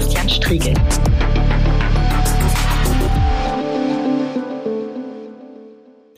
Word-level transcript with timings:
Sebastian 0.00 0.28
Striegel. 0.28 1.03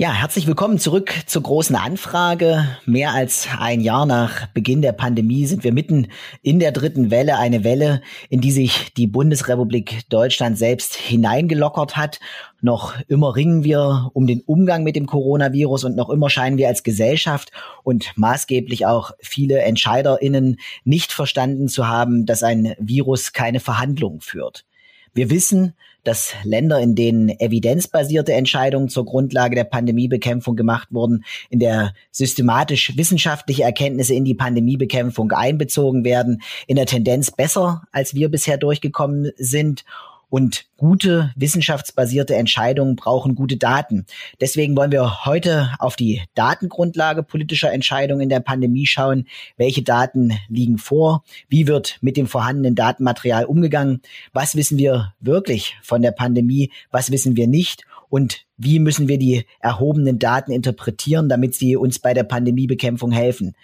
Ja, 0.07 0.13
herzlich 0.13 0.47
willkommen 0.47 0.79
zurück 0.79 1.13
zur 1.27 1.43
großen 1.43 1.75
Anfrage. 1.75 2.65
Mehr 2.85 3.11
als 3.13 3.49
ein 3.59 3.81
Jahr 3.81 4.07
nach 4.07 4.47
Beginn 4.47 4.81
der 4.81 4.93
Pandemie 4.93 5.47
sind 5.47 5.65
wir 5.65 5.73
mitten 5.73 6.07
in 6.43 6.61
der 6.61 6.71
dritten 6.71 7.11
Welle, 7.11 7.39
eine 7.39 7.65
Welle, 7.65 8.03
in 8.29 8.41
die 8.41 8.53
sich 8.53 8.95
die 8.95 9.09
Bundesrepublik 9.09 10.09
Deutschland 10.09 10.59
selbst 10.59 10.95
hineingelockert 10.95 11.97
hat. 11.97 12.21
Noch 12.61 12.95
immer 13.09 13.35
ringen 13.35 13.65
wir 13.65 14.13
um 14.13 14.29
den 14.29 14.43
Umgang 14.43 14.85
mit 14.85 14.95
dem 14.95 15.07
Coronavirus 15.07 15.83
und 15.83 15.97
noch 15.97 16.09
immer 16.09 16.31
scheinen 16.31 16.57
wir 16.57 16.69
als 16.69 16.85
Gesellschaft 16.85 17.51
und 17.83 18.13
maßgeblich 18.15 18.87
auch 18.87 19.11
viele 19.19 19.59
Entscheiderinnen 19.63 20.61
nicht 20.85 21.11
verstanden 21.11 21.67
zu 21.67 21.89
haben, 21.89 22.27
dass 22.27 22.45
ein 22.45 22.77
Virus 22.79 23.33
keine 23.33 23.59
Verhandlungen 23.59 24.21
führt. 24.21 24.67
Wir 25.15 25.31
wissen, 25.31 25.75
dass 26.07 26.35
Länder, 26.45 26.81
in 26.81 26.95
denen 26.95 27.29
evidenzbasierte 27.29 28.33
Entscheidungen 28.33 28.89
zur 28.89 29.05
Grundlage 29.05 29.57
der 29.57 29.65
Pandemiebekämpfung 29.65 30.57
gemacht 30.57 30.89
wurden, 30.91 31.25
in 31.51 31.59
der 31.59 31.93
systematisch 32.11 32.97
wissenschaftliche 32.97 33.65
Erkenntnisse 33.65 34.15
in 34.15 34.25
die 34.25 34.35
Pandemiebekämpfung 34.35 35.33
einbezogen 35.33 36.05
werden, 36.05 36.43
in 36.67 36.77
der 36.77 36.87
Tendenz 36.87 37.31
besser, 37.31 37.83
als 37.93 38.15
wir 38.15 38.31
bisher 38.31 38.59
durchgekommen 38.59 39.33
sind 39.37 39.85
und 40.29 40.67
gute 40.77 41.33
wissenschaftsbasierte 41.37 42.35
Entscheidungen 42.35 42.97
brauchen 42.97 43.35
gute 43.35 43.57
Daten. 43.57 44.07
Deswegen 44.41 44.77
wollen 44.77 44.93
wir 44.93 45.25
heute 45.25 45.71
auf 45.79 45.97
die 45.97 46.23
Datengrundlage 46.35 47.23
politischer 47.23 47.73
Entscheidungen 47.73 48.23
in 48.23 48.29
der 48.29 48.41
Pandemie 48.41 48.87
schauen. 48.87 49.27
Welche 49.57 49.83
Daten 49.83 50.39
liegen 50.49 50.79
vor? 50.79 51.25
Wie 51.49 51.67
wird 51.67 51.99
mit 52.01 52.17
dem 52.17 52.27
vorhandenen 52.27 52.75
Datenmaterial 52.75 53.45
umgegangen? 53.45 54.03
Was 54.33 54.57
wissen 54.57 54.79
wir 54.79 55.15
wirklich 55.21 55.77
von 55.83 56.03
der 56.03 56.13
Pandemie? 56.13 56.73
Was 56.91 57.11
wissen 57.11 57.37
wir 57.37 57.47
nicht? 57.47 57.85
Und 58.17 58.47
wie 58.57 58.79
müssen 58.79 59.09
wir 59.09 59.19
die 59.19 59.45
erhobenen 59.61 60.19
Daten 60.19 60.51
interpretieren, 60.51 61.29
damit 61.29 61.55
sie 61.55 61.77
uns 61.77 61.99
bei 61.99 62.15
der 62.15 62.25
Pandemiebekämpfung 62.25 63.13
helfen? 63.13 63.55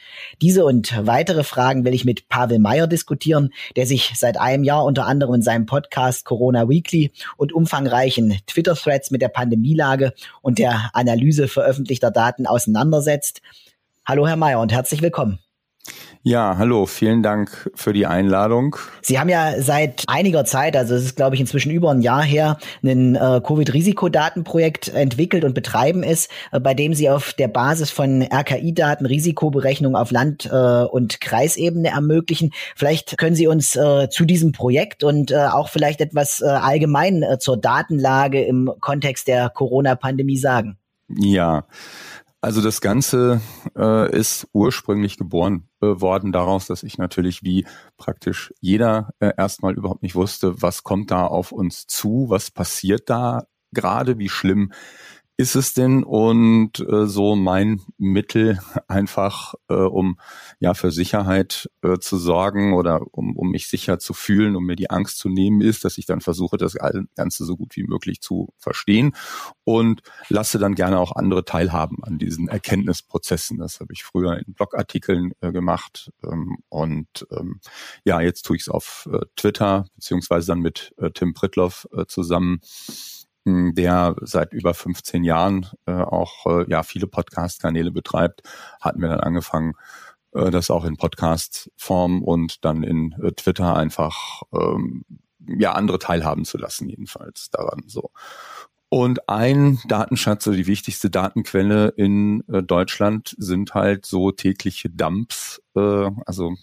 Diese 0.42 0.66
und 0.66 0.94
weitere 1.06 1.42
Fragen 1.42 1.86
will 1.86 1.94
ich 1.94 2.04
mit 2.04 2.28
Pavel 2.28 2.58
Meyer 2.58 2.86
diskutieren, 2.86 3.54
der 3.76 3.86
sich 3.86 4.12
seit 4.14 4.38
einem 4.38 4.62
Jahr 4.62 4.84
unter 4.84 5.06
anderem 5.06 5.36
in 5.36 5.40
seinem 5.40 5.64
Podcast 5.64 6.26
Corona 6.26 6.68
Weekly 6.68 7.12
und 7.38 7.54
umfangreichen 7.54 8.36
Twitter-Threads 8.46 9.10
mit 9.10 9.22
der 9.22 9.28
Pandemielage 9.28 10.12
und 10.42 10.58
der 10.58 10.90
Analyse 10.92 11.48
veröffentlichter 11.48 12.10
Daten 12.10 12.46
auseinandersetzt. 12.46 13.40
Hallo, 14.04 14.28
Herr 14.28 14.36
Meyer, 14.36 14.60
und 14.60 14.70
herzlich 14.70 15.00
willkommen. 15.00 15.41
Ja, 16.24 16.56
hallo, 16.56 16.86
vielen 16.86 17.24
Dank 17.24 17.68
für 17.74 17.92
die 17.92 18.06
Einladung. 18.06 18.76
Sie 19.00 19.18
haben 19.18 19.28
ja 19.28 19.60
seit 19.60 20.04
einiger 20.06 20.44
Zeit, 20.44 20.76
also 20.76 20.94
es 20.94 21.02
ist 21.02 21.16
glaube 21.16 21.34
ich 21.34 21.40
inzwischen 21.40 21.72
über 21.72 21.90
ein 21.90 22.00
Jahr 22.00 22.22
her, 22.22 22.58
ein 22.84 23.16
äh, 23.16 23.40
Covid-Risikodatenprojekt 23.44 24.90
entwickelt 24.90 25.42
und 25.42 25.52
betreiben 25.52 26.04
es, 26.04 26.28
äh, 26.52 26.60
bei 26.60 26.74
dem 26.74 26.94
Sie 26.94 27.10
auf 27.10 27.32
der 27.32 27.48
Basis 27.48 27.90
von 27.90 28.22
RKI-Daten 28.22 29.04
Risikoberechnung 29.04 29.96
auf 29.96 30.12
Land- 30.12 30.46
äh, 30.46 30.84
und 30.84 31.20
Kreisebene 31.20 31.88
ermöglichen. 31.88 32.52
Vielleicht 32.76 33.18
können 33.18 33.34
Sie 33.34 33.48
uns 33.48 33.74
äh, 33.74 34.08
zu 34.08 34.24
diesem 34.24 34.52
Projekt 34.52 35.02
und 35.02 35.32
äh, 35.32 35.46
auch 35.46 35.70
vielleicht 35.70 36.00
etwas 36.00 36.40
äh, 36.40 36.44
allgemein 36.46 37.24
zur 37.40 37.56
Datenlage 37.56 38.44
im 38.44 38.70
Kontext 38.78 39.26
der 39.26 39.50
Corona-Pandemie 39.50 40.36
sagen. 40.36 40.78
Ja, 41.08 41.64
also 42.42 42.60
das 42.60 42.80
Ganze 42.80 43.40
äh, 43.78 44.14
ist 44.14 44.48
ursprünglich 44.52 45.16
geboren 45.16 45.68
äh, 45.80 45.86
worden 45.86 46.32
daraus, 46.32 46.66
dass 46.66 46.82
ich 46.82 46.98
natürlich 46.98 47.44
wie 47.44 47.64
praktisch 47.96 48.52
jeder 48.60 49.10
äh, 49.20 49.32
erstmal 49.36 49.74
überhaupt 49.74 50.02
nicht 50.02 50.16
wusste, 50.16 50.60
was 50.60 50.82
kommt 50.82 51.12
da 51.12 51.24
auf 51.26 51.52
uns 51.52 51.86
zu, 51.86 52.26
was 52.28 52.50
passiert 52.50 53.08
da 53.08 53.44
gerade, 53.72 54.18
wie 54.18 54.28
schlimm 54.28 54.72
ist 55.42 55.56
es 55.56 55.74
denn 55.74 56.04
und 56.04 56.78
äh, 56.78 57.06
so 57.08 57.34
mein 57.34 57.82
Mittel 57.98 58.60
einfach, 58.86 59.54
äh, 59.68 59.74
um 59.74 60.20
ja 60.60 60.72
für 60.72 60.92
Sicherheit 60.92 61.68
äh, 61.82 61.98
zu 61.98 62.16
sorgen 62.16 62.74
oder 62.74 63.00
um, 63.10 63.36
um 63.36 63.50
mich 63.50 63.66
sicher 63.66 63.98
zu 63.98 64.14
fühlen, 64.14 64.54
um 64.54 64.64
mir 64.64 64.76
die 64.76 64.90
Angst 64.90 65.18
zu 65.18 65.28
nehmen, 65.28 65.60
ist, 65.60 65.84
dass 65.84 65.98
ich 65.98 66.06
dann 66.06 66.20
versuche, 66.20 66.58
das 66.58 66.76
Ganze 67.16 67.44
so 67.44 67.56
gut 67.56 67.74
wie 67.74 67.82
möglich 67.82 68.20
zu 68.20 68.54
verstehen 68.56 69.16
und 69.64 70.02
lasse 70.28 70.60
dann 70.60 70.76
gerne 70.76 71.00
auch 71.00 71.16
andere 71.16 71.44
teilhaben 71.44 72.04
an 72.04 72.18
diesen 72.18 72.46
Erkenntnisprozessen. 72.46 73.58
Das 73.58 73.80
habe 73.80 73.92
ich 73.92 74.04
früher 74.04 74.38
in 74.38 74.54
Blogartikeln 74.54 75.32
äh, 75.40 75.50
gemacht 75.50 76.12
ähm, 76.24 76.58
und 76.68 77.26
ähm, 77.32 77.58
ja, 78.04 78.20
jetzt 78.20 78.42
tue 78.42 78.54
ich 78.54 78.62
es 78.62 78.68
auf 78.68 79.08
äh, 79.12 79.18
Twitter 79.34 79.86
beziehungsweise 79.96 80.46
dann 80.46 80.60
mit 80.60 80.94
äh, 80.98 81.10
Tim 81.10 81.34
Pritloff 81.34 81.88
äh, 81.92 82.06
zusammen 82.06 82.60
der 83.44 84.14
seit 84.20 84.52
über 84.52 84.74
15 84.74 85.24
Jahren 85.24 85.66
äh, 85.86 85.92
auch 85.92 86.46
äh, 86.46 86.70
ja 86.70 86.82
viele 86.82 87.06
Podcast-Kanäle 87.06 87.90
betreibt, 87.90 88.42
hatten 88.80 89.00
wir 89.00 89.08
dann 89.08 89.20
angefangen, 89.20 89.74
äh, 90.32 90.50
das 90.50 90.70
auch 90.70 90.84
in 90.84 90.96
Podcast-Form 90.96 92.22
und 92.22 92.64
dann 92.64 92.82
in 92.82 93.12
äh, 93.22 93.32
Twitter 93.32 93.76
einfach 93.76 94.42
ähm, 94.52 95.04
ja 95.46 95.72
andere 95.72 95.98
teilhaben 95.98 96.44
zu 96.44 96.58
lassen, 96.58 96.88
jedenfalls 96.88 97.50
daran 97.50 97.82
so. 97.86 98.10
Und 98.88 99.26
ein 99.26 99.78
Datenschatz 99.86 100.46
oder 100.46 100.58
die 100.58 100.66
wichtigste 100.66 101.08
Datenquelle 101.08 101.88
in 101.96 102.44
äh, 102.48 102.62
Deutschland 102.62 103.34
sind 103.38 103.72
halt 103.72 104.04
so 104.04 104.32
tägliche 104.32 104.90
Dumps, 104.90 105.62
äh, 105.74 106.10
also 106.26 106.54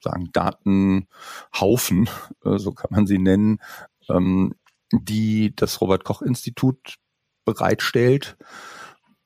sagen 0.00 0.30
Datenhaufen, 0.32 2.08
äh, 2.44 2.58
so 2.58 2.72
kann 2.72 2.90
man 2.92 3.06
sie 3.08 3.18
nennen, 3.18 3.60
ähm, 4.08 4.54
die 5.02 5.54
das 5.54 5.80
Robert 5.80 6.04
Koch 6.04 6.22
Institut 6.22 6.96
bereitstellt. 7.44 8.36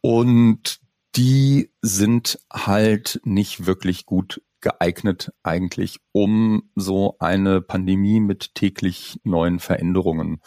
Und 0.00 0.80
die 1.16 1.72
sind 1.82 2.38
halt 2.52 3.20
nicht 3.24 3.66
wirklich 3.66 4.06
gut 4.06 4.42
geeignet 4.60 5.32
eigentlich, 5.42 5.98
um 6.12 6.70
so 6.74 7.16
eine 7.20 7.60
Pandemie 7.60 8.20
mit 8.20 8.54
täglich 8.54 9.20
neuen 9.22 9.60
Veränderungen 9.60 10.40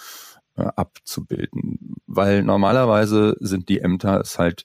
äh, 0.55 0.63
abzubilden. 0.75 1.95
Weil 2.07 2.43
normalerweise 2.43 3.37
sind 3.39 3.69
die 3.69 3.79
Ämter 3.79 4.19
es 4.19 4.37
halt 4.37 4.63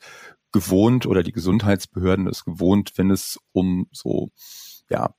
gewohnt 0.52 1.06
oder 1.06 1.22
die 1.22 1.32
Gesundheitsbehörden 1.32 2.26
es 2.26 2.44
gewohnt, 2.44 2.92
wenn 2.96 3.10
es 3.10 3.38
um 3.52 3.86
so 3.92 4.30
ja, 4.88 5.14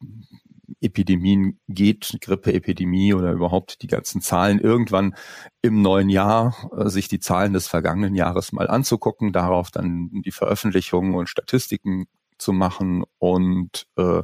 Epidemien 0.82 1.60
geht, 1.68 2.18
Grippeepidemie 2.22 3.14
oder 3.14 3.32
überhaupt 3.32 3.82
die 3.82 3.88
ganzen 3.88 4.22
Zahlen 4.22 4.60
irgendwann 4.60 5.16
im 5.62 5.82
neuen 5.82 6.10
Jahr 6.10 6.70
äh, 6.78 6.90
sich 6.90 7.08
die 7.08 7.20
Zahlen 7.20 7.54
des 7.54 7.68
vergangenen 7.68 8.16
Jahres 8.16 8.52
mal 8.52 8.68
anzugucken, 8.68 9.34
darauf 9.34 9.72
dann 9.72 10.10
die 10.26 10.32
Veröffentlichungen 10.32 11.16
und 11.16 11.30
Statistiken 11.30 12.06
zu 12.38 12.54
machen 12.54 13.04
und 13.18 13.88
äh, 13.98 14.22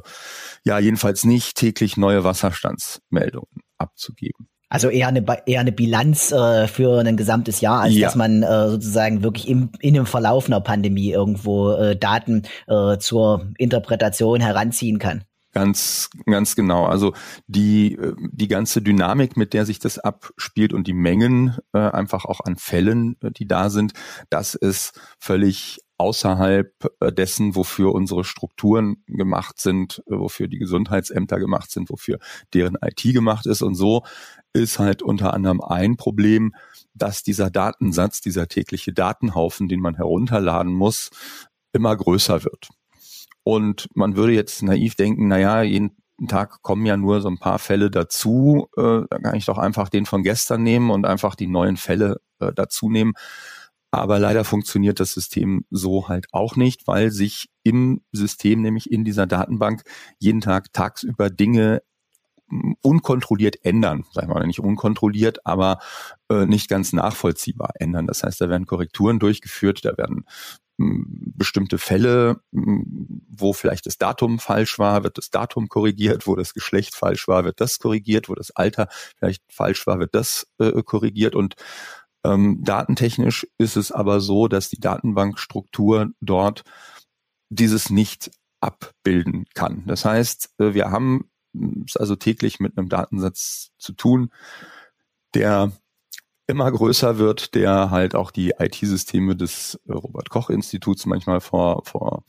ja 0.64 0.78
jedenfalls 0.78 1.24
nicht 1.24 1.56
täglich 1.56 1.96
neue 1.96 2.24
Wasserstandsmeldungen 2.24 3.62
abzugeben. 3.78 4.48
Also 4.68 4.88
eher 4.88 5.08
eine 5.08 5.24
eher 5.46 5.60
eine 5.60 5.72
Bilanz 5.72 6.32
äh, 6.32 6.66
für 6.66 6.98
ein 6.98 7.16
gesamtes 7.16 7.60
Jahr, 7.60 7.82
als 7.82 7.94
ja. 7.94 8.06
dass 8.06 8.16
man 8.16 8.42
äh, 8.42 8.70
sozusagen 8.70 9.22
wirklich 9.22 9.48
im, 9.48 9.70
in 9.80 9.94
einem 9.94 10.06
Verlauf 10.06 10.46
einer 10.46 10.60
Pandemie 10.60 11.12
irgendwo 11.12 11.72
äh, 11.72 11.96
Daten 11.96 12.42
äh, 12.66 12.98
zur 12.98 13.52
Interpretation 13.56 14.40
heranziehen 14.40 14.98
kann. 14.98 15.24
Ganz, 15.54 16.10
ganz 16.26 16.56
genau. 16.56 16.86
Also 16.86 17.14
die, 17.46 17.94
äh, 17.94 18.14
die 18.32 18.48
ganze 18.48 18.82
Dynamik, 18.82 19.36
mit 19.36 19.52
der 19.54 19.64
sich 19.64 19.78
das 19.78 20.00
abspielt 20.00 20.72
und 20.72 20.88
die 20.88 20.92
Mengen 20.92 21.56
äh, 21.72 21.78
einfach 21.78 22.24
auch 22.24 22.40
an 22.40 22.56
Fällen, 22.56 23.16
äh, 23.22 23.30
die 23.30 23.46
da 23.46 23.70
sind, 23.70 23.92
das 24.30 24.56
ist 24.56 25.00
völlig 25.20 25.78
außerhalb 25.96 26.72
äh, 26.98 27.12
dessen, 27.12 27.54
wofür 27.54 27.94
unsere 27.94 28.24
Strukturen 28.24 29.04
gemacht 29.06 29.60
sind, 29.60 30.02
wofür 30.06 30.48
die 30.48 30.58
Gesundheitsämter 30.58 31.38
gemacht 31.38 31.70
sind, 31.70 31.88
wofür 31.88 32.18
deren 32.52 32.76
IT 32.82 33.02
gemacht 33.04 33.46
ist. 33.46 33.62
Und 33.62 33.76
so 33.76 34.02
ist 34.52 34.80
halt 34.80 35.02
unter 35.02 35.34
anderem 35.34 35.60
ein 35.60 35.96
Problem, 35.96 36.52
dass 36.94 37.22
dieser 37.22 37.48
Datensatz, 37.50 38.20
dieser 38.20 38.48
tägliche 38.48 38.92
Datenhaufen, 38.92 39.68
den 39.68 39.78
man 39.78 39.94
herunterladen 39.94 40.72
muss, 40.72 41.10
immer 41.72 41.96
größer 41.96 42.42
wird. 42.42 42.70
Und 43.44 43.88
man 43.94 44.16
würde 44.16 44.32
jetzt 44.32 44.62
naiv 44.62 44.94
denken, 44.94 45.28
na 45.28 45.38
ja, 45.38 45.62
jeden 45.62 45.96
Tag 46.28 46.62
kommen 46.62 46.86
ja 46.86 46.96
nur 46.96 47.20
so 47.20 47.28
ein 47.28 47.38
paar 47.38 47.58
Fälle 47.58 47.90
dazu, 47.90 48.68
äh, 48.76 49.02
da 49.08 49.18
kann 49.18 49.34
ich 49.36 49.46
doch 49.46 49.58
einfach 49.58 49.88
den 49.88 50.06
von 50.06 50.22
gestern 50.22 50.62
nehmen 50.62 50.90
und 50.90 51.06
einfach 51.06 51.34
die 51.34 51.46
neuen 51.46 51.76
Fälle 51.76 52.20
äh, 52.40 52.52
dazu 52.54 52.88
nehmen. 52.90 53.12
Aber 53.90 54.18
leider 54.18 54.44
funktioniert 54.44 54.98
das 54.98 55.12
System 55.12 55.64
so 55.70 56.08
halt 56.08 56.26
auch 56.32 56.56
nicht, 56.56 56.86
weil 56.88 57.10
sich 57.10 57.48
im 57.62 58.02
System, 58.12 58.62
nämlich 58.62 58.90
in 58.90 59.04
dieser 59.04 59.26
Datenbank, 59.26 59.82
jeden 60.18 60.40
Tag 60.40 60.72
tagsüber 60.72 61.30
Dinge 61.30 61.82
unkontrolliert 62.82 63.64
ändern, 63.64 64.04
sagen 64.12 64.28
wir 64.28 64.34
mal 64.34 64.46
nicht 64.46 64.60
unkontrolliert, 64.60 65.46
aber 65.46 65.78
äh, 66.28 66.46
nicht 66.46 66.68
ganz 66.68 66.92
nachvollziehbar 66.92 67.70
ändern. 67.78 68.06
Das 68.06 68.22
heißt, 68.22 68.40
da 68.40 68.48
werden 68.48 68.66
Korrekturen 68.66 69.18
durchgeführt, 69.18 69.84
da 69.84 69.96
werden 69.96 70.24
bestimmte 70.76 71.78
Fälle, 71.78 72.40
wo 72.50 73.52
vielleicht 73.52 73.86
das 73.86 73.98
Datum 73.98 74.38
falsch 74.38 74.78
war, 74.78 75.04
wird 75.04 75.18
das 75.18 75.30
Datum 75.30 75.68
korrigiert, 75.68 76.26
wo 76.26 76.34
das 76.34 76.52
Geschlecht 76.52 76.94
falsch 76.94 77.28
war, 77.28 77.44
wird 77.44 77.60
das 77.60 77.78
korrigiert, 77.78 78.28
wo 78.28 78.34
das 78.34 78.50
Alter 78.50 78.88
vielleicht 79.16 79.42
falsch 79.52 79.86
war, 79.86 80.00
wird 80.00 80.14
das 80.14 80.46
äh, 80.58 80.82
korrigiert 80.82 81.34
und 81.34 81.54
ähm, 82.24 82.64
datentechnisch 82.64 83.46
ist 83.58 83.76
es 83.76 83.92
aber 83.92 84.20
so, 84.20 84.48
dass 84.48 84.68
die 84.68 84.80
Datenbankstruktur 84.80 86.10
dort 86.20 86.64
dieses 87.50 87.90
nicht 87.90 88.30
abbilden 88.60 89.44
kann. 89.54 89.84
Das 89.86 90.04
heißt, 90.04 90.54
äh, 90.58 90.74
wir 90.74 90.90
haben 90.90 91.30
es 91.86 91.96
also 91.96 92.16
täglich 92.16 92.58
mit 92.60 92.76
einem 92.76 92.88
Datensatz 92.88 93.70
zu 93.78 93.92
tun, 93.92 94.30
der 95.34 95.72
immer 96.46 96.70
größer 96.70 97.18
wird, 97.18 97.54
der 97.54 97.90
halt 97.90 98.14
auch 98.14 98.30
die 98.30 98.54
IT-Systeme 98.58 99.36
des 99.36 99.80
äh, 99.88 99.92
Robert 99.92 100.30
Koch 100.30 100.50
Instituts 100.50 101.06
manchmal 101.06 101.40
vor, 101.40 101.84
vor 101.84 102.24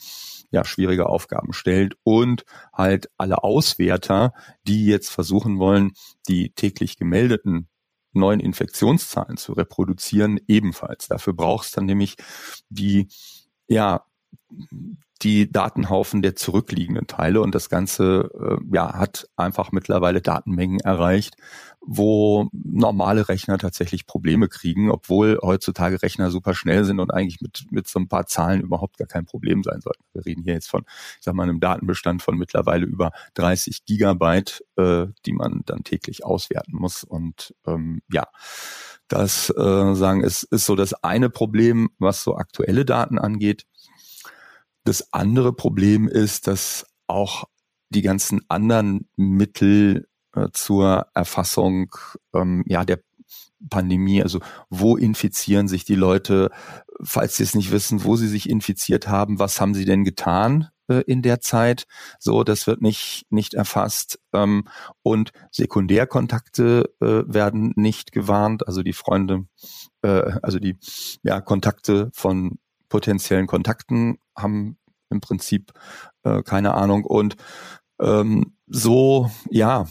ja, 0.51 0.63
schwierige 0.63 1.07
Aufgaben 1.07 1.53
stellt 1.53 1.95
und 2.03 2.45
halt 2.73 3.09
alle 3.17 3.43
Auswerter, 3.43 4.33
die 4.67 4.85
jetzt 4.85 5.09
versuchen 5.09 5.59
wollen, 5.59 5.91
die 6.27 6.51
täglich 6.51 6.97
gemeldeten 6.97 7.67
neuen 8.13 8.39
Infektionszahlen 8.39 9.37
zu 9.37 9.53
reproduzieren, 9.53 10.39
ebenfalls. 10.47 11.07
Dafür 11.07 11.33
braucht 11.33 11.65
es 11.65 11.71
dann 11.71 11.85
nämlich 11.85 12.15
die, 12.69 13.09
ja, 13.67 14.05
die 15.21 15.51
Datenhaufen 15.51 16.21
der 16.21 16.35
zurückliegenden 16.35 17.07
Teile 17.07 17.41
und 17.41 17.55
das 17.55 17.69
Ganze 17.69 18.29
äh, 18.39 18.75
ja, 18.75 18.93
hat 18.93 19.27
einfach 19.37 19.71
mittlerweile 19.71 20.21
Datenmengen 20.21 20.81
erreicht, 20.81 21.35
wo 21.79 22.49
normale 22.51 23.29
Rechner 23.29 23.57
tatsächlich 23.57 24.07
Probleme 24.07 24.49
kriegen, 24.49 24.91
obwohl 24.91 25.39
heutzutage 25.41 26.01
Rechner 26.01 26.31
super 26.31 26.53
schnell 26.53 26.83
sind 26.83 26.99
und 26.99 27.13
eigentlich 27.13 27.39
mit, 27.39 27.65
mit 27.71 27.87
so 27.87 27.99
ein 27.99 28.09
paar 28.09 28.25
Zahlen 28.25 28.61
überhaupt 28.61 28.97
gar 28.97 29.07
kein 29.07 29.25
Problem 29.25 29.63
sein 29.63 29.79
sollten. 29.81 30.03
Wir 30.13 30.25
reden 30.25 30.43
hier 30.43 30.53
jetzt 30.53 30.69
von, 30.69 30.83
ich 30.87 31.23
sag 31.23 31.33
mal, 31.33 31.43
einem 31.43 31.59
Datenbestand 31.59 32.21
von 32.21 32.37
mittlerweile 32.37 32.85
über 32.85 33.11
30 33.35 33.85
Gigabyte, 33.85 34.63
äh, 34.75 35.07
die 35.25 35.33
man 35.33 35.61
dann 35.65 35.83
täglich 35.83 36.25
auswerten 36.25 36.75
muss. 36.75 37.03
Und 37.03 37.55
ähm, 37.65 38.01
ja, 38.11 38.27
das 39.07 39.49
äh, 39.51 39.95
sagen 39.95 40.23
ist, 40.23 40.43
ist 40.43 40.65
so 40.65 40.75
das 40.75 40.93
eine 41.03 41.29
Problem, 41.29 41.89
was 41.99 42.23
so 42.23 42.35
aktuelle 42.35 42.85
Daten 42.85 43.19
angeht. 43.19 43.65
Das 44.85 45.11
andere 45.13 45.51
Problem 45.51 46.07
ist, 46.07 46.47
dass 46.47 46.85
auch 47.07 47.45
die 47.89 48.03
ganzen 48.03 48.41
anderen 48.49 49.09
Mittel 49.15 50.07
äh, 50.33 50.47
zur 50.53 51.07
Erfassung 51.13 51.93
ähm, 52.33 52.63
ja 52.67 52.85
der 52.85 53.01
Pandemie, 53.69 54.21
also 54.21 54.39
wo 54.69 54.95
infizieren 54.95 55.67
sich 55.67 55.85
die 55.85 55.95
Leute, 55.95 56.51
falls 57.01 57.37
sie 57.37 57.43
es 57.43 57.55
nicht 57.55 57.71
wissen, 57.71 58.03
wo 58.03 58.15
sie 58.15 58.27
sich 58.27 58.47
infiziert 58.47 59.07
haben, 59.07 59.39
was 59.39 59.59
haben 59.59 59.73
sie 59.73 59.85
denn 59.85 60.03
getan 60.03 60.69
äh, 60.87 61.01
in 61.07 61.23
der 61.23 61.41
Zeit? 61.41 61.85
So, 62.19 62.43
das 62.43 62.67
wird 62.67 62.81
nicht 62.81 63.25
nicht 63.31 63.55
erfasst. 63.55 64.19
Ähm, 64.33 64.67
und 65.01 65.31
Sekundärkontakte 65.51 66.93
äh, 67.01 67.23
werden 67.25 67.73
nicht 67.75 68.11
gewarnt, 68.11 68.67
also 68.67 68.83
die 68.83 68.93
Freunde, 68.93 69.47
äh, 70.03 70.31
also 70.43 70.59
die 70.59 70.77
ja 71.23 71.41
Kontakte 71.41 72.11
von 72.13 72.59
potenziellen 72.89 73.47
Kontakten 73.47 74.19
haben 74.35 74.77
im 75.09 75.21
Prinzip 75.21 75.73
äh, 76.23 76.43
keine 76.43 76.73
Ahnung. 76.73 77.05
Und 77.05 77.35
ähm, 78.01 78.55
so, 78.67 79.31
ja, 79.49 79.87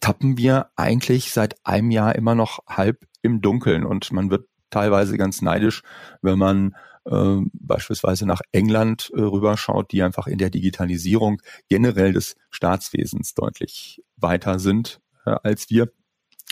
tappen 0.00 0.38
wir 0.38 0.70
eigentlich 0.76 1.32
seit 1.32 1.56
einem 1.64 1.90
Jahr 1.90 2.14
immer 2.14 2.34
noch 2.34 2.60
halb 2.66 3.06
im 3.22 3.40
Dunkeln 3.40 3.84
und 3.84 4.12
man 4.12 4.30
wird 4.30 4.48
teilweise 4.70 5.16
ganz 5.16 5.42
neidisch, 5.42 5.82
wenn 6.22 6.38
man 6.38 6.74
äh, 7.04 7.36
beispielsweise 7.52 8.26
nach 8.26 8.40
England 8.52 9.10
äh, 9.14 9.20
rüberschaut, 9.20 9.92
die 9.92 10.02
einfach 10.02 10.26
in 10.26 10.38
der 10.38 10.50
Digitalisierung 10.50 11.40
generell 11.68 12.12
des 12.12 12.36
Staatswesens 12.50 13.34
deutlich 13.34 14.02
weiter 14.16 14.58
sind 14.58 15.00
äh, 15.26 15.36
als 15.42 15.70
wir. 15.70 15.92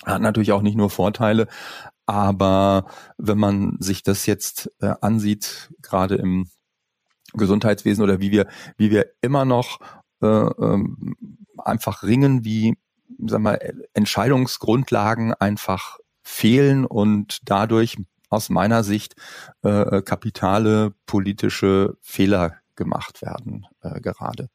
Hat 0.05 0.21
natürlich 0.21 0.53
auch 0.53 0.63
nicht 0.63 0.77
nur 0.77 0.91
Vorteile, 0.91 1.47
aber 2.07 2.87
wenn 3.17 3.39
man 3.39 3.77
sich 3.79 4.03
das 4.03 4.27
jetzt 4.27 4.71
äh, 4.81 4.95
ansieht, 5.01 5.71
gerade 5.81 6.17
im 6.17 6.51
Gesundheitswesen 7.35 8.03
oder 8.03 8.21
wie 8.21 8.31
wir, 8.31 8.47
wie 8.77 8.91
wir 8.91 9.07
immer 9.21 9.45
noch 9.45 9.81
äh, 10.23 10.27
ähm, 10.27 11.17
einfach 11.59 12.03
ringen, 12.03 12.45
wie 12.45 12.77
sag 13.19 13.41
mal, 13.41 13.59
Entscheidungsgrundlagen 13.95 15.35
einfach 15.35 15.99
fehlen 16.23 16.85
und 16.85 17.41
dadurch 17.45 17.97
aus 18.29 18.49
meiner 18.49 18.83
Sicht 18.83 19.15
äh, 19.63 20.03
kapitale 20.03 20.95
politische 21.07 21.97
Fehler 22.01 22.57
gemacht 22.77 23.23
werden 23.23 23.67
äh, 23.83 24.01
gerade. 24.01 24.49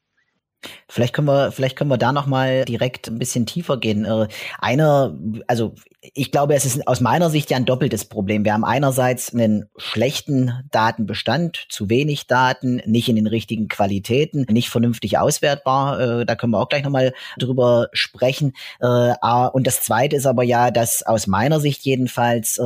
Vielleicht 0.90 1.14
können 1.14 1.28
wir, 1.28 1.52
vielleicht 1.52 1.78
können 1.78 1.92
wir 1.92 1.98
da 1.98 2.12
noch 2.12 2.26
mal 2.26 2.66
direkt 2.66 3.08
ein 3.08 3.20
bisschen 3.20 3.46
tiefer 3.46 3.78
gehen. 3.78 4.06
Äh, 4.06 4.28
einer, 4.60 5.16
also 5.46 5.76
ich 6.14 6.32
glaube, 6.32 6.56
es 6.56 6.66
ist 6.66 6.88
aus 6.88 7.02
meiner 7.02 7.30
Sicht 7.30 7.50
ja 7.50 7.58
ein 7.58 7.66
doppeltes 7.66 8.06
Problem. 8.06 8.46
Wir 8.46 8.54
haben 8.54 8.64
einerseits 8.64 9.34
einen 9.34 9.66
schlechten 9.78 10.64
Datenbestand, 10.72 11.66
zu 11.70 11.90
wenig 11.90 12.28
Daten, 12.28 12.82
nicht 12.86 13.10
in 13.10 13.16
den 13.16 13.28
richtigen 13.28 13.68
Qualitäten, 13.68 14.46
nicht 14.50 14.70
vernünftig 14.70 15.18
auswertbar. 15.18 16.00
Äh, 16.00 16.26
da 16.26 16.36
können 16.36 16.54
wir 16.54 16.60
auch 16.60 16.70
gleich 16.70 16.84
noch 16.84 16.92
mal 16.92 17.14
drüber 17.38 17.88
sprechen. 17.94 18.54
Äh, 18.80 19.14
und 19.52 19.68
das 19.68 19.82
Zweite 19.82 20.16
ist 20.16 20.26
aber 20.26 20.44
ja, 20.44 20.72
dass 20.72 21.04
aus 21.04 21.28
meiner 21.28 21.60
Sicht 21.60 21.84
jedenfalls 21.84 22.60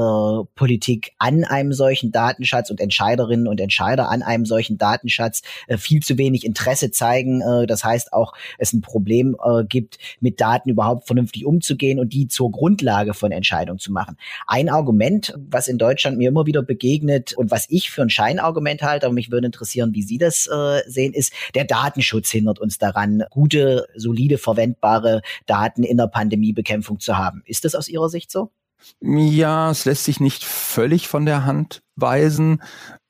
Politik 0.56 1.14
an 1.18 1.44
einem 1.44 1.74
solchen 1.74 2.12
Datenschatz 2.12 2.70
und 2.70 2.80
Entscheiderinnen 2.80 3.48
und 3.48 3.60
Entscheider 3.60 4.10
an 4.10 4.22
einem 4.22 4.46
solchen 4.46 4.78
Datenschatz 4.78 5.42
viel 5.78 6.02
zu 6.02 6.18
wenig 6.18 6.46
Interesse 6.46 6.92
zeigen. 6.92 7.42
Das 7.68 7.84
heißt 7.84 8.14
auch, 8.14 8.34
es 8.58 8.74
ein 8.74 8.82
Problem 8.82 9.36
gibt, 9.68 9.98
mit 10.20 10.40
Daten 10.40 10.70
überhaupt 10.70 11.08
vernünftig 11.08 11.46
umzugehen 11.46 12.00
und 12.00 12.14
die 12.14 12.28
zur 12.28 12.52
Grundlage 12.52 13.14
von 13.14 13.31
Entscheidungen 13.36 13.80
zu 13.80 13.92
machen. 13.92 14.18
Ein 14.48 14.70
Argument, 14.70 15.34
was 15.38 15.68
in 15.68 15.78
Deutschland 15.78 16.18
mir 16.18 16.30
immer 16.30 16.46
wieder 16.46 16.62
begegnet 16.62 17.34
und 17.34 17.52
was 17.52 17.66
ich 17.70 17.92
für 17.92 18.02
ein 18.02 18.10
Scheinargument 18.10 18.82
halte, 18.82 19.06
aber 19.06 19.14
mich 19.14 19.32
würde 19.32 19.48
interessieren, 19.48 19.94
wie 19.94 20.04
Sie 20.04 20.18
das 20.18 20.48
äh, 20.48 20.82
sehen, 20.88 21.14
ist, 21.14 21.34
der 21.56 21.66
Datenschutz 21.66 22.30
hindert 22.30 22.60
uns 22.60 22.78
daran, 22.78 23.24
gute, 23.30 23.88
solide, 23.96 24.38
verwendbare 24.38 25.22
Daten 25.46 25.84
in 25.84 25.98
der 25.98 26.08
Pandemiebekämpfung 26.08 27.00
zu 27.00 27.18
haben. 27.18 27.42
Ist 27.46 27.66
das 27.66 27.76
aus 27.76 27.88
Ihrer 27.88 28.10
Sicht 28.10 28.32
so? 28.32 28.52
Ja, 29.00 29.70
es 29.72 29.86
lässt 29.86 30.06
sich 30.06 30.20
nicht 30.20 30.44
völlig 30.44 31.08
von 31.08 31.26
der 31.26 31.46
Hand 31.46 31.84
weisen, 31.96 32.64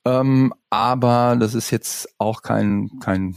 ähm, 0.04 0.52
aber 0.68 1.36
das 1.38 1.54
ist 1.54 1.70
jetzt 1.70 2.08
auch 2.18 2.42
kein, 2.42 2.90
kein 3.00 3.36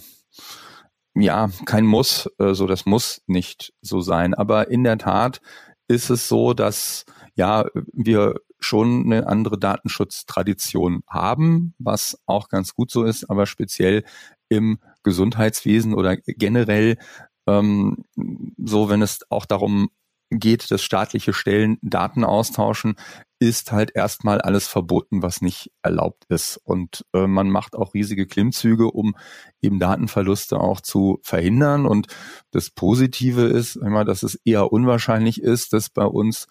ja, 1.16 1.50
kein 1.66 1.86
Muss, 1.86 2.30
äh, 2.40 2.54
so 2.54 2.68
das 2.68 2.86
muss 2.86 3.22
nicht 3.26 3.74
so 3.82 4.02
sein. 4.02 4.34
Aber 4.34 4.70
in 4.70 4.84
der 4.84 4.98
Tat 4.98 5.40
ist 5.88 6.10
es 6.10 6.28
so, 6.28 6.54
dass 6.54 7.06
ja 7.36 7.66
wir 7.94 8.36
schon 8.60 9.06
eine 9.06 9.28
andere 9.28 9.60
Datenschutztradition 9.60 11.04
haben, 11.08 11.74
was 11.78 12.18
auch 12.26 12.50
ganz 12.50 12.74
gut 12.74 12.90
so 12.90 13.04
ist, 13.04 13.30
aber 13.30 13.46
speziell 13.46 14.04
im 14.50 14.80
Gesundheitswesen 15.04 15.94
oder 15.94 16.18
generell 16.18 16.98
ähm, 17.48 18.06
so, 18.58 18.90
wenn 18.90 19.02
es 19.02 19.20
auch 19.30 19.46
darum 19.46 19.90
geht, 20.30 20.72
dass 20.72 20.84
staatliche 20.84 21.34
Stellen 21.34 21.78
Daten 21.82 22.24
austauschen, 22.24 22.96
ist 23.40 23.72
halt 23.72 23.92
erstmal 23.96 24.42
alles 24.42 24.68
verboten, 24.68 25.22
was 25.22 25.42
nicht 25.42 25.72
erlaubt 25.84 26.26
ist. 26.30 26.58
Und 26.64 27.06
äh, 27.14 27.28
man 27.28 27.50
macht 27.50 27.76
auch 27.76 27.94
riesige 27.94 28.26
Klimmzüge, 28.26 28.92
um 28.92 29.16
eben 29.62 29.80
Datenverluste 29.80 30.60
auch 30.60 30.82
zu 30.82 31.20
verhindern. 31.22 31.86
Und 31.86 32.08
das 32.52 32.70
Positive 32.70 33.44
ist 33.44 33.76
immer, 33.76 34.06
dass 34.06 34.24
es 34.24 34.36
eher 34.46 34.72
unwahrscheinlich 34.72 35.42
ist, 35.42 35.74
dass 35.74 35.90
bei 35.90 36.06
uns 36.06 36.48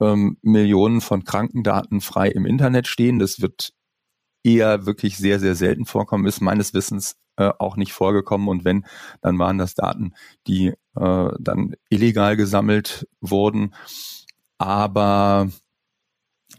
ähm, 0.00 0.36
Millionen 0.42 1.00
von 1.00 1.24
Krankendaten 1.24 2.00
frei 2.00 2.28
im 2.28 2.46
Internet 2.46 2.86
stehen. 2.86 3.18
Das 3.18 3.40
wird 3.40 3.72
eher 4.44 4.86
wirklich 4.86 5.16
sehr, 5.16 5.40
sehr 5.40 5.54
selten 5.54 5.86
vorkommen, 5.86 6.26
ist 6.26 6.40
meines 6.40 6.74
Wissens 6.74 7.16
äh, 7.36 7.50
auch 7.58 7.76
nicht 7.76 7.92
vorgekommen. 7.92 8.48
Und 8.48 8.64
wenn, 8.64 8.86
dann 9.22 9.38
waren 9.38 9.58
das 9.58 9.74
Daten, 9.74 10.14
die 10.46 10.74
äh, 10.96 11.28
dann 11.38 11.74
illegal 11.88 12.36
gesammelt 12.36 13.08
wurden. 13.20 13.74
Aber 14.58 15.48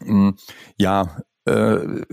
mh, 0.02 0.34
ja, 0.78 1.18
äh, 1.46 2.04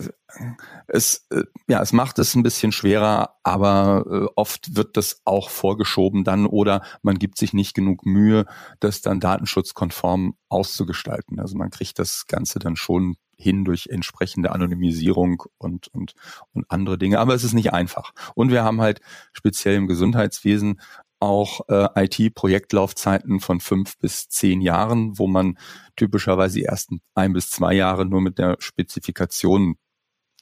es, 0.87 1.27
äh, 1.31 1.45
ja, 1.69 1.83
es 1.83 1.93
macht 1.93 2.19
es 2.19 2.35
ein 2.35 2.43
bisschen 2.43 2.73
schwerer, 2.73 3.37
aber 3.43 4.05
äh, 4.09 4.33
oft 4.37 4.77
wird 4.77 4.97
das 4.97 5.21
auch 5.25 5.51
vorgeschoben 5.51 6.25
dann 6.25 6.47
oder 6.47 6.83
man 7.03 7.19
gibt 7.19 7.39
sich 7.39 7.53
nicht 7.53 7.75
genug 7.75 8.07
Mühe, 8.07 8.47
das 8.81 9.03
dann 9.03 9.21
datenschutzkonform 9.21 10.37
auszugestalten. 10.49 11.41
Also 11.41 11.57
man 11.57 11.71
kriegt 11.71 11.99
das 11.99 12.27
Ganze 12.27 12.59
dann 12.59 12.77
schon 12.77 13.17
hin 13.37 13.65
durch 13.65 13.89
entsprechende 13.89 14.53
Anonymisierung 14.53 15.43
und, 15.59 15.89
und, 15.89 16.15
und 16.53 16.71
andere 16.71 16.99
Dinge. 16.99 17.19
Aber 17.19 17.35
es 17.35 17.43
ist 17.43 17.53
nicht 17.55 17.73
einfach. 17.73 18.13
Und 18.35 18.51
wir 18.51 18.63
haben 18.63 18.81
halt 18.81 19.01
speziell 19.33 19.75
im 19.77 19.89
Gesundheitswesen 19.89 20.81
auch 21.25 21.69
äh, 21.69 22.05
IT-Projektlaufzeiten 22.05 23.41
von 23.41 23.61
fünf 23.61 23.99
bis 23.99 24.29
zehn 24.29 24.61
Jahren, 24.61 25.19
wo 25.19 25.27
man 25.27 25.59
typischerweise 25.97 26.59
die 26.59 26.65
ersten 26.65 27.01
ein 27.15 27.33
bis 27.33 27.51
zwei 27.51 27.75
Jahre 27.75 28.07
nur 28.07 28.21
mit 28.21 28.39
der 28.39 28.57
Spezifikation 28.61 29.77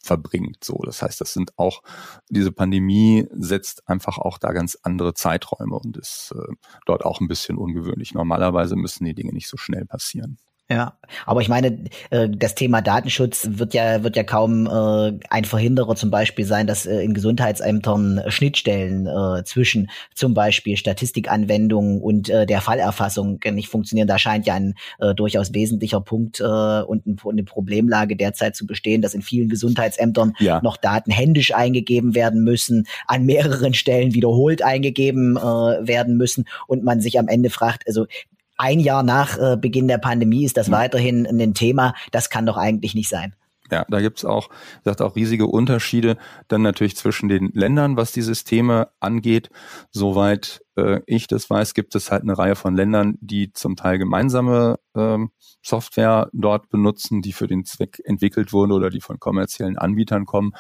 verbringt. 0.02 0.64
So, 0.64 0.80
das 0.84 1.02
heißt, 1.02 1.20
das 1.20 1.32
sind 1.32 1.56
auch 1.58 1.82
diese 2.28 2.52
Pandemie 2.52 3.26
setzt 3.32 3.88
einfach 3.88 4.18
auch 4.18 4.38
da 4.38 4.52
ganz 4.52 4.76
andere 4.82 5.14
Zeiträume 5.14 5.76
und 5.76 5.96
ist 5.96 6.34
äh, 6.36 6.52
dort 6.86 7.04
auch 7.04 7.20
ein 7.20 7.28
bisschen 7.28 7.56
ungewöhnlich. 7.56 8.14
Normalerweise 8.14 8.76
müssen 8.76 9.04
die 9.04 9.14
Dinge 9.14 9.32
nicht 9.32 9.48
so 9.48 9.56
schnell 9.56 9.86
passieren. 9.86 10.38
Ja, 10.70 10.96
aber 11.26 11.42
ich 11.42 11.48
meine, 11.48 11.84
äh, 12.10 12.28
das 12.30 12.54
Thema 12.54 12.80
Datenschutz 12.80 13.46
wird 13.50 13.74
ja 13.74 14.02
wird 14.02 14.16
ja 14.16 14.22
kaum 14.22 14.66
äh, 14.66 15.18
ein 15.28 15.44
Verhinderer 15.44 15.96
zum 15.96 16.10
Beispiel 16.10 16.46
sein, 16.46 16.66
dass 16.66 16.86
äh, 16.86 17.00
in 17.02 17.12
Gesundheitsämtern 17.12 18.22
Schnittstellen 18.28 19.08
zwischen 19.44 19.90
zum 20.14 20.34
Beispiel 20.34 20.76
Statistikanwendungen 20.76 22.00
und 22.00 22.28
der 22.28 22.60
Fallerfassung 22.60 23.40
nicht 23.52 23.68
funktionieren. 23.68 24.08
Da 24.08 24.18
scheint 24.18 24.46
ja 24.46 24.54
ein 24.54 24.74
durchaus 25.16 25.52
wesentlicher 25.52 26.00
Punkt 26.00 26.40
und 26.40 27.02
eine 27.06 27.44
Problemlage 27.44 28.16
derzeit 28.16 28.56
zu 28.56 28.66
bestehen, 28.66 29.02
dass 29.02 29.14
in 29.14 29.22
vielen 29.22 29.48
Gesundheitsämtern 29.48 30.34
ja. 30.38 30.60
noch 30.62 30.76
Daten 30.76 31.10
händisch 31.10 31.54
eingegeben 31.54 32.14
werden 32.14 32.44
müssen, 32.44 32.86
an 33.06 33.24
mehreren 33.24 33.74
Stellen 33.74 34.14
wiederholt 34.14 34.62
eingegeben 34.62 35.34
werden 35.34 36.16
müssen 36.16 36.44
und 36.66 36.84
man 36.84 37.00
sich 37.00 37.18
am 37.18 37.28
Ende 37.28 37.50
fragt, 37.50 37.86
also 37.86 38.06
ein 38.56 38.80
Jahr 38.80 39.02
nach 39.02 39.38
äh, 39.38 39.56
Beginn 39.56 39.88
der 39.88 39.98
Pandemie 39.98 40.44
ist 40.44 40.56
das 40.56 40.68
mhm. 40.68 40.72
weiterhin 40.72 41.26
ein 41.26 41.54
Thema. 41.54 41.94
Das 42.10 42.30
kann 42.30 42.46
doch 42.46 42.56
eigentlich 42.56 42.94
nicht 42.94 43.08
sein. 43.08 43.34
Ja, 43.70 43.86
da 43.88 44.00
gibt's 44.02 44.26
auch, 44.26 44.50
sagt 44.84 45.00
auch 45.00 45.16
riesige 45.16 45.46
Unterschiede 45.46 46.18
dann 46.48 46.60
natürlich 46.60 46.94
zwischen 46.94 47.30
den 47.30 47.52
Ländern, 47.54 47.96
was 47.96 48.12
die 48.12 48.20
Systeme 48.20 48.88
angeht. 49.00 49.48
Soweit 49.90 50.62
äh, 50.76 51.00
ich 51.06 51.26
das 51.26 51.48
weiß, 51.48 51.72
gibt 51.72 51.94
es 51.94 52.10
halt 52.10 52.22
eine 52.22 52.36
Reihe 52.36 52.54
von 52.54 52.76
Ländern, 52.76 53.16
die 53.22 53.50
zum 53.54 53.76
Teil 53.76 53.96
gemeinsame 53.96 54.78
ähm, 54.94 55.30
Software 55.62 56.28
dort 56.34 56.68
benutzen, 56.68 57.22
die 57.22 57.32
für 57.32 57.46
den 57.46 57.64
Zweck 57.64 58.02
entwickelt 58.04 58.52
wurde 58.52 58.74
oder 58.74 58.90
die 58.90 59.00
von 59.00 59.18
kommerziellen 59.18 59.78
Anbietern 59.78 60.26
kommen 60.26 60.52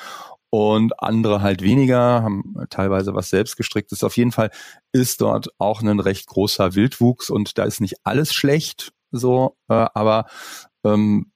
und 0.54 1.02
andere 1.02 1.40
halt 1.40 1.62
weniger, 1.62 2.22
haben 2.22 2.54
teilweise 2.68 3.14
was 3.14 3.30
selbst 3.30 3.56
gestricktes. 3.56 4.04
Auf 4.04 4.18
jeden 4.18 4.32
Fall 4.32 4.50
ist 4.92 5.22
dort 5.22 5.48
auch 5.56 5.80
ein 5.80 5.98
recht 5.98 6.26
großer 6.26 6.74
Wildwuchs 6.74 7.30
und 7.30 7.56
da 7.56 7.64
ist 7.64 7.80
nicht 7.80 7.96
alles 8.04 8.34
schlecht, 8.34 8.92
so, 9.10 9.56
äh, 9.70 9.86
aber 9.94 10.26
ähm, 10.84 11.30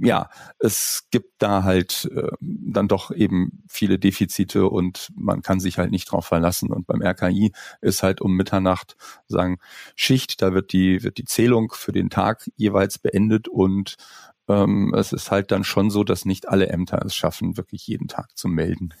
ja, 0.00 0.28
es 0.60 1.08
gibt 1.10 1.32
da 1.38 1.64
halt 1.64 2.08
äh, 2.14 2.30
dann 2.40 2.86
doch 2.86 3.10
eben 3.10 3.64
viele 3.68 3.98
Defizite 3.98 4.68
und 4.68 5.10
man 5.16 5.42
kann 5.42 5.58
sich 5.58 5.78
halt 5.78 5.90
nicht 5.90 6.12
drauf 6.12 6.26
verlassen. 6.26 6.70
Und 6.70 6.86
beim 6.86 7.02
RKI 7.02 7.52
ist 7.80 8.04
halt 8.04 8.20
um 8.20 8.36
Mitternacht 8.36 8.96
sagen 9.26 9.58
Schicht, 9.96 10.40
da 10.40 10.54
wird 10.54 10.72
die 10.72 11.02
wird 11.02 11.18
die 11.18 11.24
Zählung 11.24 11.72
für 11.74 11.90
den 11.90 12.10
Tag 12.10 12.48
jeweils 12.56 12.98
beendet 12.98 13.48
und 13.48 13.96
ähm, 14.48 14.94
es 14.94 15.12
ist 15.12 15.30
halt 15.30 15.50
dann 15.50 15.64
schon 15.64 15.90
so, 15.90 16.04
dass 16.04 16.24
nicht 16.24 16.48
alle 16.48 16.68
Ämter 16.68 17.02
es 17.04 17.14
schaffen, 17.14 17.56
wirklich 17.56 17.86
jeden 17.86 18.08
Tag 18.08 18.36
zu 18.36 18.48
melden. 18.48 18.94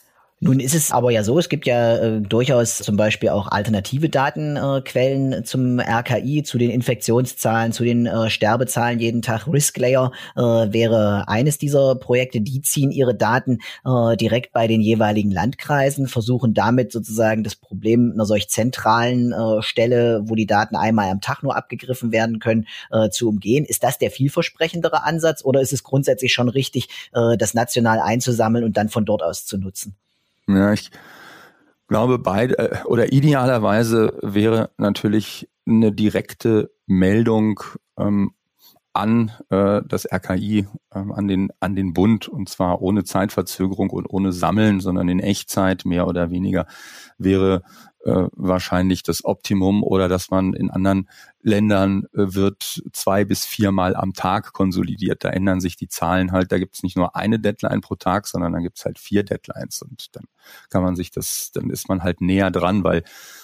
Nun 0.46 0.60
ist 0.60 0.76
es 0.76 0.92
aber 0.92 1.10
ja 1.10 1.24
so, 1.24 1.40
es 1.40 1.48
gibt 1.48 1.66
ja 1.66 1.96
äh, 1.96 2.20
durchaus 2.20 2.78
zum 2.78 2.96
Beispiel 2.96 3.30
auch 3.30 3.48
alternative 3.48 4.08
Datenquellen 4.08 5.32
äh, 5.32 5.42
zum 5.42 5.80
RKI, 5.80 6.44
zu 6.44 6.56
den 6.56 6.70
Infektionszahlen, 6.70 7.72
zu 7.72 7.82
den 7.82 8.06
äh, 8.06 8.30
Sterbezahlen 8.30 9.00
jeden 9.00 9.22
Tag. 9.22 9.48
Risklayer 9.52 10.12
äh, 10.36 10.40
wäre 10.40 11.26
eines 11.26 11.58
dieser 11.58 11.96
Projekte. 11.96 12.40
Die 12.40 12.62
ziehen 12.62 12.92
ihre 12.92 13.16
Daten 13.16 13.58
äh, 13.84 14.16
direkt 14.16 14.52
bei 14.52 14.68
den 14.68 14.80
jeweiligen 14.82 15.32
Landkreisen, 15.32 16.06
versuchen 16.06 16.54
damit 16.54 16.92
sozusagen 16.92 17.42
das 17.42 17.56
Problem 17.56 18.12
einer 18.14 18.24
solch 18.24 18.48
zentralen 18.48 19.32
äh, 19.32 19.62
Stelle, 19.62 20.22
wo 20.26 20.36
die 20.36 20.46
Daten 20.46 20.76
einmal 20.76 21.10
am 21.10 21.20
Tag 21.20 21.42
nur 21.42 21.56
abgegriffen 21.56 22.12
werden 22.12 22.38
können, 22.38 22.66
zu 23.10 23.28
umgehen. 23.28 23.64
Ist 23.64 23.82
das 23.82 23.98
der 23.98 24.10
vielversprechendere 24.10 25.02
Ansatz 25.02 25.44
oder 25.44 25.60
ist 25.60 25.72
es 25.72 25.82
grundsätzlich 25.82 26.32
schon 26.32 26.48
richtig, 26.48 26.88
das 27.12 27.54
national 27.54 28.00
einzusammeln 28.00 28.64
und 28.64 28.76
dann 28.76 28.88
von 28.88 29.04
dort 29.04 29.22
aus 29.22 29.44
zu 29.44 29.58
nutzen? 29.58 29.96
Ja, 30.48 30.72
ich 30.72 30.90
glaube, 31.88 32.18
beide 32.18 32.58
äh, 32.58 32.84
oder 32.84 33.12
idealerweise 33.12 34.18
wäre 34.22 34.70
natürlich 34.76 35.48
eine 35.66 35.92
direkte 35.92 36.70
Meldung 36.86 37.60
ähm, 37.98 38.32
an 38.92 39.32
äh, 39.50 39.82
das 39.86 40.06
RKI, 40.10 40.66
ähm, 40.94 41.12
an 41.12 41.28
den 41.28 41.50
an 41.60 41.74
den 41.74 41.92
Bund 41.92 42.28
und 42.28 42.48
zwar 42.48 42.80
ohne 42.80 43.04
Zeitverzögerung 43.04 43.90
und 43.90 44.06
ohne 44.08 44.32
Sammeln, 44.32 44.80
sondern 44.80 45.08
in 45.08 45.20
Echtzeit 45.20 45.84
mehr 45.84 46.06
oder 46.06 46.30
weniger 46.30 46.66
wäre 47.18 47.62
äh, 48.06 48.28
wahrscheinlich 48.32 49.02
das 49.02 49.24
Optimum 49.24 49.82
oder 49.82 50.08
dass 50.08 50.30
man 50.30 50.52
in 50.54 50.70
anderen 50.70 51.08
Ländern 51.42 52.04
äh, 52.12 52.34
wird 52.34 52.82
zwei 52.92 53.24
bis 53.24 53.44
viermal 53.44 53.96
am 53.96 54.12
Tag 54.12 54.52
konsolidiert. 54.52 55.24
Da 55.24 55.30
ändern 55.30 55.60
sich 55.60 55.76
die 55.76 55.88
Zahlen 55.88 56.30
halt. 56.30 56.52
Da 56.52 56.58
gibt 56.58 56.76
es 56.76 56.84
nicht 56.84 56.96
nur 56.96 57.16
eine 57.16 57.40
Deadline 57.40 57.80
pro 57.80 57.96
Tag, 57.96 58.28
sondern 58.28 58.52
dann 58.52 58.62
gibt 58.62 58.78
es 58.78 58.84
halt 58.84 59.00
vier 59.00 59.24
Deadlines 59.24 59.82
und 59.82 60.14
dann 60.14 60.24
kann 60.70 60.84
man 60.84 60.94
sich 60.94 61.10
das, 61.10 61.50
dann 61.52 61.68
ist 61.68 61.88
man 61.88 62.04
halt 62.04 62.20
näher 62.20 62.52
dran, 62.52 62.84
weil 62.84 63.02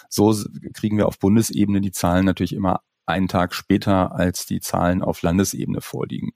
so 0.09 0.33
kriegen 0.75 0.97
wir 0.97 1.09
auf 1.09 1.19
Bundesebene 1.19 1.81
die 1.81 1.93
Zahlen 1.93 2.25
natürlich 2.25 2.53
immer 2.53 2.83
einen 3.05 3.27
Tag 3.27 3.55
später, 3.55 4.15
als 4.15 4.47
die 4.47 4.61
Zahlen 4.61 5.03
auf 5.03 5.23
Landesebene 5.23 5.81
vorliegen. 5.81 6.31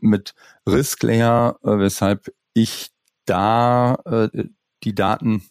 Mit 0.00 0.34
Risklayer, 0.66 1.58
äh, 1.62 1.78
weshalb 1.78 2.32
ich 2.54 2.92
da 3.26 3.96
äh, 4.06 4.44
die 4.84 4.94
Daten 4.94 5.42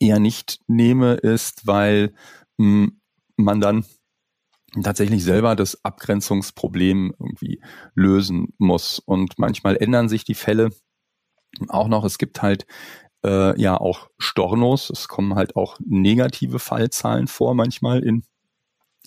eher 0.00 0.18
nicht 0.18 0.60
nehme, 0.66 1.14
ist, 1.14 1.66
weil 1.66 2.14
mh, 2.58 2.86
hm, 2.86 3.00
man 3.36 3.60
dann 3.60 3.84
tatsächlich 4.82 5.24
selber 5.24 5.56
das 5.56 5.84
Abgrenzungsproblem 5.84 7.14
irgendwie 7.18 7.60
lösen 7.94 8.54
muss. 8.58 8.98
Und 8.98 9.38
manchmal 9.38 9.76
ändern 9.76 10.08
sich 10.08 10.24
die 10.24 10.34
Fälle 10.34 10.70
auch 11.68 11.88
noch. 11.88 12.04
Es 12.04 12.18
gibt 12.18 12.42
halt 12.42 12.66
äh, 13.24 13.58
ja 13.60 13.76
auch 13.76 14.08
Stornos. 14.18 14.90
Es 14.90 15.08
kommen 15.08 15.34
halt 15.34 15.56
auch 15.56 15.78
negative 15.84 16.58
Fallzahlen 16.58 17.28
vor 17.28 17.54
manchmal 17.54 18.02
in 18.02 18.24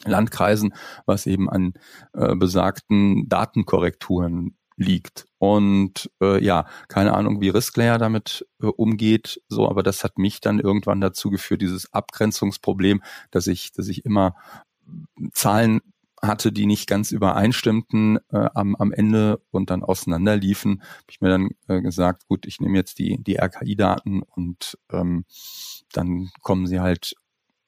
Landkreisen, 0.03 0.73
was 1.05 1.27
eben 1.27 1.49
an 1.49 1.73
äh, 2.13 2.35
besagten 2.35 3.29
Datenkorrekturen 3.29 4.57
liegt. 4.81 5.25
Und 5.37 6.09
äh, 6.21 6.43
ja, 6.43 6.65
keine 6.87 7.13
Ahnung, 7.13 7.41
wie 7.41 7.49
Risklayer 7.49 7.97
damit 7.97 8.45
äh, 8.61 8.67
umgeht, 8.67 9.41
so, 9.47 9.69
aber 9.69 9.83
das 9.83 10.03
hat 10.03 10.17
mich 10.17 10.41
dann 10.41 10.59
irgendwann 10.59 11.01
dazu 11.01 11.29
geführt, 11.29 11.61
dieses 11.61 11.93
Abgrenzungsproblem, 11.93 13.01
dass 13.31 13.47
ich, 13.47 13.71
dass 13.71 13.87
ich 13.87 14.05
immer 14.05 14.35
Zahlen 15.33 15.81
hatte, 16.21 16.51
die 16.51 16.65
nicht 16.65 16.87
ganz 16.87 17.11
übereinstimmten 17.11 18.19
äh, 18.29 18.49
am, 18.53 18.75
am 18.75 18.91
Ende 18.91 19.41
und 19.49 19.69
dann 19.69 19.83
auseinanderliefen, 19.83 20.81
habe 20.81 21.05
ich 21.09 21.21
mir 21.21 21.29
dann 21.29 21.49
äh, 21.67 21.81
gesagt, 21.81 22.27
gut, 22.27 22.45
ich 22.45 22.59
nehme 22.59 22.77
jetzt 22.77 22.99
die, 22.99 23.17
die 23.23 23.37
RKI-Daten 23.37 24.21
und 24.21 24.77
ähm, 24.91 25.25
dann 25.93 26.29
kommen 26.41 26.67
sie 26.67 26.79
halt 26.79 27.15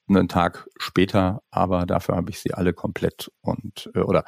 einen 0.08 0.28
Tag 0.28 0.68
später, 0.78 1.42
aber 1.50 1.86
dafür 1.86 2.16
habe 2.16 2.30
ich 2.30 2.38
sie 2.38 2.52
alle 2.52 2.72
komplett 2.72 3.30
und 3.40 3.90
äh, 3.94 4.00
oder 4.00 4.24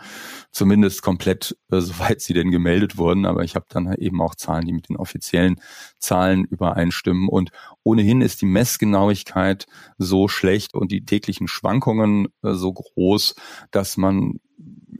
zumindest 0.50 1.02
komplett, 1.02 1.56
äh, 1.71 1.80
soweit 1.80 2.21
sie 2.21 2.35
denn 2.35 2.50
gemeldet 2.50 2.97
wurden. 2.97 3.26
Aber 3.26 3.45
ich 3.45 3.54
habe 3.54 3.66
dann 3.68 3.92
eben 3.95 4.21
auch 4.23 4.35
Zahlen, 4.35 4.66
die 4.66 4.73
mit 4.73 4.88
den 4.88 4.97
offiziellen 4.97 5.61
Zahlen 5.99 6.45
übereinstimmen. 6.45 7.28
Und 7.28 7.50
ohnehin 7.83 8.21
ist 8.21 8.40
die 8.40 8.47
Messgenauigkeit 8.47 9.66
so 9.99 10.28
schlecht 10.28 10.75
und 10.75 10.92
die 10.92 11.04
täglichen 11.04 11.49
Schwankungen 11.49 12.28
äh, 12.42 12.54
so 12.54 12.73
groß, 12.73 13.35
dass 13.71 13.97
man 13.97 14.40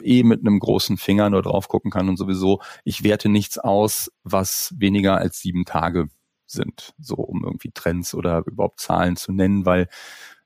eh 0.03 0.23
mit 0.23 0.41
einem 0.41 0.59
großen 0.59 0.99
Finger 0.99 1.31
nur 1.31 1.43
drauf 1.43 1.69
gucken 1.69 1.91
kann 1.91 2.09
und 2.09 2.17
sowieso, 2.17 2.61
ich 2.85 3.03
werte 3.03 3.29
nichts 3.29 3.59
aus, 3.59 4.11
was 4.23 4.75
weniger 4.77 5.17
als 5.17 5.41
sieben 5.41 5.65
Tage 5.65 6.09
sind, 6.47 6.95
so 6.99 7.17
um 7.17 7.45
irgendwie 7.45 7.71
Trends 7.73 8.15
oder 8.15 8.45
überhaupt 8.47 8.81
Zahlen 8.81 9.17
zu 9.17 9.33
nennen, 9.33 9.67
weil 9.67 9.89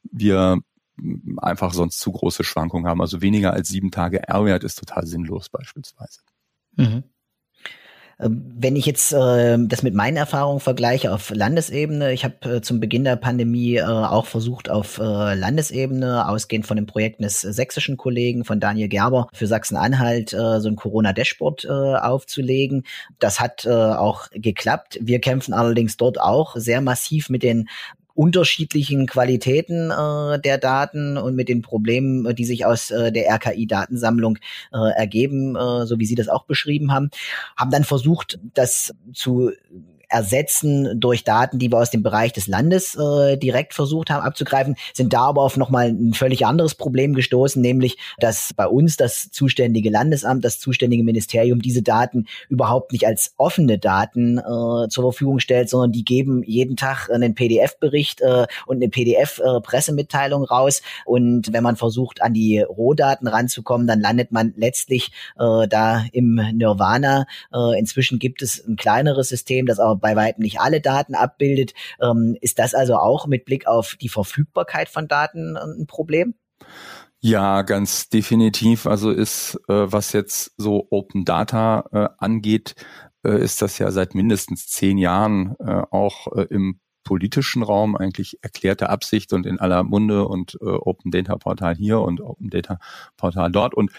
wir 0.02 0.58
einfach 1.38 1.72
sonst 1.72 1.98
zu 1.98 2.12
große 2.12 2.44
Schwankungen 2.44 2.86
haben. 2.86 3.00
Also 3.00 3.22
weniger 3.22 3.52
als 3.52 3.68
sieben 3.68 3.90
Tage 3.90 4.28
R-Wert 4.28 4.64
ist 4.64 4.78
total 4.78 5.06
sinnlos 5.06 5.48
beispielsweise. 5.48 6.20
Mhm. 6.76 7.04
Ähm, 8.20 8.52
wenn 8.54 8.76
ich 8.76 8.86
jetzt 8.86 9.12
äh, 9.12 9.56
das 9.58 9.82
mit 9.82 9.94
meinen 9.94 10.16
Erfahrungen 10.16 10.60
vergleiche 10.60 11.12
auf 11.12 11.30
Landesebene, 11.30 12.12
ich 12.12 12.24
habe 12.24 12.56
äh, 12.56 12.60
zum 12.60 12.78
Beginn 12.80 13.04
der 13.04 13.16
Pandemie 13.16 13.76
äh, 13.76 13.84
auch 13.84 14.26
versucht, 14.26 14.68
auf 14.68 14.98
äh, 14.98 15.34
Landesebene, 15.34 16.28
ausgehend 16.28 16.66
von 16.66 16.76
den 16.76 16.86
Projekten 16.86 17.22
des 17.22 17.40
sächsischen 17.40 17.96
Kollegen 17.96 18.44
von 18.44 18.60
Daniel 18.60 18.88
Gerber 18.88 19.28
für 19.32 19.46
Sachsen-Anhalt, 19.46 20.32
äh, 20.32 20.60
so 20.60 20.68
ein 20.68 20.76
Corona-Dashboard 20.76 21.64
äh, 21.64 21.68
aufzulegen. 21.68 22.84
Das 23.18 23.40
hat 23.40 23.64
äh, 23.64 23.70
auch 23.70 24.28
geklappt. 24.32 24.98
Wir 25.00 25.20
kämpfen 25.20 25.54
allerdings 25.54 25.96
dort 25.96 26.20
auch 26.20 26.56
sehr 26.56 26.82
massiv 26.82 27.30
mit 27.30 27.42
den 27.42 27.68
unterschiedlichen 28.20 29.06
Qualitäten 29.06 29.90
äh, 29.90 30.38
der 30.38 30.58
Daten 30.58 31.16
und 31.16 31.34
mit 31.36 31.48
den 31.48 31.62
Problemen, 31.62 32.26
äh, 32.26 32.34
die 32.34 32.44
sich 32.44 32.66
aus 32.66 32.90
äh, 32.90 33.10
der 33.10 33.30
RKI-Datensammlung 33.34 34.36
äh, 34.74 34.90
ergeben, 34.94 35.56
äh, 35.56 35.86
so 35.86 35.98
wie 35.98 36.04
Sie 36.04 36.16
das 36.16 36.28
auch 36.28 36.44
beschrieben 36.44 36.92
haben, 36.92 37.10
haben 37.56 37.70
dann 37.70 37.84
versucht, 37.84 38.38
das 38.52 38.94
zu 39.14 39.52
ersetzen 40.10 41.00
durch 41.00 41.24
Daten, 41.24 41.58
die 41.58 41.70
wir 41.70 41.78
aus 41.78 41.90
dem 41.90 42.02
Bereich 42.02 42.32
des 42.32 42.46
Landes 42.46 42.94
äh, 42.94 43.36
direkt 43.36 43.74
versucht 43.74 44.10
haben 44.10 44.22
abzugreifen, 44.22 44.76
sind 44.92 45.12
da 45.12 45.22
aber 45.22 45.42
auf 45.42 45.56
nochmal 45.56 45.88
ein 45.88 46.12
völlig 46.12 46.44
anderes 46.44 46.74
Problem 46.74 47.14
gestoßen, 47.14 47.60
nämlich, 47.62 47.96
dass 48.18 48.52
bei 48.54 48.66
uns 48.66 48.96
das 48.96 49.30
zuständige 49.30 49.90
Landesamt, 49.90 50.44
das 50.44 50.58
zuständige 50.58 51.04
Ministerium 51.04 51.62
diese 51.62 51.82
Daten 51.82 52.26
überhaupt 52.48 52.92
nicht 52.92 53.06
als 53.06 53.34
offene 53.36 53.78
Daten 53.78 54.38
äh, 54.38 54.88
zur 54.88 55.04
Verfügung 55.04 55.38
stellt, 55.38 55.70
sondern 55.70 55.92
die 55.92 56.04
geben 56.04 56.42
jeden 56.44 56.76
Tag 56.76 57.08
einen 57.10 57.34
PDF-Bericht 57.34 58.20
äh, 58.20 58.46
und 58.66 58.76
eine 58.76 58.88
PDF-Pressemitteilung 58.88 60.44
raus. 60.44 60.82
Und 61.04 61.52
wenn 61.52 61.62
man 61.62 61.76
versucht, 61.76 62.22
an 62.22 62.34
die 62.34 62.60
Rohdaten 62.60 63.28
ranzukommen, 63.28 63.86
dann 63.86 64.00
landet 64.00 64.32
man 64.32 64.52
letztlich 64.56 65.12
äh, 65.38 65.68
da 65.68 66.04
im 66.12 66.34
Nirvana. 66.34 67.26
Äh, 67.54 67.78
inzwischen 67.78 68.18
gibt 68.18 68.42
es 68.42 68.66
ein 68.66 68.76
kleineres 68.76 69.28
System, 69.28 69.66
das 69.66 69.78
aber 69.78 69.99
bei 70.00 70.16
weitem 70.16 70.42
nicht 70.42 70.60
alle 70.60 70.80
Daten 70.80 71.14
abbildet. 71.14 71.74
Ähm, 72.00 72.36
ist 72.40 72.58
das 72.58 72.74
also 72.74 72.96
auch 72.96 73.26
mit 73.26 73.44
Blick 73.44 73.66
auf 73.66 73.96
die 74.00 74.08
Verfügbarkeit 74.08 74.88
von 74.88 75.08
Daten 75.08 75.56
ein 75.56 75.86
Problem? 75.86 76.34
Ja, 77.22 77.62
ganz 77.62 78.08
definitiv. 78.08 78.86
Also 78.86 79.10
ist, 79.10 79.56
äh, 79.68 79.92
was 79.92 80.12
jetzt 80.12 80.52
so 80.56 80.86
Open 80.90 81.24
Data 81.24 81.84
äh, 81.92 82.08
angeht, 82.18 82.74
äh, 83.24 83.42
ist 83.42 83.60
das 83.60 83.78
ja 83.78 83.90
seit 83.90 84.14
mindestens 84.14 84.68
zehn 84.68 84.96
Jahren 84.96 85.54
äh, 85.58 85.82
auch 85.90 86.28
äh, 86.34 86.46
im 86.48 86.80
politischen 87.04 87.62
Raum 87.62 87.96
eigentlich 87.96 88.38
erklärte 88.42 88.88
Absicht 88.88 89.32
und 89.32 89.46
in 89.46 89.60
aller 89.60 89.82
Munde 89.82 90.26
und 90.26 90.56
äh, 90.62 90.64
Open 90.64 91.10
Data 91.10 91.36
Portal 91.36 91.74
hier 91.74 92.00
und 92.00 92.20
Open 92.20 92.48
Data 92.48 92.78
Portal 93.16 93.50
dort. 93.50 93.74
Und 93.74 93.90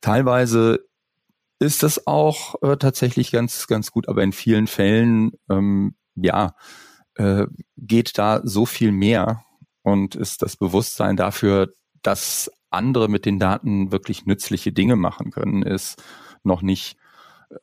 teilweise 0.00 0.86
ist 1.64 1.82
das 1.82 2.06
auch 2.06 2.62
äh, 2.62 2.76
tatsächlich 2.76 3.32
ganz, 3.32 3.66
ganz 3.66 3.90
gut, 3.90 4.08
aber 4.08 4.22
in 4.22 4.32
vielen 4.32 4.66
Fällen, 4.66 5.32
ähm, 5.50 5.96
ja, 6.14 6.54
äh, 7.14 7.46
geht 7.76 8.18
da 8.18 8.40
so 8.44 8.66
viel 8.66 8.92
mehr 8.92 9.44
und 9.82 10.14
ist 10.14 10.42
das 10.42 10.56
Bewusstsein 10.56 11.16
dafür, 11.16 11.72
dass 12.02 12.50
andere 12.70 13.08
mit 13.08 13.24
den 13.24 13.38
Daten 13.38 13.92
wirklich 13.92 14.26
nützliche 14.26 14.72
Dinge 14.72 14.96
machen 14.96 15.30
können, 15.30 15.62
ist 15.62 16.02
noch 16.42 16.62
nicht 16.62 16.96
äh, 17.50 17.56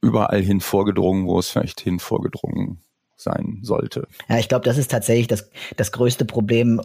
überall 0.00 0.40
hin 0.40 0.60
vorgedrungen, 0.60 1.26
wo 1.26 1.38
es 1.38 1.50
vielleicht 1.50 1.80
hin 1.80 1.98
vorgedrungen 1.98 2.82
sein 3.22 3.58
sollte. 3.62 4.06
Ja, 4.28 4.38
ich 4.38 4.48
glaube, 4.48 4.64
das 4.64 4.78
ist 4.78 4.90
tatsächlich 4.90 5.26
das, 5.26 5.50
das 5.76 5.92
größte 5.92 6.24
Problem, 6.24 6.80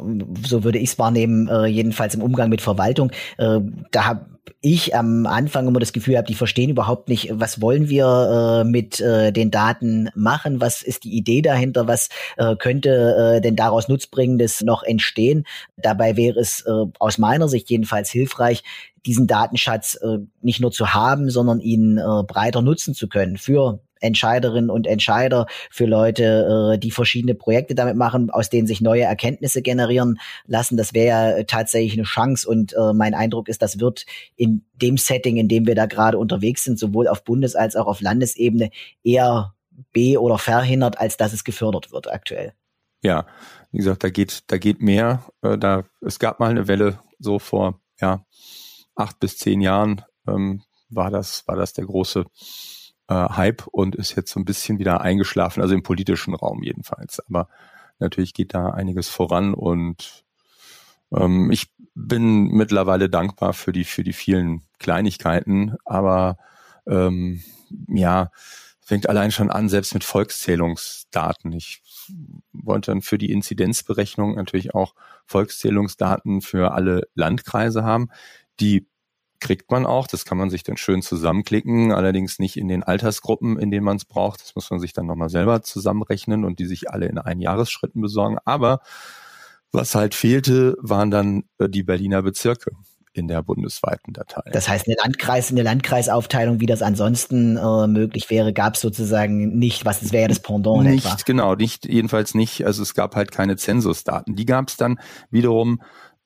so 0.46 0.64
würde 0.64 0.80
ich 0.80 0.92
es 0.92 1.00
wahrnehmen, 1.00 1.48
äh, 1.48 1.66
jedenfalls 1.66 2.16
im 2.16 2.22
Umgang 2.22 2.50
mit 2.50 2.62
Verwaltung. 2.62 3.12
Äh, 3.38 3.60
da 3.92 4.06
habe 4.06 4.26
ich 4.62 4.96
am 4.96 5.26
Anfang 5.26 5.68
immer 5.68 5.80
das 5.80 5.94
Gefühl 5.94 6.18
habe, 6.18 6.28
die 6.28 6.36
verstehen 6.36 6.70
überhaupt 6.70 7.10
nicht, 7.10 7.30
was 7.34 7.62
wollen 7.62 7.90
wir 7.90 8.64
äh, 8.66 8.70
mit 8.70 9.00
äh, 9.00 9.32
den 9.32 9.52
Daten 9.52 10.10
machen, 10.16 10.62
was 10.62 10.82
ist 10.82 11.04
die 11.04 11.16
Idee 11.16 11.42
dahinter, 11.42 11.88
was 11.88 12.10
äh, 12.38 12.56
könnte 12.56 13.36
äh, 13.38 13.42
denn 13.42 13.56
daraus 13.56 13.88
Nutzbringendes 13.88 14.62
noch 14.62 14.84
entstehen. 14.84 15.46
Dabei 15.78 16.16
wäre 16.18 16.40
es 16.40 16.62
äh, 16.62 16.86
aus 17.00 17.18
meiner 17.18 17.48
Sicht 17.48 17.70
jedenfalls 17.70 18.10
hilfreich, 18.10 18.64
diesen 19.06 19.28
Datenschatz 19.28 19.96
äh, 19.96 20.20
nicht 20.42 20.60
nur 20.60 20.72
zu 20.72 20.94
haben, 20.94 21.30
sondern 21.30 21.60
ihn 21.60 21.98
äh, 21.98 22.24
breiter 22.24 22.62
nutzen 22.62 22.94
zu 22.94 23.08
können 23.08 23.38
für 23.38 23.80
Entscheiderinnen 24.00 24.70
und 24.70 24.88
Entscheider, 24.88 25.48
für 25.70 25.86
Leute, 25.86 26.74
äh, 26.74 26.78
die 26.78 26.92
verschiedene 26.92 27.36
Projekte 27.36 27.76
damit 27.76 27.96
machen, 27.96 28.30
aus 28.30 28.50
denen 28.50 28.68
sich 28.68 28.82
neue 28.82 29.04
Erkenntnisse 29.04 29.62
generieren 29.62 30.20
lassen. 30.46 30.78
Das 30.78 30.94
wäre 30.94 31.38
ja 31.38 31.44
tatsächlich 31.44 31.94
eine 31.94 32.04
Chance 32.04 32.48
und 32.48 32.74
äh, 32.74 32.94
mein 32.94 33.14
Eindruck 33.14 33.50
ist, 33.50 33.62
das 33.62 33.80
wird 33.80 34.06
in 34.36 34.66
dem 34.74 34.98
Setting, 34.98 35.38
in 35.38 35.48
dem 35.48 35.68
wir 35.68 35.76
da 35.76 35.86
gerade 35.86 36.18
unterwegs 36.18 36.64
sind, 36.64 36.80
sowohl 36.80 37.08
auf 37.08 37.24
Bundes- 37.24 37.56
als 37.56 37.76
auch 37.76 37.88
auf 37.88 38.02
Landesebene 38.02 38.70
eher 39.04 39.54
be- 39.94 40.22
oder 40.22 40.38
verhindert, 40.38 41.00
als 41.00 41.18
dass 41.18 41.34
es 41.34 41.44
gefördert 41.44 41.92
wird 41.92 42.12
aktuell. 42.12 42.54
Ja, 43.04 43.28
wie 43.72 43.78
gesagt, 43.78 44.04
da 44.04 44.10
geht, 44.10 44.44
da 44.48 44.58
geht 44.58 44.82
mehr. 44.82 45.24
Äh, 45.42 45.58
da, 45.58 45.84
es 46.02 46.20
gab 46.20 46.40
mal 46.40 46.50
eine 46.50 46.68
Welle 46.68 47.00
so 47.20 47.40
vor, 47.40 47.80
ja, 48.00 48.26
acht 48.96 49.20
bis 49.20 49.38
zehn 49.38 49.62
Jahren, 49.62 50.04
ähm, 50.28 50.64
war 50.90 51.12
das, 51.12 51.48
war 51.48 51.56
das 51.56 51.74
der 51.74 51.86
große 51.86 52.26
äh, 53.08 53.14
Hype 53.14 53.68
und 53.68 53.96
ist 53.96 54.16
jetzt 54.16 54.32
so 54.32 54.40
ein 54.40 54.46
bisschen 54.46 54.80
wieder 54.80 55.02
eingeschlafen, 55.02 55.62
also 55.62 55.74
im 55.74 55.84
politischen 55.84 56.34
Raum 56.34 56.64
jedenfalls. 56.64 57.20
Aber 57.28 57.50
natürlich 58.00 58.34
geht 58.34 58.54
da 58.54 58.70
einiges 58.70 59.10
voran 59.10 59.54
und 59.54 60.24
ähm, 61.12 61.52
ich 61.52 61.72
bin 61.96 62.48
mittlerweile 62.48 63.10
dankbar 63.10 63.54
für 63.54 63.72
die 63.72 63.86
für 63.86 64.04
die 64.04 64.14
vielen 64.14 64.62
Kleinigkeiten, 64.80 65.76
aber 65.86 66.38
ähm, 66.86 67.44
ja 67.88 68.30
fängt 68.88 69.10
allein 69.10 69.32
schon 69.32 69.52
an, 69.52 69.68
selbst 69.68 69.94
mit 69.94 70.06
Volkszählungsdaten. 70.06 71.52
Ich 71.52 71.82
wollte 72.54 72.92
dann 72.92 73.02
für 73.02 73.18
die 73.18 73.34
Inzidenzberechnung 73.34 74.36
natürlich 74.36 74.76
auch 74.76 74.96
Volkszählungsdaten 75.26 76.40
für 76.40 76.72
alle 76.72 77.10
Landkreise 77.14 77.84
haben. 77.84 78.08
Die 78.62 78.88
kriegt 79.40 79.72
man 79.72 79.86
auch. 79.86 80.08
Das 80.08 80.26
kann 80.26 80.38
man 80.38 80.50
sich 80.50 80.64
dann 80.64 80.78
schön 80.78 81.02
zusammenklicken, 81.02 81.92
allerdings 81.92 82.40
nicht 82.40 82.58
in 82.58 82.68
den 82.68 82.84
Altersgruppen, 82.84 83.58
in 83.58 83.72
denen 83.72 83.86
man 83.86 83.98
es 83.98 84.06
braucht. 84.06 84.42
Das 84.42 84.56
muss 84.56 84.70
man 84.70 84.80
sich 84.80 84.94
dann 84.94 85.06
nochmal 85.06 85.30
selber 85.30 85.62
zusammenrechnen 85.62 86.46
und 86.46 86.60
die 86.60 86.66
sich 86.66 86.90
alle 86.90 87.08
in 87.08 87.18
Einjahresschritten 87.18 88.02
besorgen. 88.02 88.38
Aber 88.46 88.82
was 89.72 89.96
halt 89.96 90.16
fehlte, 90.16 90.76
waren 90.80 91.12
dann 91.12 91.44
äh, 91.60 91.70
die 91.70 91.84
Berliner 91.84 92.22
Bezirke 92.22 92.72
in 93.18 93.28
der 93.28 93.42
bundesweiten 93.42 94.14
Datei. 94.14 94.44
Das 94.52 94.70
heißt, 94.70 94.88
eine 94.88 94.96
Landkreis, 95.02 95.52
eine 95.52 95.64
Landkreisaufteilung, 95.64 96.60
wie 96.60 96.68
das 96.68 96.82
ansonsten 96.82 97.58
äh, 97.58 97.88
möglich 97.88 98.30
wäre, 98.30 98.54
gab 98.54 98.76
es 98.76 98.82
sozusagen 98.82 99.58
nicht. 99.58 99.86
Was 99.86 100.02
das 100.02 100.12
wäre 100.12 100.30
das 100.30 100.40
Pendant 100.40 100.84
nicht, 100.84 101.06
etwa. 101.06 101.18
Genau, 101.26 101.56
nicht 101.56 101.86
jedenfalls 101.86 102.36
nicht. 102.36 102.66
Also 102.66 102.84
es 102.84 102.94
gab 102.94 103.16
halt 103.16 103.32
keine 103.32 103.56
Zensusdaten. 103.56 104.36
Die 104.36 104.46
gab 104.46 104.70
es 104.70 104.78
dann 104.78 105.00
wiederum 105.32 105.82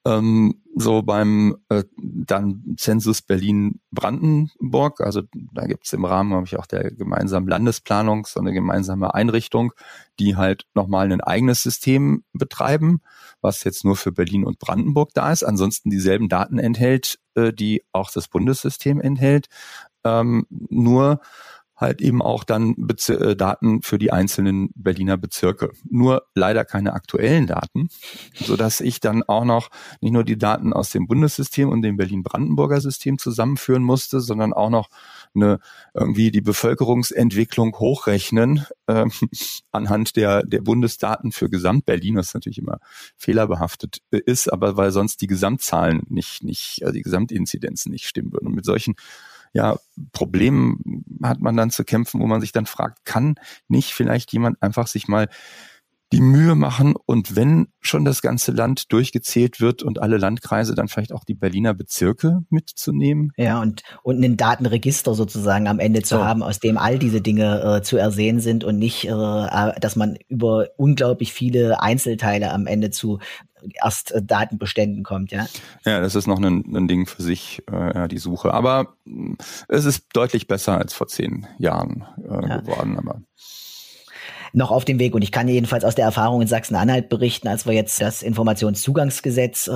ähm, 0.05 0.61
so 0.75 1.03
beim 1.03 1.57
äh, 1.69 1.83
dann 1.97 2.75
Zensus 2.77 3.21
Berlin-Brandenburg, 3.21 5.01
also 5.01 5.21
da 5.53 5.65
gibt's 5.65 5.93
im 5.93 6.05
Rahmen, 6.05 6.33
habe 6.33 6.45
ich 6.45 6.57
auch 6.57 6.65
der 6.65 6.91
gemeinsamen 6.91 7.47
Landesplanung 7.47 8.25
so 8.25 8.39
eine 8.39 8.53
gemeinsame 8.53 9.13
Einrichtung, 9.13 9.73
die 10.19 10.37
halt 10.37 10.65
nochmal 10.73 11.11
ein 11.11 11.21
eigenes 11.21 11.61
System 11.61 12.23
betreiben, 12.33 13.01
was 13.41 13.63
jetzt 13.63 13.83
nur 13.83 13.95
für 13.95 14.11
Berlin 14.11 14.45
und 14.45 14.59
Brandenburg 14.59 15.09
da 15.13 15.31
ist, 15.31 15.43
ansonsten 15.43 15.89
dieselben 15.89 16.29
Daten 16.29 16.57
enthält, 16.57 17.19
äh, 17.35 17.51
die 17.53 17.83
auch 17.91 18.09
das 18.11 18.27
Bundessystem 18.27 19.01
enthält, 19.01 19.47
ähm, 20.03 20.47
nur 20.49 21.19
halt 21.81 21.99
eben 22.01 22.21
auch 22.21 22.43
dann 22.43 22.75
Bezir 22.77 23.19
äh, 23.19 23.35
Daten 23.35 23.81
für 23.81 23.97
die 23.97 24.11
einzelnen 24.11 24.69
Berliner 24.75 25.17
Bezirke. 25.17 25.71
Nur 25.89 26.27
leider 26.35 26.63
keine 26.63 26.93
aktuellen 26.93 27.47
Daten, 27.47 27.89
so 28.35 28.55
dass 28.55 28.79
ich 28.79 28.99
dann 28.99 29.23
auch 29.23 29.43
noch 29.43 29.69
nicht 29.99 30.13
nur 30.13 30.23
die 30.23 30.37
Daten 30.37 30.71
aus 30.71 30.91
dem 30.91 31.07
Bundessystem 31.07 31.69
und 31.69 31.81
dem 31.81 31.97
Berlin-Brandenburger 31.97 32.79
System 32.79 33.17
zusammenführen 33.17 33.83
musste, 33.83 34.21
sondern 34.21 34.53
auch 34.53 34.69
noch 34.69 34.89
eine 35.35 35.59
irgendwie 35.93 36.31
die 36.31 36.41
Bevölkerungsentwicklung 36.41 37.77
hochrechnen 37.77 38.65
äh, 38.87 39.05
anhand 39.71 40.15
der 40.15 40.43
der 40.43 40.61
Bundesdaten 40.61 41.31
für 41.31 41.49
Gesamt-Berlin, 41.49 42.15
was 42.15 42.33
natürlich 42.33 42.59
immer 42.59 42.79
fehlerbehaftet 43.17 44.01
äh, 44.11 44.21
ist, 44.23 44.53
aber 44.53 44.77
weil 44.77 44.91
sonst 44.91 45.21
die 45.21 45.27
Gesamtzahlen 45.27 46.03
nicht 46.09 46.43
nicht 46.43 46.79
also 46.83 46.93
die 46.93 47.01
Gesamtinzidenzen 47.01 47.91
nicht 47.91 48.05
stimmen 48.05 48.31
würden. 48.31 48.47
Und 48.47 48.55
mit 48.55 48.65
solchen 48.65 48.95
ja, 49.53 49.77
Problemen 50.13 51.03
hat 51.23 51.41
man 51.41 51.57
dann 51.57 51.71
zu 51.71 51.83
kämpfen, 51.83 52.21
wo 52.21 52.27
man 52.27 52.41
sich 52.41 52.51
dann 52.51 52.65
fragt, 52.65 53.05
kann 53.05 53.35
nicht 53.67 53.93
vielleicht 53.93 54.31
jemand 54.33 54.61
einfach 54.61 54.87
sich 54.87 55.07
mal 55.07 55.27
die 56.11 56.21
Mühe 56.21 56.55
machen 56.55 56.95
und 57.05 57.35
wenn 57.35 57.67
schon 57.79 58.05
das 58.05 58.21
ganze 58.21 58.51
Land 58.51 58.91
durchgezählt 58.91 59.61
wird 59.61 59.81
und 59.81 60.01
alle 60.01 60.17
Landkreise, 60.17 60.75
dann 60.75 60.87
vielleicht 60.87 61.13
auch 61.13 61.23
die 61.23 61.33
Berliner 61.33 61.73
Bezirke 61.73 62.41
mitzunehmen. 62.49 63.31
Ja, 63.37 63.61
und, 63.61 63.83
und 64.03 64.23
ein 64.23 64.37
Datenregister 64.37 65.13
sozusagen 65.13 65.67
am 65.67 65.79
Ende 65.79 66.01
zu 66.01 66.17
so. 66.17 66.25
haben, 66.25 66.43
aus 66.43 66.59
dem 66.59 66.77
all 66.77 66.99
diese 66.99 67.21
Dinge 67.21 67.77
äh, 67.77 67.81
zu 67.81 67.97
ersehen 67.97 68.39
sind 68.39 68.63
und 68.63 68.77
nicht, 68.77 69.05
äh, 69.05 69.79
dass 69.79 69.95
man 69.95 70.17
über 70.27 70.67
unglaublich 70.77 71.33
viele 71.33 71.81
Einzelteile 71.81 72.51
am 72.51 72.67
Ende 72.67 72.91
zu 72.91 73.19
erst 73.81 74.11
äh, 74.11 74.21
Datenbeständen 74.23 75.03
kommt, 75.03 75.31
ja. 75.31 75.45
Ja, 75.85 75.99
das 75.99 76.15
ist 76.15 76.27
noch 76.27 76.39
ein, 76.39 76.75
ein 76.75 76.87
Ding 76.87 77.05
für 77.05 77.21
sich, 77.21 77.63
äh, 77.71 78.07
die 78.07 78.17
Suche. 78.17 78.53
Aber 78.53 78.95
es 79.67 79.85
ist 79.85 80.05
deutlich 80.13 80.47
besser 80.47 80.77
als 80.77 80.93
vor 80.93 81.07
zehn 81.07 81.47
Jahren 81.57 82.05
äh, 82.23 82.47
ja. 82.47 82.57
geworden. 82.57 82.97
Aber 82.97 83.21
noch 84.53 84.71
auf 84.71 84.85
dem 84.85 84.99
Weg 84.99 85.15
und 85.15 85.21
ich 85.21 85.31
kann 85.31 85.47
jedenfalls 85.47 85.83
aus 85.83 85.95
der 85.95 86.05
Erfahrung 86.05 86.41
in 86.41 86.47
Sachsen-Anhalt 86.47 87.09
berichten, 87.09 87.47
als 87.47 87.65
wir 87.65 87.73
jetzt 87.73 88.01
das 88.01 88.21
Informationszugangsgesetz 88.21 89.67
äh, 89.67 89.71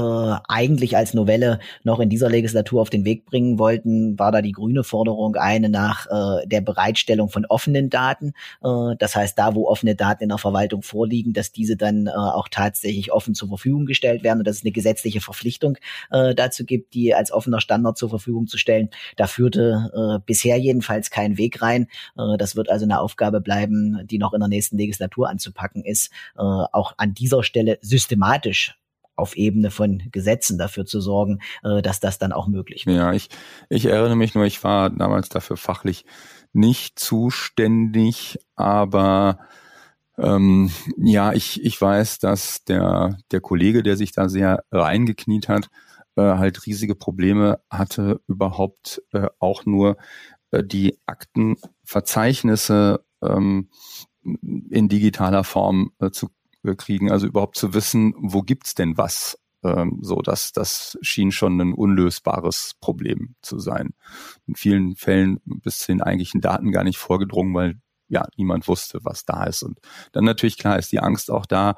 eigentlich 0.48 0.98
als 0.98 1.14
Novelle 1.14 1.60
noch 1.84 2.00
in 2.00 2.10
dieser 2.10 2.30
Legislatur 2.30 2.82
auf 2.82 2.90
den 2.90 3.06
Weg 3.06 3.26
bringen 3.26 3.60
wollten, 3.60 4.18
war 4.20 4.32
da 4.32 4.42
die 4.42 4.52
grüne 4.52 4.84
Forderung 4.84 5.36
eine 5.36 5.70
nach 5.70 6.08
äh, 6.08 6.48
der 6.48 6.62
Bereitstellung 6.62 7.30
von 7.30 7.46
offenen 7.46 7.90
Daten. 7.90 8.34
Äh, 8.64 8.96
das 9.00 9.16
heißt, 9.16 9.38
da 9.38 9.56
wo 9.56 9.68
offene 9.68 9.96
Daten 9.96 10.24
in 10.24 10.30
der 10.30 10.38
Verwaltung 10.38 10.82
vorliegen, 10.82 11.34
dass 11.34 11.52
diese 11.52 11.78
dann 11.78 12.08
äh, 12.08 12.12
auch 12.12 12.48
tatsächlich 12.50 13.12
offen 13.12 13.36
zur 13.36 13.50
Verfügung 13.50 13.86
gestellt 13.86 14.24
werden 14.24 14.40
und 14.40 14.48
dass 14.48 14.58
es 14.58 14.64
eine 14.64 14.72
gesetzliche 14.72 15.22
Verpflichtung 15.22 15.78
äh, 16.12 16.36
dazu 16.36 16.66
gibt, 16.66 16.94
die 16.94 17.14
als 17.14 17.32
offener 17.32 17.62
Standard 17.62 17.98
zur 17.98 18.10
Verfügung 18.10 18.48
zu 18.48 18.58
stellen. 18.58 18.90
Da 19.16 19.28
führte 19.28 19.92
äh, 19.94 20.20
bisher 20.26 20.58
jedenfalls 20.58 21.10
kein 21.12 21.38
Weg 21.38 21.62
rein. 21.62 21.88
Äh, 22.18 22.38
das 22.38 22.56
wird 22.56 22.70
also 22.70 22.86
eine 22.86 23.00
Aufgabe 23.00 23.42
bleiben, 23.42 24.06
die 24.06 24.18
noch 24.18 24.34
in 24.34 24.40
der 24.40 24.50
nächsten 24.50 24.65
Legislatur 24.72 25.30
anzupacken 25.30 25.84
ist, 25.84 26.12
äh, 26.36 26.42
auch 26.42 26.94
an 26.98 27.14
dieser 27.14 27.44
Stelle 27.44 27.78
systematisch 27.82 28.78
auf 29.16 29.38
Ebene 29.38 29.72
von 29.72 30.04
Gesetzen 30.12 30.58
dafür 30.58 30.86
zu 30.86 31.00
sorgen, 31.00 31.40
äh, 31.64 31.82
dass 31.82 32.00
das 32.00 32.18
dann 32.18 32.32
auch 32.32 32.48
möglich 32.48 32.86
wird. 32.86 32.98
Ja, 32.98 33.14
ich, 33.14 33.30
ich 33.70 33.86
erinnere 33.86 34.16
mich 34.16 34.36
nur, 34.36 34.46
ich 34.46 34.64
war 34.64 34.90
damals 34.90 35.30
dafür 35.30 35.58
fachlich 35.58 36.06
nicht 36.54 37.00
zuständig, 37.00 38.40
aber 38.56 39.40
ähm, 40.18 40.72
ja, 40.98 41.34
ich, 41.34 41.64
ich 41.64 41.80
weiß, 41.80 42.20
dass 42.20 42.64
der, 42.64 43.18
der 43.32 43.42
Kollege, 43.42 43.84
der 43.84 43.98
sich 43.98 44.14
da 44.14 44.30
sehr 44.30 44.64
reingekniet 44.72 45.50
hat, 45.50 45.70
äh, 46.16 46.22
halt 46.22 46.66
riesige 46.66 46.96
Probleme 46.96 47.60
hatte, 47.70 48.22
überhaupt 48.28 49.02
äh, 49.12 49.28
auch 49.40 49.66
nur 49.66 49.98
äh, 50.52 50.64
die 50.64 50.98
Aktenverzeichnisse 51.06 53.04
ähm, 53.22 53.70
in 54.70 54.90
digitaler 54.90 55.44
Form 55.44 55.92
äh, 56.00 56.12
zu 56.12 56.30
äh, 56.64 56.76
kriegen, 56.76 57.12
also 57.12 57.28
überhaupt 57.28 57.58
zu 57.58 57.74
wissen, 57.74 58.14
wo 58.18 58.42
gibt's 58.42 58.76
denn 58.76 58.98
was? 58.98 59.38
Ähm, 59.64 60.00
so, 60.02 60.22
dass 60.22 60.52
das 60.52 60.98
schien 61.02 61.32
schon 61.32 61.60
ein 61.60 61.74
unlösbares 61.74 62.76
Problem 62.80 63.36
zu 63.42 63.60
sein. 63.60 63.94
In 64.48 64.56
vielen 64.56 64.96
Fällen 64.96 65.40
bis 65.46 65.80
zu 65.80 65.92
den 65.92 66.02
eigentlichen 66.02 66.42
Daten 66.42 66.72
gar 66.72 66.84
nicht 66.84 66.98
vorgedrungen, 66.98 67.54
weil 67.54 67.80
ja 68.08 68.28
niemand 68.38 68.68
wusste, 68.68 69.00
was 69.04 69.26
da 69.26 69.46
ist. 69.46 69.64
Und 69.64 69.80
dann 70.12 70.26
natürlich 70.26 70.58
klar 70.58 70.78
ist 70.78 70.92
die 70.92 71.00
Angst 71.00 71.32
auch 71.32 71.46
da, 71.46 71.78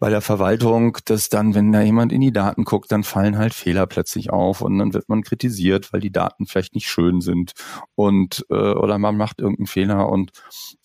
bei 0.00 0.10
der 0.10 0.20
Verwaltung, 0.20 0.96
dass 1.06 1.28
dann, 1.28 1.54
wenn 1.54 1.72
da 1.72 1.80
jemand 1.80 2.12
in 2.12 2.20
die 2.20 2.32
Daten 2.32 2.64
guckt, 2.64 2.92
dann 2.92 3.02
fallen 3.02 3.36
halt 3.36 3.52
Fehler 3.52 3.86
plötzlich 3.86 4.30
auf 4.30 4.60
und 4.60 4.78
dann 4.78 4.94
wird 4.94 5.08
man 5.08 5.22
kritisiert, 5.22 5.92
weil 5.92 6.00
die 6.00 6.12
Daten 6.12 6.46
vielleicht 6.46 6.74
nicht 6.74 6.86
schön 6.88 7.20
sind 7.20 7.52
und 7.96 8.46
äh, 8.48 8.54
oder 8.54 8.98
man 8.98 9.16
macht 9.16 9.40
irgendeinen 9.40 9.66
Fehler 9.66 10.08
und 10.08 10.30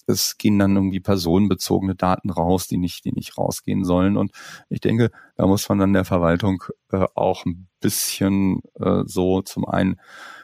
es 0.08 0.38
gehen 0.38 0.60
dann 0.60 0.76
irgendwie 0.76 1.00
personenbezogene 1.00 1.96
Daten 1.96 2.30
raus, 2.30 2.68
die 2.68 2.78
nicht, 2.78 3.06
die 3.06 3.12
nicht 3.12 3.38
rausgehen 3.38 3.86
sollen. 3.86 4.18
Und 4.18 4.32
ich 4.70 4.82
denke, 4.82 5.12
da 5.36 5.48
muss 5.48 5.68
man 5.70 5.80
dann 5.80 5.94
der 5.94 6.06
Verwaltung 6.06 6.64
äh, 6.92 7.06
auch 7.16 7.46
ein 7.46 7.68
bisschen 7.80 8.62
äh, 8.80 9.04
so 9.06 9.42
zum 9.42 9.66
einen 9.66 10.00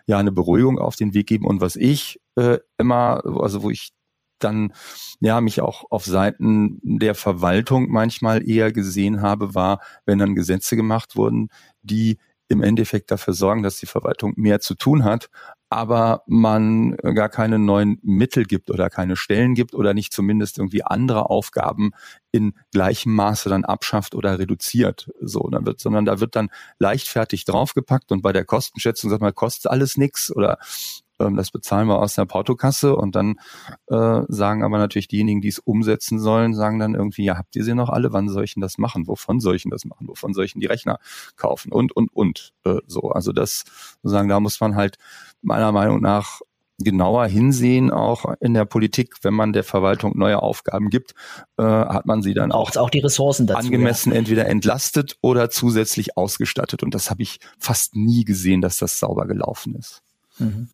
ja 0.05 0.17
eine 0.17 0.31
Beruhigung 0.31 0.79
auf 0.79 0.95
den 0.95 1.13
Weg 1.13 1.27
geben. 1.27 1.45
Und 1.45 1.61
was 1.61 1.75
ich 1.75 2.19
äh, 2.35 2.59
immer, 2.77 3.21
also 3.25 3.63
wo 3.63 3.69
ich 3.69 3.91
dann 4.39 4.73
ja 5.19 5.41
mich 5.41 5.61
auch 5.61 5.85
auf 5.89 6.05
Seiten 6.05 6.79
der 6.81 7.15
Verwaltung 7.15 7.89
manchmal 7.89 8.47
eher 8.47 8.71
gesehen 8.71 9.21
habe, 9.21 9.53
war, 9.53 9.81
wenn 10.05 10.19
dann 10.19 10.35
Gesetze 10.35 10.75
gemacht 10.75 11.15
wurden, 11.15 11.49
die 11.81 12.17
im 12.47 12.63
Endeffekt 12.63 13.11
dafür 13.11 13.33
sorgen, 13.33 13.63
dass 13.63 13.77
die 13.77 13.85
Verwaltung 13.85 14.33
mehr 14.35 14.59
zu 14.59 14.75
tun 14.75 15.03
hat, 15.03 15.29
aber 15.69 16.23
man 16.25 16.95
gar 16.97 17.29
keine 17.29 17.59
neuen 17.59 17.99
Mittel 18.01 18.45
gibt 18.45 18.71
oder 18.71 18.89
keine 18.89 19.15
Stellen 19.15 19.53
gibt 19.53 19.75
oder 19.75 19.93
nicht 19.93 20.13
zumindest 20.13 20.57
irgendwie 20.57 20.83
andere 20.83 21.29
Aufgaben 21.29 21.91
in 22.31 22.53
gleichem 22.71 23.13
Maße 23.13 23.49
dann 23.49 23.65
abschafft 23.65 24.15
oder 24.15 24.39
reduziert. 24.39 25.11
So, 25.21 25.47
dann 25.49 25.65
wird, 25.65 25.79
sondern 25.79 26.05
da 26.05 26.19
wird 26.19 26.35
dann 26.35 26.49
leichtfertig 26.79 27.45
draufgepackt 27.45 28.11
und 28.11 28.21
bei 28.21 28.33
der 28.33 28.45
Kostenschätzung 28.45 29.09
sagt 29.09 29.21
man, 29.21 29.33
kostet 29.35 29.71
alles 29.71 29.95
nix 29.95 30.31
oder 30.35 30.57
ähm, 31.19 31.35
das 31.35 31.51
bezahlen 31.51 31.87
wir 31.87 31.99
aus 31.99 32.15
der 32.15 32.25
Portokasse 32.25 32.95
und 32.95 33.15
dann 33.15 33.39
äh, 33.87 34.21
sagen 34.27 34.63
aber 34.63 34.77
natürlich 34.77 35.07
diejenigen, 35.07 35.41
die 35.41 35.49
es 35.49 35.59
umsetzen 35.59 36.19
sollen, 36.19 36.53
sagen 36.53 36.79
dann 36.79 36.95
irgendwie, 36.95 37.23
ja, 37.23 37.37
habt 37.37 37.55
ihr 37.55 37.63
sie 37.63 37.73
noch 37.73 37.89
alle? 37.89 38.13
Wann 38.13 38.29
soll 38.29 38.43
ich 38.43 38.53
denn 38.53 38.61
das 38.61 38.77
machen? 38.77 39.07
Wovon 39.07 39.39
soll 39.39 39.55
ich 39.55 39.63
denn 39.63 39.71
das 39.71 39.85
machen? 39.85 40.07
Wovon 40.07 40.33
soll 40.33 40.45
ich 40.45 40.53
denn 40.53 40.61
die 40.61 40.67
Rechner 40.67 40.99
kaufen? 41.35 41.71
Und, 41.71 41.95
und, 41.95 42.13
und 42.13 42.53
äh, 42.65 42.77
so. 42.87 43.09
Also 43.11 43.31
das 43.31 43.65
sozusagen, 44.01 44.29
da 44.29 44.39
muss 44.39 44.59
man 44.59 44.75
halt 44.75 44.97
meiner 45.41 45.71
Meinung 45.71 46.01
nach 46.01 46.41
genauer 46.79 47.27
hinsehen, 47.27 47.91
auch 47.91 48.33
in 48.39 48.53
der 48.53 48.65
Politik, 48.65 49.15
wenn 49.21 49.33
man 49.33 49.53
der 49.53 49.63
Verwaltung 49.63 50.17
neue 50.17 50.41
Aufgaben 50.41 50.89
gibt, 50.89 51.13
äh, 51.57 51.63
hat 51.63 52.05
man 52.05 52.21
sie 52.21 52.33
dann 52.33 52.51
auch, 52.51 52.75
auch 52.77 52.89
die 52.89 52.99
Ressourcen 52.99 53.47
dazu, 53.47 53.59
angemessen 53.59 54.11
ja. 54.11 54.17
entweder 54.17 54.47
entlastet 54.47 55.17
oder 55.21 55.49
zusätzlich 55.49 56.17
ausgestattet. 56.17 56.81
Und 56.81 56.95
das 56.95 57.09
habe 57.09 57.21
ich 57.21 57.39
fast 57.57 57.95
nie 57.95 58.23
gesehen, 58.23 58.61
dass 58.61 58.77
das 58.77 58.97
sauber 58.97 59.27
gelaufen 59.27 59.75
ist. 59.75 60.01
Mhm. 60.37 60.69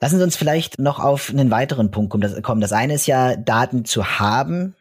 Lassen 0.00 0.18
Sie 0.18 0.24
uns 0.24 0.36
vielleicht 0.36 0.78
noch 0.78 1.00
auf 1.00 1.30
einen 1.30 1.50
weiteren 1.50 1.90
Punkt 1.90 2.10
kommen. 2.42 2.60
Das 2.60 2.72
eine 2.72 2.94
ist 2.94 3.06
ja, 3.06 3.36
Daten 3.36 3.84
zu 3.84 4.18
haben. 4.18 4.74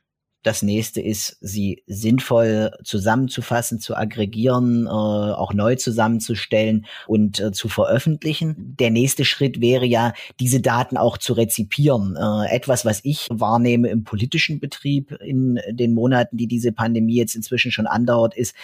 Das 0.43 0.62
nächste 0.62 1.01
ist, 1.01 1.38
sie 1.41 1.84
sinnvoll 1.88 2.71
zusammenzufassen, 2.84 3.80
zu 3.80 3.97
aggregieren, 3.97 4.86
äh, 4.86 4.89
auch 4.89 5.53
neu 5.53 5.75
zusammenzustellen 5.75 6.86
und 7.06 7.39
äh, 7.39 7.51
zu 7.51 7.67
veröffentlichen. 7.67 8.75
Der 8.80 8.91
nächste 8.91 9.25
Schritt 9.25 9.60
wäre 9.60 9.86
ja, 9.86 10.13
diese 10.39 10.62
Daten 10.62 10.95
auch 10.95 11.17
zu 11.17 11.34
rezipieren. 11.34 12.15
Äh, 12.15 12.56
etwas, 12.56 12.86
was 12.86 13.01
ich 13.03 13.27
wahrnehme 13.30 13.89
im 13.89 14.06
politischen 14.06 14.62
Betrieb 14.62 15.12
in 15.19 15.60
den 15.69 15.93
Monaten, 15.93 16.38
die 16.38 16.47
diese 16.47 16.71
Pandemie 16.71 17.17
jetzt 17.17 17.36
inzwischen 17.36 17.71
schon 17.71 17.88
andauert, 17.88 18.34
ist, 18.38 18.56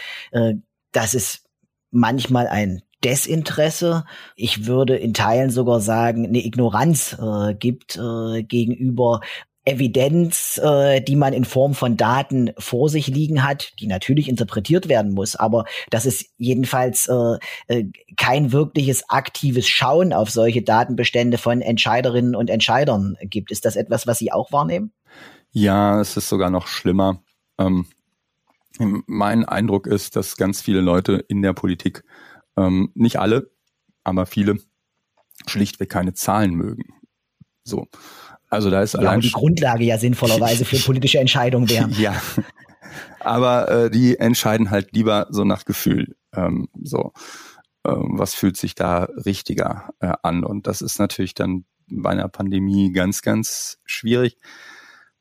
dass 0.93 1.13
es 1.13 1.43
manchmal 1.91 2.47
ein 2.47 2.81
Desinteresse, 3.03 4.05
ich 4.35 4.65
würde 4.65 4.95
in 4.95 5.13
Teilen 5.13 5.49
sogar 5.49 5.79
sagen, 5.79 6.25
eine 6.25 6.45
Ignoranz 6.45 7.17
äh, 7.19 7.53
gibt 7.53 7.97
äh, 7.97 8.43
gegenüber 8.43 9.21
Evidenz, 9.65 10.59
äh, 10.61 10.99
die 11.01 11.15
man 11.15 11.31
in 11.31 11.45
Form 11.45 11.73
von 11.73 11.95
Daten 11.95 12.51
vor 12.57 12.89
sich 12.89 13.07
liegen 13.07 13.43
hat, 13.43 13.71
die 13.79 13.87
natürlich 13.87 14.27
interpretiert 14.27 14.89
werden 14.89 15.13
muss, 15.13 15.35
aber 15.37 15.65
dass 15.89 16.05
es 16.05 16.25
jedenfalls 16.37 17.07
äh, 17.07 17.37
äh, 17.67 17.85
kein 18.17 18.51
wirkliches 18.51 19.09
aktives 19.09 19.67
Schauen 19.67 20.11
auf 20.11 20.29
solche 20.29 20.61
Datenbestände 20.61 21.37
von 21.37 21.61
Entscheiderinnen 21.61 22.35
und 22.35 22.49
Entscheidern 22.49 23.15
gibt. 23.21 23.51
Ist 23.51 23.63
das 23.63 23.77
etwas, 23.77 24.05
was 24.05 24.19
Sie 24.19 24.33
auch 24.33 24.51
wahrnehmen? 24.51 24.91
Ja, 25.51 26.01
es 26.01 26.17
ist 26.17 26.27
sogar 26.27 26.49
noch 26.49 26.67
schlimmer. 26.67 27.21
Ähm, 27.57 27.85
mein 28.79 29.45
Eindruck 29.45 29.87
ist, 29.87 30.15
dass 30.15 30.35
ganz 30.35 30.61
viele 30.61 30.81
Leute 30.81 31.23
in 31.27 31.41
der 31.41 31.53
Politik 31.53 32.03
ähm, 32.57 32.91
nicht 32.95 33.19
alle, 33.19 33.51
aber 34.03 34.25
viele 34.25 34.57
schlichtweg 35.47 35.89
keine 35.89 36.13
Zahlen 36.13 36.53
mögen. 36.53 36.85
So. 37.63 37.87
Also 38.49 38.69
da 38.69 38.81
ist 38.81 38.93
ja, 38.93 38.99
allein 38.99 39.21
die 39.21 39.31
Grundlage 39.31 39.83
ja 39.83 39.97
sinnvollerweise 39.97 40.65
für 40.65 40.77
politische 40.85 41.19
Entscheidungen 41.19 41.69
wären. 41.69 41.91
ja. 41.93 42.21
Aber 43.19 43.69
äh, 43.71 43.89
die 43.89 44.19
entscheiden 44.19 44.69
halt 44.69 44.91
lieber 44.93 45.27
so 45.29 45.43
nach 45.43 45.65
Gefühl. 45.65 46.15
Ähm, 46.33 46.67
so, 46.83 47.13
ähm, 47.85 48.11
was 48.13 48.35
fühlt 48.35 48.57
sich 48.57 48.75
da 48.75 49.05
richtiger 49.25 49.89
äh, 49.99 50.13
an? 50.21 50.43
Und 50.43 50.67
das 50.67 50.81
ist 50.81 50.99
natürlich 50.99 51.33
dann 51.33 51.65
bei 51.87 52.11
einer 52.11 52.27
Pandemie 52.27 52.91
ganz, 52.91 53.21
ganz 53.21 53.79
schwierig. 53.85 54.37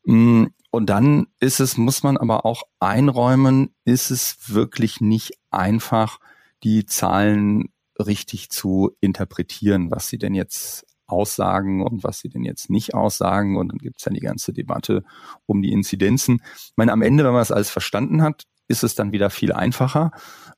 Mm, 0.05 0.47
und 0.71 0.87
dann 0.87 1.27
ist 1.39 1.61
es, 1.61 1.77
muss 1.77 2.03
man 2.03 2.17
aber 2.17 2.45
auch 2.45 2.63
einräumen, 2.81 3.75
ist 3.85 4.11
es 4.11 4.37
wirklich 4.49 5.01
nicht 5.01 5.33
einfach, 5.51 6.19
die 6.63 6.87
Zahlen 6.87 7.73
richtig 7.99 8.51
zu 8.51 8.93
interpretieren, 9.01 9.91
was 9.91 10.09
sie 10.09 10.19
denn 10.19 10.35
jetzt 10.35 10.87
aussagen 11.07 11.83
und 11.83 12.05
was 12.05 12.21
sie 12.21 12.29
denn 12.29 12.45
jetzt 12.45 12.71
nicht 12.71 12.95
aussagen. 12.95 13.57
Und 13.57 13.69
dann 13.69 13.79
gibt's 13.79 14.05
ja 14.05 14.13
die 14.13 14.21
ganze 14.21 14.53
Debatte 14.53 15.05
um 15.47 15.63
die 15.63 15.73
Inzidenzen. 15.73 16.41
Ich 16.55 16.73
meine, 16.77 16.93
am 16.93 17.03
Ende, 17.03 17.25
wenn 17.25 17.33
man 17.33 17.41
das 17.41 17.53
alles 17.53 17.71
verstanden 17.71 18.23
hat, 18.23 18.45
ist 18.69 18.83
es 18.83 18.95
dann 18.95 19.13
wieder 19.13 19.29
viel 19.29 19.53
einfacher, 19.53 20.13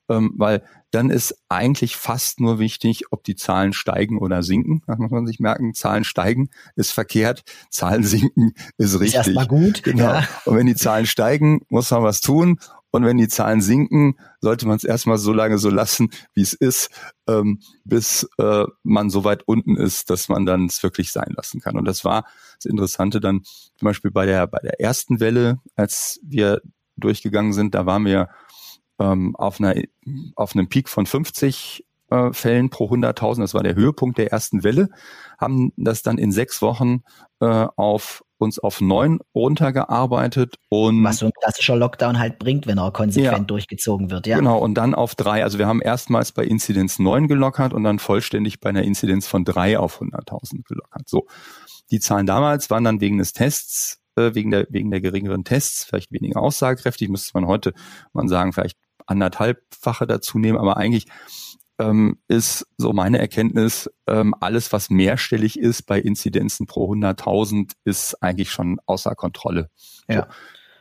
ähm, 0.08 0.32
weil 0.36 0.62
dann 0.90 1.10
ist 1.10 1.34
eigentlich 1.48 1.96
fast 1.96 2.38
nur 2.38 2.60
wichtig, 2.60 3.04
ob 3.10 3.24
die 3.24 3.34
Zahlen 3.34 3.72
steigen 3.72 4.18
oder 4.18 4.44
sinken. 4.44 4.82
Das 4.86 4.98
muss 4.98 5.10
man 5.10 5.26
sich 5.26 5.40
merken. 5.40 5.74
Zahlen 5.74 6.04
steigen 6.04 6.50
ist 6.76 6.92
verkehrt, 6.92 7.42
Zahlen 7.70 8.02
sinken 8.04 8.54
ist 8.76 8.94
richtig. 9.00 9.20
Ist 9.20 9.26
erstmal 9.26 9.48
gut. 9.48 9.82
Genau. 9.82 10.04
Ja. 10.04 10.28
Und 10.44 10.56
wenn 10.56 10.66
die 10.66 10.76
Zahlen 10.76 11.06
steigen, 11.06 11.62
muss 11.68 11.90
man 11.90 12.04
was 12.04 12.20
tun. 12.20 12.60
Und 12.94 13.04
wenn 13.04 13.16
die 13.16 13.26
Zahlen 13.26 13.60
sinken, 13.60 14.20
sollte 14.40 14.68
man 14.68 14.76
es 14.76 14.84
erstmal 14.84 15.18
so 15.18 15.32
lange 15.32 15.58
so 15.58 15.68
lassen, 15.68 16.10
wie 16.32 16.42
es 16.42 16.52
ist, 16.52 16.90
ähm, 17.26 17.58
bis 17.82 18.28
äh, 18.38 18.66
man 18.84 19.10
so 19.10 19.24
weit 19.24 19.42
unten 19.48 19.76
ist, 19.76 20.10
dass 20.10 20.28
man 20.28 20.46
dann 20.46 20.66
es 20.66 20.80
wirklich 20.84 21.10
sein 21.10 21.34
lassen 21.36 21.60
kann. 21.60 21.76
Und 21.76 21.86
das 21.86 22.04
war 22.04 22.24
das 22.54 22.66
Interessante 22.66 23.18
dann 23.18 23.42
zum 23.42 23.86
Beispiel 23.86 24.12
bei 24.12 24.26
der, 24.26 24.46
bei 24.46 24.60
der 24.62 24.80
ersten 24.80 25.18
Welle, 25.18 25.58
als 25.74 26.20
wir 26.22 26.60
durchgegangen 26.96 27.52
sind, 27.52 27.74
da 27.74 27.84
waren 27.84 28.04
wir 28.04 28.28
ähm, 29.00 29.34
auf, 29.34 29.58
einer, 29.58 29.74
auf 30.36 30.54
einem 30.54 30.68
Peak 30.68 30.88
von 30.88 31.04
50 31.04 31.84
äh, 32.10 32.32
Fällen 32.32 32.70
pro 32.70 32.88
100.000. 32.88 33.40
Das 33.40 33.54
war 33.54 33.64
der 33.64 33.74
Höhepunkt 33.74 34.18
der 34.18 34.30
ersten 34.30 34.62
Welle, 34.62 34.88
haben 35.36 35.72
das 35.76 36.04
dann 36.04 36.16
in 36.16 36.30
sechs 36.30 36.62
Wochen 36.62 37.02
äh, 37.40 37.66
auf 37.74 38.24
uns 38.44 38.58
auf 38.58 38.80
neun 38.80 39.18
runtergearbeitet 39.34 40.56
und 40.68 41.02
was 41.02 41.18
so 41.18 41.26
ein 41.26 41.32
klassischer 41.40 41.76
Lockdown 41.76 42.18
halt 42.18 42.38
bringt, 42.38 42.66
wenn 42.66 42.78
er 42.78 42.92
konsequent 42.92 43.38
ja, 43.38 43.44
durchgezogen 43.44 44.10
wird, 44.10 44.26
ja. 44.26 44.38
Genau, 44.38 44.58
und 44.58 44.74
dann 44.74 44.94
auf 44.94 45.14
drei. 45.14 45.42
Also 45.42 45.58
wir 45.58 45.66
haben 45.66 45.80
erstmals 45.80 46.32
bei 46.32 46.44
Inzidenz 46.44 46.98
neun 46.98 47.26
gelockert 47.26 47.72
und 47.72 47.82
dann 47.82 47.98
vollständig 47.98 48.60
bei 48.60 48.68
einer 48.68 48.82
Inzidenz 48.82 49.26
von 49.26 49.44
drei 49.44 49.78
auf 49.78 50.00
100.000 50.00 50.62
gelockert. 50.64 51.08
So. 51.08 51.26
Die 51.90 52.00
Zahlen 52.00 52.26
damals 52.26 52.70
waren 52.70 52.84
dann 52.84 53.00
wegen 53.00 53.18
des 53.18 53.32
Tests, 53.32 54.00
äh, 54.16 54.34
wegen 54.34 54.50
der, 54.50 54.66
wegen 54.70 54.90
der 54.90 55.00
geringeren 55.00 55.44
Tests, 55.44 55.84
vielleicht 55.84 56.12
weniger 56.12 56.40
aussagekräftig, 56.40 57.08
müsste 57.08 57.32
man 57.34 57.46
heute 57.46 57.72
man 58.12 58.28
sagen, 58.28 58.52
vielleicht 58.52 58.78
anderthalbfache 59.06 60.06
dazu 60.06 60.38
nehmen, 60.38 60.58
aber 60.58 60.76
eigentlich 60.76 61.06
ähm, 61.78 62.18
ist 62.28 62.66
so 62.76 62.92
meine 62.92 63.18
Erkenntnis, 63.18 63.90
ähm, 64.06 64.34
alles, 64.40 64.72
was 64.72 64.90
mehrstellig 64.90 65.58
ist 65.58 65.82
bei 65.82 66.00
Inzidenzen 66.00 66.66
pro 66.66 66.92
100.000, 66.92 67.72
ist 67.84 68.22
eigentlich 68.22 68.50
schon 68.50 68.78
außer 68.86 69.14
Kontrolle. 69.14 69.70
Ja. 70.08 70.22
So. 70.22 70.26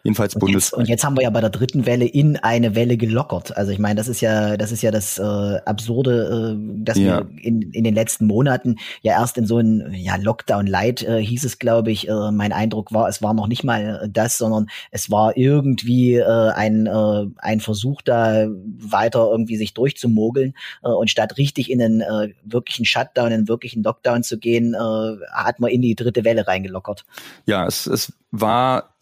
Jedenfalls 0.03 0.35
Bundes. 0.35 0.73
und 0.73 0.89
jetzt 0.89 1.05
haben 1.05 1.15
wir 1.15 1.23
ja 1.23 1.29
bei 1.29 1.39
der 1.39 1.49
dritten 1.49 1.85
Welle 1.85 2.05
in 2.05 2.35
eine 2.35 2.75
Welle 2.75 2.97
gelockert. 2.97 3.55
Also 3.55 3.71
ich 3.71 3.79
meine, 3.79 3.95
das 3.95 4.09
ist 4.09 4.19
ja, 4.19 4.57
das 4.57 4.73
ist 4.73 4.81
ja 4.81 4.91
das 4.91 5.17
äh, 5.17 5.21
Absurde, 5.65 6.57
äh, 6.57 6.83
dass 6.83 6.97
ja. 6.97 7.19
wir 7.19 7.41
in, 7.41 7.61
in 7.71 7.85
den 7.85 7.95
letzten 7.95 8.25
Monaten 8.27 8.75
ja 9.01 9.13
erst 9.13 9.37
in 9.37 9.45
so 9.45 9.59
ein 9.59 9.93
ja, 9.93 10.17
Lockdown 10.17 10.67
Light 10.67 11.03
äh, 11.03 11.23
hieß 11.23 11.45
es, 11.45 11.57
glaube 11.57 11.91
ich. 11.91 12.09
Äh, 12.09 12.31
mein 12.31 12.51
Eindruck 12.51 12.91
war, 12.91 13.07
es 13.07 13.21
war 13.21 13.33
noch 13.33 13.47
nicht 13.47 13.63
mal 13.63 14.09
das, 14.11 14.37
sondern 14.37 14.67
es 14.91 15.09
war 15.09 15.37
irgendwie 15.37 16.15
äh, 16.15 16.49
ein, 16.49 16.85
äh, 16.85 17.25
ein 17.37 17.61
Versuch, 17.61 18.01
da 18.01 18.47
weiter 18.77 19.29
irgendwie 19.31 19.55
sich 19.55 19.73
durchzumogeln. 19.73 20.53
Äh, 20.83 20.89
und 20.89 21.09
statt 21.09 21.37
richtig 21.37 21.71
in 21.71 21.81
einen 21.81 22.01
äh, 22.01 22.33
wirklichen 22.43 22.83
Shutdown, 22.83 23.27
in 23.27 23.33
einen 23.33 23.47
wirklichen 23.47 23.83
Lockdown 23.83 24.23
zu 24.23 24.37
gehen, 24.37 24.73
äh, 24.73 25.15
hat 25.31 25.61
man 25.61 25.71
in 25.71 25.81
die 25.81 25.95
dritte 25.95 26.25
Welle 26.25 26.45
reingelockert. 26.45 27.05
Ja, 27.45 27.65
es, 27.65 27.87
es 27.87 28.11
war 28.31 28.92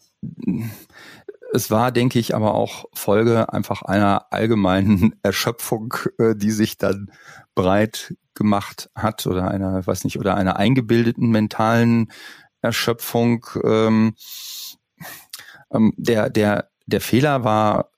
es 1.52 1.70
war, 1.70 1.92
denke 1.92 2.18
ich, 2.18 2.34
aber 2.34 2.54
auch 2.54 2.86
Folge 2.94 3.52
einfach 3.52 3.82
einer 3.82 4.26
allgemeinen 4.32 5.14
Erschöpfung, 5.22 5.94
äh, 6.18 6.34
die 6.34 6.50
sich 6.50 6.78
dann 6.78 7.10
breit 7.54 8.14
gemacht 8.34 8.90
hat 8.94 9.26
oder 9.26 9.48
einer, 9.48 9.86
weiß 9.86 10.04
nicht, 10.04 10.18
oder 10.18 10.36
einer 10.36 10.56
eingebildeten 10.56 11.30
mentalen 11.30 12.10
Erschöpfung. 12.62 13.46
Ähm, 13.62 14.14
ähm, 15.70 15.92
der, 15.96 16.30
der, 16.30 16.70
der 16.86 17.00
Fehler 17.00 17.44
war, 17.44 17.90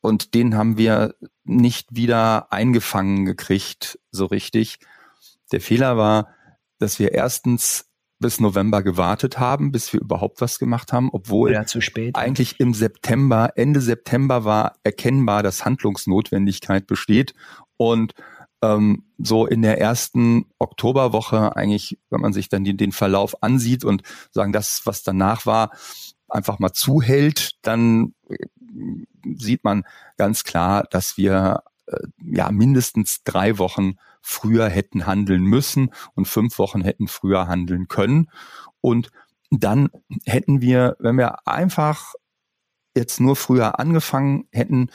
und 0.00 0.34
den 0.34 0.56
haben 0.56 0.78
wir 0.78 1.14
nicht 1.44 1.94
wieder 1.94 2.52
eingefangen 2.52 3.24
gekriegt, 3.24 3.98
so 4.10 4.26
richtig. 4.26 4.78
Der 5.52 5.60
Fehler 5.60 5.96
war, 5.96 6.28
dass 6.78 6.98
wir 6.98 7.12
erstens 7.12 7.87
bis 8.18 8.40
November 8.40 8.82
gewartet 8.82 9.38
haben, 9.38 9.70
bis 9.70 9.92
wir 9.92 10.00
überhaupt 10.00 10.40
was 10.40 10.58
gemacht 10.58 10.92
haben, 10.92 11.10
obwohl 11.12 11.52
ja, 11.52 11.64
eigentlich 12.14 12.58
im 12.58 12.74
September, 12.74 13.52
Ende 13.56 13.80
September 13.80 14.44
war 14.44 14.74
erkennbar, 14.82 15.42
dass 15.42 15.64
Handlungsnotwendigkeit 15.64 16.86
besteht 16.86 17.34
und 17.76 18.14
ähm, 18.62 19.04
so 19.18 19.46
in 19.46 19.62
der 19.62 19.80
ersten 19.80 20.46
Oktoberwoche 20.58 21.56
eigentlich, 21.56 21.98
wenn 22.10 22.20
man 22.20 22.32
sich 22.32 22.48
dann 22.48 22.64
den, 22.64 22.76
den 22.76 22.92
Verlauf 22.92 23.42
ansieht 23.42 23.84
und 23.84 24.02
sagen, 24.30 24.52
das, 24.52 24.82
was 24.84 25.02
danach 25.02 25.46
war, 25.46 25.70
einfach 26.28 26.58
mal 26.58 26.72
zuhält, 26.72 27.52
dann 27.62 28.14
äh, 28.28 28.36
sieht 29.36 29.64
man 29.64 29.84
ganz 30.16 30.44
klar, 30.44 30.84
dass 30.90 31.16
wir 31.16 31.62
äh, 31.86 32.06
ja 32.18 32.50
mindestens 32.50 33.22
drei 33.22 33.58
Wochen 33.58 33.94
früher 34.28 34.68
hätten 34.68 35.06
handeln 35.06 35.42
müssen 35.42 35.90
und 36.14 36.28
fünf 36.28 36.58
Wochen 36.58 36.82
hätten 36.82 37.08
früher 37.08 37.48
handeln 37.48 37.88
können. 37.88 38.30
Und 38.82 39.10
dann 39.50 39.88
hätten 40.26 40.60
wir, 40.60 40.96
wenn 40.98 41.16
wir 41.16 41.48
einfach 41.48 42.12
jetzt 42.94 43.20
nur 43.20 43.36
früher 43.36 43.80
angefangen 43.80 44.46
hätten, 44.52 44.90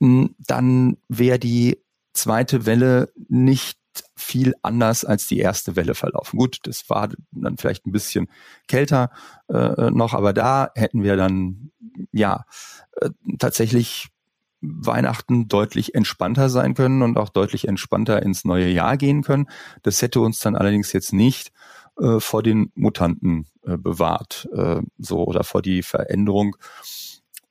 dann 0.00 0.96
wäre 1.08 1.38
die 1.38 1.84
zweite 2.14 2.66
Welle 2.66 3.12
nicht 3.28 3.78
viel 4.16 4.54
anders 4.62 5.04
als 5.04 5.28
die 5.28 5.38
erste 5.38 5.76
Welle 5.76 5.94
verlaufen. 5.94 6.38
Gut, 6.38 6.58
das 6.64 6.90
war 6.90 7.10
dann 7.30 7.58
vielleicht 7.58 7.86
ein 7.86 7.92
bisschen 7.92 8.28
kälter 8.66 9.10
äh, 9.48 9.90
noch, 9.90 10.14
aber 10.14 10.32
da 10.32 10.70
hätten 10.74 11.04
wir 11.04 11.16
dann 11.16 11.70
ja 12.10 12.44
äh, 13.00 13.10
tatsächlich 13.38 14.08
Weihnachten 14.60 15.48
deutlich 15.48 15.94
entspannter 15.94 16.48
sein 16.48 16.74
können 16.74 17.02
und 17.02 17.16
auch 17.16 17.28
deutlich 17.28 17.68
entspannter 17.68 18.22
ins 18.22 18.44
neue 18.44 18.68
Jahr 18.68 18.96
gehen 18.96 19.22
können. 19.22 19.48
Das 19.82 20.02
hätte 20.02 20.20
uns 20.20 20.40
dann 20.40 20.56
allerdings 20.56 20.92
jetzt 20.92 21.12
nicht 21.12 21.52
äh, 22.00 22.20
vor 22.20 22.42
den 22.42 22.72
Mutanten 22.74 23.46
äh, 23.64 23.76
bewahrt, 23.76 24.48
äh, 24.54 24.80
so 24.98 25.24
oder 25.24 25.44
vor 25.44 25.62
die 25.62 25.82
Veränderung 25.82 26.56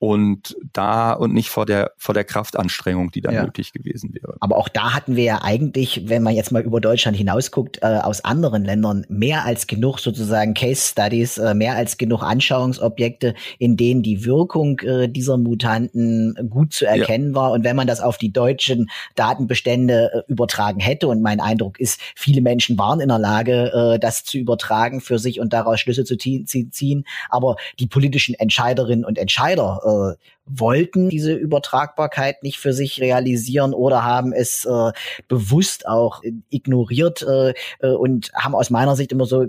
und 0.00 0.56
da 0.72 1.12
und 1.12 1.34
nicht 1.34 1.48
vor 1.48 1.66
der 1.66 1.92
vor 1.96 2.14
der 2.14 2.24
Kraftanstrengung, 2.24 3.10
die 3.10 3.20
dann 3.20 3.34
ja. 3.34 3.44
nötig 3.44 3.72
gewesen 3.72 4.14
wäre. 4.14 4.36
Aber 4.38 4.56
auch 4.56 4.68
da 4.68 4.94
hatten 4.94 5.16
wir 5.16 5.24
ja 5.24 5.42
eigentlich, 5.42 6.08
wenn 6.08 6.22
man 6.22 6.34
jetzt 6.34 6.52
mal 6.52 6.62
über 6.62 6.80
Deutschland 6.80 7.16
hinausguckt, 7.16 7.78
äh, 7.82 7.86
aus 7.86 8.24
anderen 8.24 8.64
Ländern 8.64 9.04
mehr 9.08 9.44
als 9.44 9.66
genug 9.66 9.98
sozusagen 9.98 10.54
Case 10.54 10.88
Studies, 10.88 11.38
äh, 11.38 11.52
mehr 11.54 11.74
als 11.74 11.98
genug 11.98 12.22
Anschauungsobjekte, 12.22 13.34
in 13.58 13.76
denen 13.76 14.02
die 14.02 14.24
Wirkung 14.24 14.78
äh, 14.80 15.08
dieser 15.08 15.36
Mutanten 15.36 16.36
gut 16.48 16.72
zu 16.72 16.86
erkennen 16.86 17.30
ja. 17.30 17.34
war. 17.34 17.52
Und 17.52 17.64
wenn 17.64 17.74
man 17.74 17.88
das 17.88 18.00
auf 18.00 18.18
die 18.18 18.32
deutschen 18.32 18.90
Datenbestände 19.16 20.10
äh, 20.28 20.32
übertragen 20.32 20.78
hätte, 20.78 21.08
und 21.08 21.22
mein 21.22 21.40
Eindruck 21.40 21.80
ist, 21.80 22.00
viele 22.14 22.40
Menschen 22.40 22.78
waren 22.78 23.00
in 23.00 23.08
der 23.08 23.18
Lage, 23.18 23.72
äh, 23.94 23.98
das 23.98 24.22
zu 24.22 24.38
übertragen 24.38 25.00
für 25.00 25.18
sich 25.18 25.40
und 25.40 25.52
daraus 25.52 25.80
Schlüsse 25.80 26.04
zu 26.04 26.16
ziehen, 26.16 27.04
aber 27.30 27.56
die 27.80 27.86
politischen 27.88 28.34
Entscheiderinnen 28.34 29.04
und 29.04 29.18
Entscheider 29.18 29.80
äh, 29.88 30.16
wollten 30.46 31.08
diese 31.08 31.32
Übertragbarkeit 31.32 32.42
nicht 32.42 32.58
für 32.58 32.72
sich 32.72 33.00
realisieren 33.00 33.74
oder 33.74 34.04
haben 34.04 34.32
es 34.32 34.64
äh, 34.64 34.92
bewusst 35.28 35.86
auch 35.86 36.22
ignoriert 36.50 37.22
äh, 37.22 37.54
äh, 37.80 37.90
und 37.90 38.30
haben 38.34 38.54
aus 38.54 38.70
meiner 38.70 38.96
Sicht 38.96 39.12
immer 39.12 39.26
so 39.26 39.46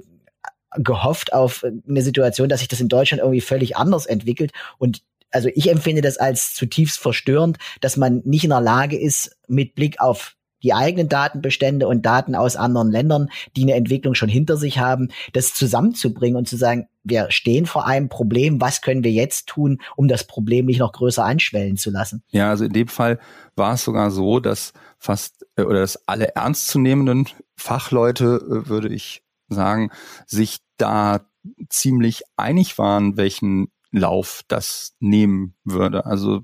gehofft 0.75 1.33
auf 1.33 1.65
eine 1.87 2.01
Situation, 2.01 2.49
dass 2.49 2.59
sich 2.59 2.67
das 2.67 2.79
in 2.79 2.89
Deutschland 2.89 3.21
irgendwie 3.21 3.41
völlig 3.41 3.75
anders 3.75 4.05
entwickelt. 4.05 4.51
Und 4.77 5.01
also 5.31 5.49
ich 5.53 5.69
empfinde 5.69 6.01
das 6.01 6.17
als 6.17 6.53
zutiefst 6.53 6.99
verstörend, 6.99 7.57
dass 7.81 7.97
man 7.97 8.21
nicht 8.25 8.43
in 8.43 8.51
der 8.51 8.61
Lage 8.61 8.99
ist, 8.99 9.37
mit 9.47 9.75
Blick 9.75 9.99
auf 9.99 10.35
die 10.63 10.73
eigenen 10.73 11.09
Datenbestände 11.09 11.87
und 11.87 12.05
Daten 12.05 12.35
aus 12.35 12.55
anderen 12.55 12.91
Ländern, 12.91 13.29
die 13.55 13.63
eine 13.63 13.75
Entwicklung 13.75 14.15
schon 14.15 14.29
hinter 14.29 14.57
sich 14.57 14.79
haben, 14.79 15.09
das 15.33 15.53
zusammenzubringen 15.53 16.37
und 16.37 16.47
zu 16.47 16.57
sagen, 16.57 16.87
wir 17.03 17.31
stehen 17.31 17.65
vor 17.65 17.87
einem 17.87 18.09
Problem, 18.09 18.61
was 18.61 18.81
können 18.81 19.03
wir 19.03 19.11
jetzt 19.11 19.47
tun, 19.47 19.81
um 19.95 20.07
das 20.07 20.25
Problem 20.25 20.65
nicht 20.65 20.79
noch 20.79 20.91
größer 20.91 21.23
anschwellen 21.23 21.77
zu 21.77 21.91
lassen? 21.91 22.23
Ja, 22.29 22.49
also 22.49 22.65
in 22.65 22.73
dem 22.73 22.87
Fall 22.87 23.19
war 23.55 23.73
es 23.73 23.83
sogar 23.83 24.11
so, 24.11 24.39
dass 24.39 24.73
fast 24.97 25.45
äh, 25.55 25.63
oder 25.63 25.79
dass 25.79 26.07
alle 26.07 26.35
ernstzunehmenden 26.35 27.27
Fachleute, 27.55 28.41
äh, 28.65 28.69
würde 28.69 28.89
ich 28.89 29.23
sagen, 29.47 29.91
sich 30.27 30.59
da 30.77 31.21
ziemlich 31.69 32.23
einig 32.37 32.77
waren, 32.77 33.17
welchen 33.17 33.71
Lauf 33.91 34.43
das 34.47 34.95
nehmen 34.99 35.55
würde. 35.63 36.05
Also 36.05 36.41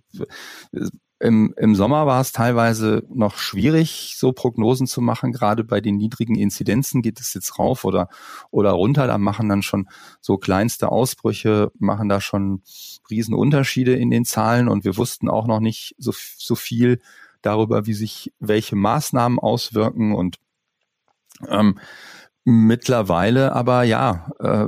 äh, 0.71 0.87
im, 1.25 1.53
Im 1.57 1.75
Sommer 1.75 2.05
war 2.05 2.21
es 2.21 2.31
teilweise 2.31 3.03
noch 3.09 3.37
schwierig, 3.37 4.15
so 4.17 4.31
Prognosen 4.31 4.85
zu 4.85 5.01
machen. 5.01 5.31
Gerade 5.31 5.63
bei 5.63 5.81
den 5.81 5.97
niedrigen 5.97 6.35
Inzidenzen 6.35 7.01
geht 7.01 7.19
es 7.19 7.33
jetzt 7.33 7.57
rauf 7.57 7.83
oder, 7.83 8.09
oder 8.51 8.71
runter. 8.71 9.07
Da 9.07 9.17
machen 9.17 9.49
dann 9.49 9.63
schon 9.63 9.89
so 10.21 10.37
kleinste 10.37 10.91
Ausbrüche, 10.91 11.71
machen 11.79 12.09
da 12.09 12.21
schon 12.21 12.61
Riesenunterschiede 13.09 13.93
in 13.95 14.11
den 14.11 14.23
Zahlen. 14.23 14.69
Und 14.69 14.83
wir 14.85 14.97
wussten 14.97 15.27
auch 15.27 15.47
noch 15.47 15.59
nicht 15.59 15.95
so, 15.97 16.13
so 16.37 16.55
viel 16.55 17.01
darüber, 17.41 17.85
wie 17.87 17.93
sich 17.93 18.31
welche 18.39 18.75
Maßnahmen 18.75 19.39
auswirken. 19.39 20.13
Und 20.13 20.37
ähm, 21.49 21.79
mittlerweile 22.43 23.53
aber 23.53 23.83
ja, 23.83 24.29
äh, 24.39 24.67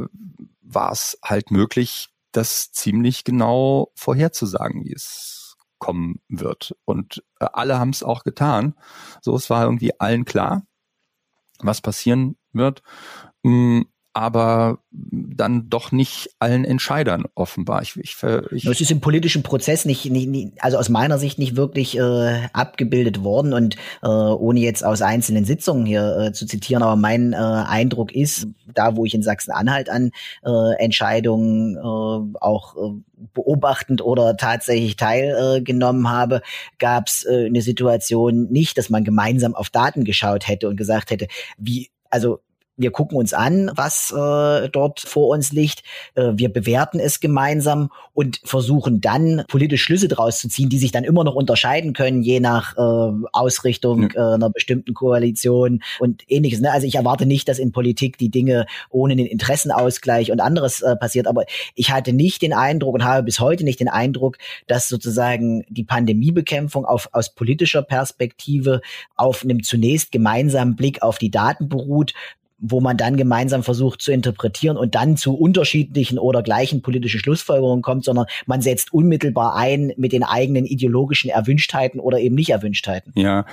war 0.62 0.92
es 0.92 1.20
halt 1.24 1.52
möglich, 1.52 2.10
das 2.32 2.72
ziemlich 2.72 3.24
genau 3.24 3.92
vorherzusagen, 3.96 4.84
wie 4.84 4.94
es 4.94 5.47
kommen 5.80 6.20
wird. 6.28 6.76
Und 6.86 7.24
äh, 7.40 7.48
alle 7.54 7.80
haben 7.80 7.90
es 7.90 8.04
auch 8.04 8.24
getan. 8.24 8.76
So, 9.22 9.36
es 9.36 9.50
war 9.50 9.64
irgendwie 9.64 10.00
allen 10.00 10.26
klar, 10.26 10.64
was 11.60 11.82
passieren 11.82 12.38
wird. 12.54 12.82
Mm, 13.44 13.84
aber 14.18 14.80
dann 14.90 15.70
doch 15.70 15.92
nicht 15.92 16.32
allen 16.40 16.66
Entscheidern 16.66 17.26
offenbar. 17.36 17.84
Ich, 17.84 17.96
ich, 17.98 18.18
ich 18.52 18.66
es 18.66 18.82
ist 18.82 18.90
im 18.90 19.00
politischen 19.00 19.44
Prozess 19.44 19.86
nicht, 19.86 20.10
nicht, 20.10 20.28
nicht, 20.28 20.54
also 20.60 20.80
aus 20.80 20.90
meiner 20.90 21.20
Sicht 21.20 21.38
nicht 21.38 21.56
wirklich 21.56 21.96
äh, 22.00 22.48
abgebildet 22.52 23.24
worden 23.24 23.54
und 23.54 23.76
äh, 24.02 24.08
ohne 24.08 24.60
jetzt 24.60 24.84
aus 24.84 25.04
einzelnen 25.04 25.46
Sitzungen 25.46 25.86
hier 25.86 26.18
äh, 26.18 26.32
zu 26.34 26.48
zitieren, 26.48 26.82
aber 26.82 26.96
mein 26.96 27.34
äh, 27.34 27.36
Eindruck 27.36 28.12
ist, 28.12 28.48
da 28.74 28.96
wo 28.96 29.06
ich 29.06 29.14
in 29.14 29.22
Sachsen-Anhalt 29.22 29.88
an 29.92 30.10
äh, 30.44 30.84
Entscheidungen 30.84 31.76
äh, 31.76 32.38
auch 32.40 32.76
äh, 32.76 33.00
beobachtend 33.38 34.02
oder 34.02 34.36
tatsächlich 34.36 34.96
teilgenommen 34.96 36.06
äh, 36.06 36.10
habe, 36.10 36.42
gab 36.80 37.08
es 37.08 37.26
äh, 37.26 37.46
eine 37.46 37.62
Situation 37.62 38.48
nicht, 38.50 38.78
dass 38.78 38.90
man 38.90 39.04
gemeinsam 39.04 39.56
auf 39.56 39.70
Daten 39.70 40.04
geschaut 40.04 40.48
hätte 40.48 40.68
und 40.68 40.76
gesagt 40.76 41.12
hätte, 41.12 41.28
wie 41.58 41.90
also 42.10 42.40
wir 42.78 42.92
gucken 42.92 43.18
uns 43.18 43.34
an, 43.34 43.72
was 43.76 44.12
äh, 44.12 44.70
dort 44.70 45.00
vor 45.00 45.30
uns 45.30 45.52
liegt, 45.52 45.82
äh, 46.16 46.32
wir 46.36 46.50
bewerten 46.50 47.00
es 47.00 47.20
gemeinsam 47.20 47.90
und 48.14 48.40
versuchen 48.44 49.02
dann 49.02 49.44
politisch 49.48 49.84
Schlüsse 49.84 50.08
daraus 50.08 50.40
zu 50.40 50.48
ziehen, 50.48 50.70
die 50.70 50.78
sich 50.78 50.92
dann 50.92 51.04
immer 51.04 51.24
noch 51.24 51.36
unterscheiden 51.36 51.94
können, 51.94 52.22
je 52.22 52.40
nach 52.40 52.78
äh, 52.78 53.26
Ausrichtung 53.34 54.12
äh, 54.12 54.20
einer 54.20 54.50
bestimmten 54.50 54.94
Koalition 54.94 55.82
und 56.00 56.24
ähnliches. 56.28 56.62
Ne? 56.62 56.72
Also 56.72 56.88
ich 56.88 56.96
erwarte 56.96 57.26
nicht, 57.26 57.50
dass 57.50 57.60
in 57.60 57.72
Politik 57.72 58.18
die 58.18 58.30
Dinge 58.30 58.66
ohne 58.90 59.16
den 59.16 59.26
Interessenausgleich 59.26 60.32
und 60.32 60.40
anderes 60.40 60.82
äh, 60.82 60.96
passiert, 60.96 61.28
aber 61.28 61.46
ich 61.76 61.92
hatte 61.92 62.14
nicht 62.14 62.42
den 62.42 62.54
Eindruck 62.54 62.96
und 62.96 63.04
habe 63.04 63.24
bis 63.24 63.40
heute 63.40 63.64
nicht 63.64 63.80
den 63.80 63.90
Eindruck, 63.90 64.38
dass 64.68 64.88
sozusagen 64.88 65.66
die 65.70 65.84
Pandemiebekämpfung 65.84 66.86
auf, 66.86 67.10
aus 67.12 67.34
politischer 67.34 67.82
Perspektive 67.82 68.82
auf 69.16 69.44
einem 69.44 69.64
zunächst 69.64 70.12
gemeinsamen 70.12 70.76
Blick 70.76 71.02
auf 71.02 71.18
die 71.18 71.32
Daten 71.32 71.70
beruht, 71.70 72.14
wo 72.60 72.82
man 72.82 72.98
dann 72.98 73.18
gemeinsam 73.18 73.64
versucht 73.64 74.02
zu 74.02 74.12
interpretieren 74.12 74.78
und 74.78 74.96
dann 74.96 75.18
zu 75.18 75.36
unterschiedlichen 75.36 76.20
oder 76.20 76.42
gleichen 76.42 76.82
politischen 76.82 77.20
Schlussfolgerungen 77.20 77.82
kommt, 77.82 78.04
sondern 78.04 78.26
man 78.46 78.62
setzt 78.62 78.94
unmittelbar 78.94 79.56
ein 79.56 79.94
mit 79.98 80.12
den 80.12 80.24
eigenen 80.24 80.66
ideologischen 80.66 81.30
Erwünschtheiten 81.30 82.00
oder 82.00 82.20
eben 82.20 82.36
nicht 82.36 82.50
Erwünschtheiten. 82.50 83.14
Ja. 83.16 83.46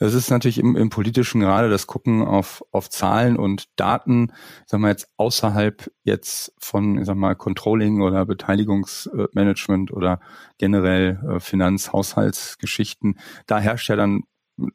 Das 0.00 0.14
ist 0.14 0.30
natürlich 0.30 0.58
im, 0.58 0.76
im 0.76 0.90
politischen 0.90 1.40
gerade 1.40 1.68
das 1.68 1.88
Gucken 1.88 2.22
auf, 2.22 2.64
auf 2.70 2.88
Zahlen 2.88 3.36
und 3.36 3.64
Daten, 3.74 4.32
sagen 4.64 4.84
wir 4.84 4.90
jetzt 4.90 5.08
außerhalb 5.16 5.90
jetzt 6.04 6.54
von, 6.58 7.02
ich 7.02 7.08
mal, 7.08 7.34
Controlling 7.34 8.00
oder 8.00 8.24
Beteiligungsmanagement 8.24 9.92
oder 9.92 10.20
generell 10.56 11.18
äh, 11.28 11.40
Finanz-, 11.40 11.92
Haushaltsgeschichten. 11.92 13.18
Da 13.46 13.58
herrscht 13.58 13.88
ja 13.88 13.96
dann 13.96 14.22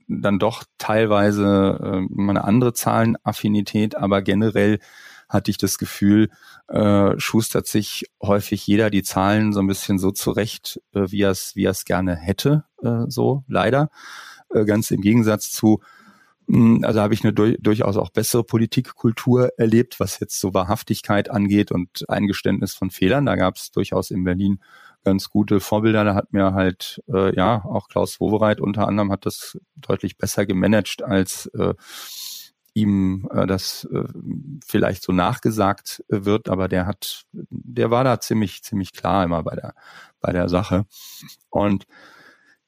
dann 0.07 0.39
doch 0.39 0.63
teilweise 0.77 1.79
äh, 1.81 2.29
eine 2.29 2.43
andere 2.43 2.73
Zahlenaffinität, 2.73 3.95
aber 3.95 4.21
generell 4.21 4.79
hatte 5.29 5.51
ich 5.51 5.57
das 5.57 5.77
Gefühl, 5.77 6.29
äh, 6.67 7.13
schustert 7.17 7.67
sich 7.67 8.05
häufig 8.21 8.65
jeder 8.67 8.89
die 8.89 9.03
Zahlen 9.03 9.51
so 9.51 9.61
ein 9.61 9.67
bisschen 9.67 9.97
so 9.97 10.11
zurecht, 10.11 10.79
äh, 10.93 11.05
wie 11.09 11.21
er 11.21 11.31
es 11.31 11.55
wie 11.55 11.65
er 11.65 11.71
es 11.71 11.85
gerne 11.85 12.15
hätte, 12.15 12.65
äh, 12.81 13.05
so 13.07 13.43
leider. 13.47 13.89
Äh, 14.53 14.65
ganz 14.65 14.91
im 14.91 15.01
Gegensatz 15.01 15.51
zu 15.51 15.81
hm, 16.47 16.83
also 16.83 17.01
habe 17.01 17.13
ich 17.13 17.23
eine 17.23 17.33
durch, 17.33 17.57
durchaus 17.59 17.97
auch 17.97 18.09
bessere 18.09 18.43
Politikkultur 18.43 19.51
erlebt, 19.57 19.99
was 19.99 20.19
jetzt 20.19 20.39
so 20.39 20.53
Wahrhaftigkeit 20.53 21.31
angeht 21.31 21.71
und 21.71 22.09
Eingeständnis 22.09 22.73
von 22.73 22.89
Fehlern. 22.91 23.25
Da 23.25 23.35
gab 23.35 23.55
es 23.55 23.71
durchaus 23.71 24.11
in 24.11 24.23
Berlin 24.23 24.59
ganz 25.03 25.29
gute 25.29 25.59
Vorbilder. 25.59 26.03
Da 26.03 26.15
hat 26.15 26.33
mir 26.33 26.53
halt, 26.53 27.01
äh, 27.07 27.35
ja, 27.35 27.63
auch 27.65 27.87
Klaus 27.87 28.19
Wowereit 28.19 28.59
unter 28.59 28.87
anderem 28.87 29.11
hat 29.11 29.25
das 29.25 29.57
deutlich 29.75 30.17
besser 30.17 30.45
gemanagt, 30.45 31.03
als 31.03 31.47
äh, 31.47 31.73
ihm 32.73 33.29
äh, 33.31 33.45
das 33.45 33.87
äh, 33.91 34.03
vielleicht 34.65 35.03
so 35.03 35.11
nachgesagt 35.11 36.03
wird, 36.07 36.49
aber 36.49 36.67
der 36.67 36.85
hat, 36.87 37.25
der 37.31 37.91
war 37.91 38.03
da 38.03 38.19
ziemlich, 38.19 38.63
ziemlich 38.63 38.93
klar 38.93 39.23
immer 39.23 39.43
bei 39.43 39.55
der, 39.55 39.75
bei 40.19 40.31
der 40.31 40.49
Sache. 40.49 40.85
Und 41.49 41.85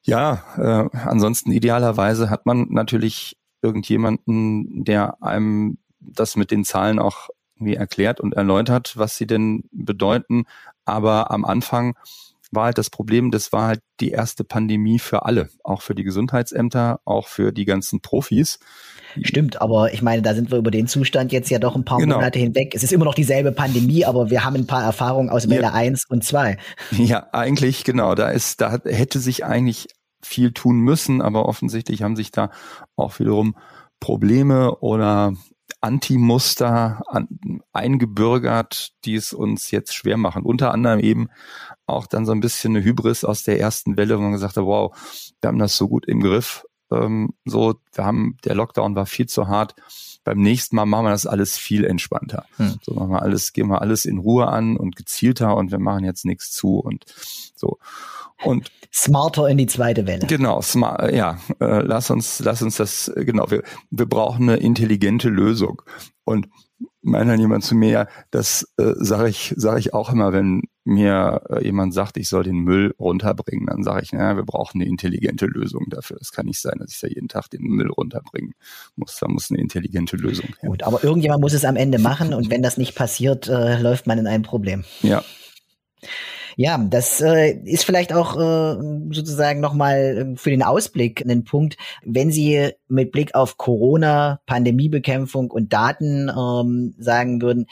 ja, 0.04 0.44
äh, 0.58 0.98
ansonsten 0.98 1.52
idealerweise 1.52 2.30
hat 2.30 2.46
man 2.46 2.68
natürlich 2.70 3.38
irgendjemanden, 3.62 4.84
der 4.84 5.22
einem 5.24 5.80
das 6.00 6.36
mit 6.36 6.52
den 6.52 6.64
Zahlen 6.64 7.00
auch 7.00 7.30
irgendwie 7.56 7.76
erklärt 7.76 8.20
und 8.20 8.36
erläutert, 8.36 8.98
was 8.98 9.18
sie 9.18 9.26
denn 9.26 9.64
bedeuten. 9.72 10.44
Aber 10.86 11.32
am 11.32 11.46
Anfang 11.46 11.96
war 12.52 12.66
halt 12.66 12.78
das 12.78 12.90
Problem, 12.90 13.32
das 13.32 13.52
war 13.52 13.68
halt 13.68 13.82
die 14.00 14.12
erste 14.12 14.44
Pandemie 14.44 15.00
für 15.00 15.26
alle, 15.26 15.50
auch 15.64 15.82
für 15.82 15.96
die 15.96 16.04
Gesundheitsämter, 16.04 17.00
auch 17.06 17.28
für 17.28 17.52
die 17.52 17.66
ganzen 17.66 18.02
Profis. 18.02 18.60
Stimmt, 19.22 19.62
aber 19.62 19.94
ich 19.94 20.02
meine, 20.02 20.22
da 20.22 20.34
sind 20.34 20.52
wir 20.52 20.58
über 20.58 20.72
den 20.72 20.88
Zustand 20.88 21.32
jetzt 21.32 21.50
ja 21.50 21.60
doch 21.60 21.76
ein 21.76 21.86
paar 21.86 22.00
genau. 22.00 22.16
Monate 22.16 22.40
hinweg. 22.40 22.74
Es 22.76 22.84
ist 22.84 22.92
immer 22.92 23.06
noch 23.06 23.14
dieselbe 23.14 23.52
Pandemie, 23.52 24.06
aber 24.06 24.30
wir 24.30 24.44
haben 24.44 24.56
ein 24.56 24.68
paar 24.68 24.84
Erfahrungen 24.84 25.30
aus 25.30 25.50
Welle 25.50 25.64
ja. 25.64 25.74
1 25.74 26.06
und 26.10 26.24
2. 26.24 26.58
Ja, 26.92 27.28
eigentlich 27.32 27.84
genau. 27.84 28.16
Da 28.16 28.30
ist, 28.30 28.62
da 28.62 28.80
hätte 28.84 29.20
sich 29.20 29.46
eigentlich 29.46 29.88
viel 30.22 30.52
tun 30.52 30.80
müssen, 30.80 31.22
aber 31.22 31.48
offensichtlich 31.48 32.02
haben 32.02 32.16
sich 32.16 32.32
da 32.32 32.50
auch 32.96 33.20
wiederum 33.20 33.56
Probleme 34.00 34.76
oder 34.80 35.34
Anti-Muster 35.86 37.04
an, 37.08 37.28
eingebürgert, 37.72 38.90
die 39.06 39.16
es 39.16 39.34
uns 39.34 39.70
jetzt 39.70 39.94
schwer 39.94 40.18
machen. 40.18 40.44
Unter 40.44 40.72
anderem 40.72 41.00
eben 41.00 41.30
auch 41.86 42.08
dann 42.08 42.26
so 42.26 42.32
ein 42.32 42.40
bisschen 42.40 42.76
eine 42.76 42.84
Hybris 42.84 43.24
aus 43.24 43.44
der 43.44 43.60
ersten 43.60 43.96
Welle, 43.96 44.18
wo 44.18 44.22
man 44.24 44.32
gesagt 44.32 44.58
hat, 44.58 44.66
wow, 44.66 44.96
wir 45.42 45.48
haben 45.48 45.60
das 45.60 45.78
so 45.78 45.88
gut 45.88 46.08
im 46.08 46.22
Griff. 46.22 46.66
Ähm, 46.92 47.34
so, 47.46 47.76
wir 47.94 48.06
haben, 48.06 48.38
der 48.46 48.56
Lockdown 48.56 48.96
war 48.96 49.06
viel 49.06 49.28
zu 49.28 49.48
hart. 49.48 49.76
Beim 50.24 50.40
nächsten 50.40 50.76
Mal 50.76 50.86
machen 50.86 51.06
wir 51.06 51.12
das 51.12 51.28
alles 51.28 51.58
viel 51.58 51.86
entspannter. 51.86 52.46
Hm. 52.58 52.76
So 52.82 52.94
machen 52.94 53.12
wir 53.12 53.22
alles, 53.22 53.54
gehen 53.54 53.68
wir 53.68 53.82
alles 53.82 54.06
in 54.06 54.18
Ruhe 54.18 54.48
an 54.48 54.78
und 54.78 54.96
gezielter 54.96 55.56
und 55.56 55.72
wir 55.72 55.80
machen 55.80 56.04
jetzt 56.04 56.26
nichts 56.26 56.52
zu 56.52 56.80
und 56.80 57.06
so. 57.56 57.78
Und 58.44 58.72
smarter 58.94 59.48
in 59.48 59.58
die 59.58 59.68
zweite 59.68 60.08
Welle. 60.08 60.28
Genau, 60.28 60.62
smart, 60.62 61.14
ja, 61.14 61.38
äh, 61.60 61.82
lass 61.82 62.10
uns, 62.10 62.40
lass 62.40 62.62
uns 62.62 62.76
das, 62.76 63.12
genau, 63.16 63.50
wir, 63.50 63.64
wir 63.92 64.06
brauchen 64.08 64.50
eine 64.50 64.58
intelligente 64.58 65.30
Lösung. 65.30 65.82
Und 66.26 66.50
meint 67.02 67.30
dann 67.30 67.40
jemand 67.40 67.64
zu 67.64 67.76
mir, 67.76 68.08
das 68.32 68.68
äh, 68.78 68.94
sage 68.98 69.30
ich, 69.30 69.54
sage 69.58 69.80
ich 69.80 69.94
auch 69.94 70.12
immer, 70.12 70.34
wenn 70.34 70.64
mir 70.86 71.42
äh, 71.50 71.64
jemand 71.64 71.94
sagt, 71.94 72.16
ich 72.18 72.30
soll 72.30 72.44
den 72.44 72.60
Müll 72.60 72.94
runterbringen, 73.00 73.66
dann 73.66 73.84
sage 73.84 74.04
ich, 74.04 74.14
naja, 74.14 74.38
wir 74.38 74.46
brauchen 74.46 74.80
eine 74.80 74.90
intelligente 74.90 75.48
Lösung 75.48 75.88
dafür. 75.90 76.18
Es 76.22 76.32
kann 76.32 76.46
nicht 76.46 76.62
sein, 76.62 76.78
dass 76.80 76.92
ich 76.92 77.00
da 77.00 77.08
jeden 77.08 77.28
Tag 77.28 77.50
den 77.50 77.64
Müll 77.64 77.90
runterbringen 77.90 78.54
muss. 78.96 79.18
Da 79.20 79.28
muss 79.28 79.50
eine 79.50 79.60
intelligente 79.60 80.16
Lösung 80.16 80.50
her. 80.60 80.70
Gut, 80.70 80.84
aber 80.84 81.04
irgendjemand 81.04 81.42
muss 81.42 81.54
es 81.54 81.66
am 81.66 81.76
Ende 81.76 81.98
machen 81.98 82.34
und 82.34 82.50
wenn 82.52 82.62
das 82.62 82.78
nicht 82.78 82.96
passiert, 82.96 83.48
äh, 83.48 83.82
läuft 83.82 84.06
man 84.08 84.20
in 84.20 84.28
ein 84.28 84.44
Problem. 84.44 84.84
Ja. 85.02 85.24
Ja, 86.58 86.78
das 86.78 87.20
äh, 87.20 87.52
ist 87.66 87.84
vielleicht 87.84 88.14
auch 88.14 88.38
äh, 88.38 88.78
sozusagen 89.12 89.60
nochmal 89.60 90.34
äh, 90.36 90.38
für 90.38 90.52
den 90.52 90.64
Ausblick 90.64 91.26
ein 91.28 91.44
Punkt. 91.44 91.76
Wenn 92.04 92.32
Sie 92.32 92.72
mit 92.88 93.12
Blick 93.12 93.36
auf 93.36 93.58
Corona, 93.58 94.40
Pandemiebekämpfung 94.46 95.52
und 95.52 95.74
Daten 95.74 96.30
ähm, 96.30 96.96
sagen 96.98 97.42
würden 97.42 97.66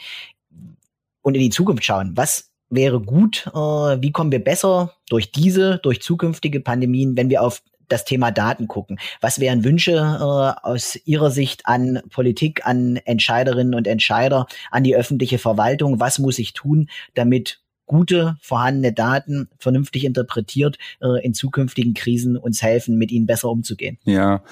und 1.22 1.34
in 1.34 1.40
die 1.40 1.50
Zukunft 1.50 1.84
schauen, 1.84 2.12
was 2.14 2.50
wäre 2.74 3.00
gut? 3.00 3.46
Äh, 3.48 3.58
wie 4.00 4.12
kommen 4.12 4.32
wir 4.32 4.42
besser 4.42 4.92
durch 5.08 5.32
diese, 5.32 5.78
durch 5.82 6.02
zukünftige 6.02 6.60
Pandemien, 6.60 7.16
wenn 7.16 7.30
wir 7.30 7.42
auf 7.42 7.62
das 7.88 8.04
Thema 8.04 8.30
Daten 8.30 8.66
gucken. 8.66 8.98
Was 9.20 9.40
wären 9.40 9.62
Wünsche 9.62 9.92
äh, 9.92 10.66
aus 10.66 10.98
Ihrer 11.04 11.30
Sicht 11.30 11.66
an 11.66 12.00
Politik, 12.10 12.66
an 12.66 12.96
Entscheiderinnen 12.96 13.74
und 13.74 13.86
Entscheider, 13.86 14.46
an 14.70 14.84
die 14.84 14.96
öffentliche 14.96 15.38
Verwaltung? 15.38 16.00
Was 16.00 16.18
muss 16.18 16.38
ich 16.38 16.54
tun, 16.54 16.88
damit 17.14 17.60
gute 17.86 18.36
vorhandene 18.40 18.92
Daten 18.92 19.48
vernünftig 19.58 20.04
interpretiert 20.04 20.78
äh, 21.00 21.24
in 21.24 21.34
zukünftigen 21.34 21.94
Krisen 21.94 22.36
uns 22.36 22.62
helfen, 22.62 22.96
mit 22.96 23.12
ihnen 23.12 23.26
besser 23.26 23.50
umzugehen. 23.50 23.98
Ja, 24.04 24.42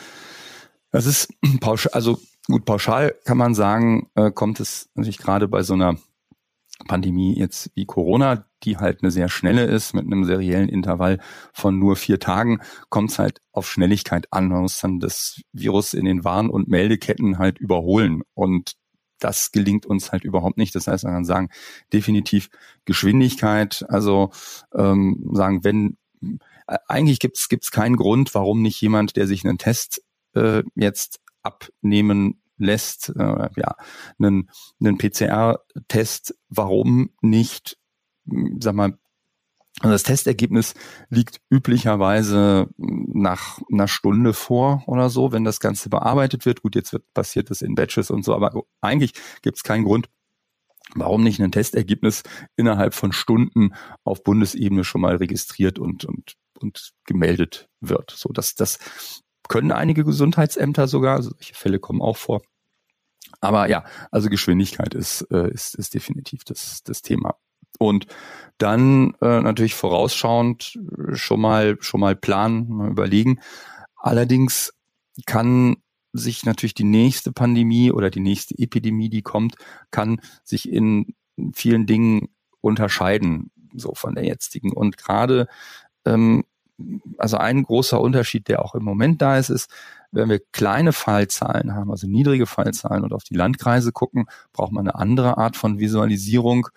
das 0.91 1.07
ist 1.07 1.33
pauschal, 1.61 1.93
also 1.93 2.19
gut, 2.47 2.65
pauschal 2.65 3.15
kann 3.25 3.39
man 3.39 3.55
sagen, 3.55 4.11
äh, 4.15 4.31
kommt 4.31 4.61
es 4.61 4.91
natürlich 4.95 5.19
gerade 5.19 5.49
bei 5.49 5.63
so 5.63 5.75
einer 5.75 5.97
Pandemie 6.87 7.39
jetzt 7.39 7.71
wie 7.75 7.87
Corona, 7.87 8.47
die 8.63 8.77
halt 8.77 9.03
eine 9.03 9.11
sehr 9.11 9.29
schnelle 9.29 9.65
ist, 9.65 9.95
mit 9.95 10.07
einem 10.07 10.25
seriellen 10.25 10.69
Intervall 10.69 11.19
von 11.53 11.79
nur 11.79 11.97
vier 11.97 12.19
Tagen, 12.19 12.61
kommt 12.89 13.11
es 13.11 13.19
halt 13.19 13.41
auf 13.53 13.71
Schnelligkeit 13.71 14.27
an. 14.31 14.49
Man 14.49 14.63
muss 14.63 14.81
dann 14.81 15.01
das 15.01 15.41
Virus 15.53 15.95
in 15.95 16.05
den 16.05 16.25
Warn- 16.25 16.51
und 16.51 16.69
Meldeketten 16.69 17.39
halt 17.39 17.59
überholen. 17.59 18.23
Und 18.35 18.75
das 19.19 19.53
gelingt 19.53 19.87
uns 19.87 20.13
halt 20.13 20.25
überhaupt 20.25 20.59
nicht. 20.59 20.75
Das 20.75 20.87
heißt, 20.87 21.05
man 21.05 21.15
kann 21.15 21.25
sagen, 21.25 21.49
definitiv 21.93 22.49
Geschwindigkeit, 22.85 23.85
also 23.89 24.31
ähm, 24.75 25.31
sagen, 25.33 25.65
wenn 25.65 25.97
äh, 26.67 26.79
eigentlich 26.89 27.19
gibt 27.21 27.37
es 27.39 27.71
keinen 27.71 27.97
Grund, 27.97 28.35
warum 28.35 28.63
nicht 28.63 28.81
jemand, 28.81 29.17
der 29.17 29.27
sich 29.27 29.45
einen 29.45 29.59
Test 29.59 30.03
äh, 30.35 30.63
jetzt 30.75 31.21
abnehmen 31.43 32.42
lässt, 32.63 33.11
äh, 33.17 33.49
ja, 33.57 33.77
einen, 34.19 34.51
einen 34.81 34.99
PCR-Test, 34.99 36.35
warum 36.49 37.11
nicht, 37.21 37.79
sag 38.59 38.75
mal, 38.75 38.99
und 39.83 39.91
das 39.91 40.03
Testergebnis 40.03 40.75
liegt 41.09 41.41
üblicherweise 41.51 42.69
nach 42.77 43.59
einer 43.73 43.89
Stunde 43.89 44.35
vor 44.35 44.85
oder 44.87 45.09
so, 45.09 45.33
wenn 45.33 45.45
das 45.45 45.61
Ganze 45.61 45.89
bearbeitet 45.89 46.45
wird. 46.45 46.63
Gut, 46.63 46.75
jetzt 46.75 46.93
wird 46.93 47.11
passiert 47.15 47.51
das 47.51 47.63
in 47.63 47.75
Batches 47.75 48.11
und 48.11 48.23
so, 48.25 48.35
aber 48.35 48.65
eigentlich 48.83 49.15
gibt 49.41 49.57
es 49.57 49.63
keinen 49.63 49.85
Grund, 49.85 50.09
warum 50.95 51.25
nicht 51.25 51.41
ein 51.41 51.53
Testergebnis 51.53 52.23
innerhalb 52.57 52.95
von 52.95 53.13
Stunden 53.13 53.75
auf 54.05 54.23
Bundesebene 54.23 54.85
schon 54.85 55.01
mal 55.01 55.17
registriert 55.17 55.79
und, 55.79 56.05
und, 56.05 56.35
und 56.61 56.93
gemeldet 57.07 57.69
wird. 57.81 58.11
So, 58.11 58.29
dass 58.29 58.55
das 58.55 58.79
können 59.49 59.73
einige 59.73 60.05
Gesundheitsämter 60.05 60.87
sogar, 60.87 61.17
also 61.17 61.31
solche 61.31 61.55
Fälle 61.55 61.81
kommen 61.81 62.03
auch 62.03 62.17
vor. 62.17 62.43
Aber 63.41 63.69
ja, 63.69 63.85
also 64.11 64.29
Geschwindigkeit 64.29 64.95
ist, 64.95 65.23
äh, 65.31 65.51
ist, 65.51 65.75
ist 65.75 65.95
definitiv 65.95 66.45
das, 66.45 66.83
das 66.85 67.03
Thema. 67.03 67.37
Und 67.79 68.07
dann 68.59 69.15
äh, 69.21 69.41
natürlich 69.41 69.75
vorausschauend 69.75 70.79
schon 71.13 71.41
mal 71.41 71.77
schon 71.81 72.01
mal 72.01 72.15
planen, 72.15 72.69
mal 72.69 72.91
überlegen. 72.91 73.41
Allerdings 73.97 74.73
kann 75.27 75.77
sich 76.13 76.45
natürlich 76.45 76.75
die 76.75 76.85
nächste 76.85 77.33
Pandemie 77.33 77.91
oder 77.91 78.11
die 78.11 78.21
nächste 78.21 78.57
Epidemie, 78.59 79.09
die 79.09 79.23
kommt, 79.23 79.57
kann 79.91 80.21
sich 80.45 80.71
in 80.71 81.15
vielen 81.55 81.87
Dingen 81.87 82.29
unterscheiden, 82.61 83.51
so 83.75 83.95
von 83.95 84.15
der 84.15 84.25
jetzigen. 84.25 84.73
Und 84.73 84.99
gerade, 84.99 85.49
ähm, 86.05 86.45
also 87.19 87.39
ein 87.39 87.63
großer 87.63 88.01
Unterschied, 88.01 88.49
der 88.49 88.65
auch 88.65 88.75
im 88.75 88.85
Moment 88.85 89.23
da 89.23 89.39
ist, 89.39 89.49
ist, 89.49 89.71
wenn 90.13 90.29
wir 90.29 90.41
kleine 90.53 90.93
Fallzahlen 90.93 91.75
haben, 91.75 91.91
also 91.91 92.07
niedrige 92.07 92.47
Fallzahlen 92.47 93.03
und 93.03 93.13
auf 93.13 93.25
die 93.25 93.35
Landkreise 93.35 93.93
gucken, 93.93 94.27
braucht 94.53 94.73
man 94.73 94.87
eine 94.87 94.95
andere 94.95 95.39
Art 95.39 95.57
von 95.57 95.79
Visualisierung 95.79 96.69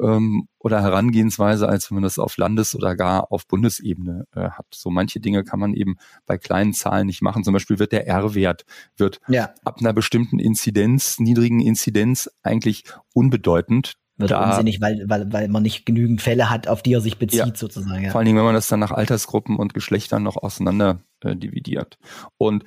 ähm, 0.00 0.48
oder 0.58 0.82
Herangehensweise, 0.82 1.68
als 1.68 1.90
wenn 1.90 1.96
man 1.96 2.04
das 2.04 2.18
auf 2.18 2.36
Landes- 2.36 2.74
oder 2.74 2.96
gar 2.96 3.30
auf 3.32 3.46
Bundesebene 3.46 4.26
äh, 4.34 4.50
hat. 4.50 4.66
So 4.72 4.90
manche 4.90 5.20
Dinge 5.20 5.44
kann 5.44 5.58
man 5.58 5.74
eben 5.74 5.96
bei 6.26 6.38
kleinen 6.38 6.72
Zahlen 6.72 7.06
nicht 7.06 7.22
machen. 7.22 7.44
Zum 7.44 7.52
Beispiel 7.52 7.78
wird 7.78 7.92
der 7.92 8.06
R-Wert 8.06 8.64
wird 8.96 9.20
ja. 9.28 9.50
ab 9.64 9.78
einer 9.80 9.92
bestimmten 9.92 10.38
Inzidenz, 10.38 11.18
niedrigen 11.18 11.60
Inzidenz 11.60 12.30
eigentlich 12.42 12.84
unbedeutend. 13.14 13.94
Wird 14.16 14.30
da, 14.30 14.50
unsinnig, 14.50 14.80
weil, 14.80 15.04
weil, 15.08 15.32
weil 15.32 15.48
man 15.48 15.62
nicht 15.62 15.86
genügend 15.86 16.20
Fälle 16.20 16.50
hat, 16.50 16.68
auf 16.68 16.82
die 16.82 16.92
er 16.92 17.00
sich 17.00 17.18
bezieht, 17.18 17.40
ja, 17.40 17.54
sozusagen. 17.54 18.04
Ja. 18.04 18.10
Vor 18.10 18.18
allen 18.18 18.26
Dingen, 18.26 18.36
wenn 18.36 18.44
man 18.44 18.54
das 18.54 18.68
dann 18.68 18.80
nach 18.80 18.92
Altersgruppen 18.92 19.56
und 19.56 19.74
Geschlechtern 19.74 20.22
noch 20.22 20.36
auseinander 20.36 21.00
äh, 21.22 21.36
dividiert. 21.36 21.98
Und 22.38 22.64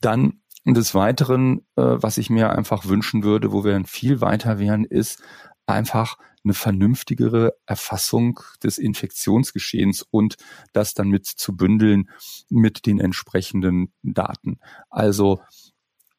dann 0.00 0.40
des 0.64 0.94
Weiteren, 0.94 1.60
äh, 1.76 1.82
was 1.82 2.18
ich 2.18 2.30
mir 2.30 2.50
einfach 2.50 2.86
wünschen 2.86 3.22
würde, 3.22 3.52
wo 3.52 3.64
wir 3.64 3.72
dann 3.72 3.86
viel 3.86 4.20
weiter 4.20 4.58
wären, 4.58 4.84
ist 4.84 5.22
einfach 5.66 6.16
eine 6.44 6.54
vernünftigere 6.54 7.54
Erfassung 7.66 8.40
des 8.62 8.78
Infektionsgeschehens 8.78 10.02
und 10.02 10.36
das 10.72 10.94
dann 10.94 11.08
mit 11.08 11.26
zu 11.26 11.56
bündeln 11.56 12.08
mit 12.48 12.86
den 12.86 13.00
entsprechenden 13.00 13.92
Daten. 14.02 14.58
Also 14.88 15.40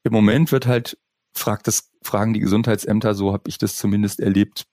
im 0.03 0.13
Moment 0.13 0.51
wird 0.51 0.67
halt 0.67 0.97
fragt 1.37 1.67
das, 1.67 1.89
fragen 2.03 2.33
die 2.33 2.39
Gesundheitsämter, 2.39 3.13
so 3.15 3.33
habe 3.33 3.43
ich 3.47 3.57
das 3.57 3.75
zumindest 3.75 4.19
erlebt, 4.19 4.65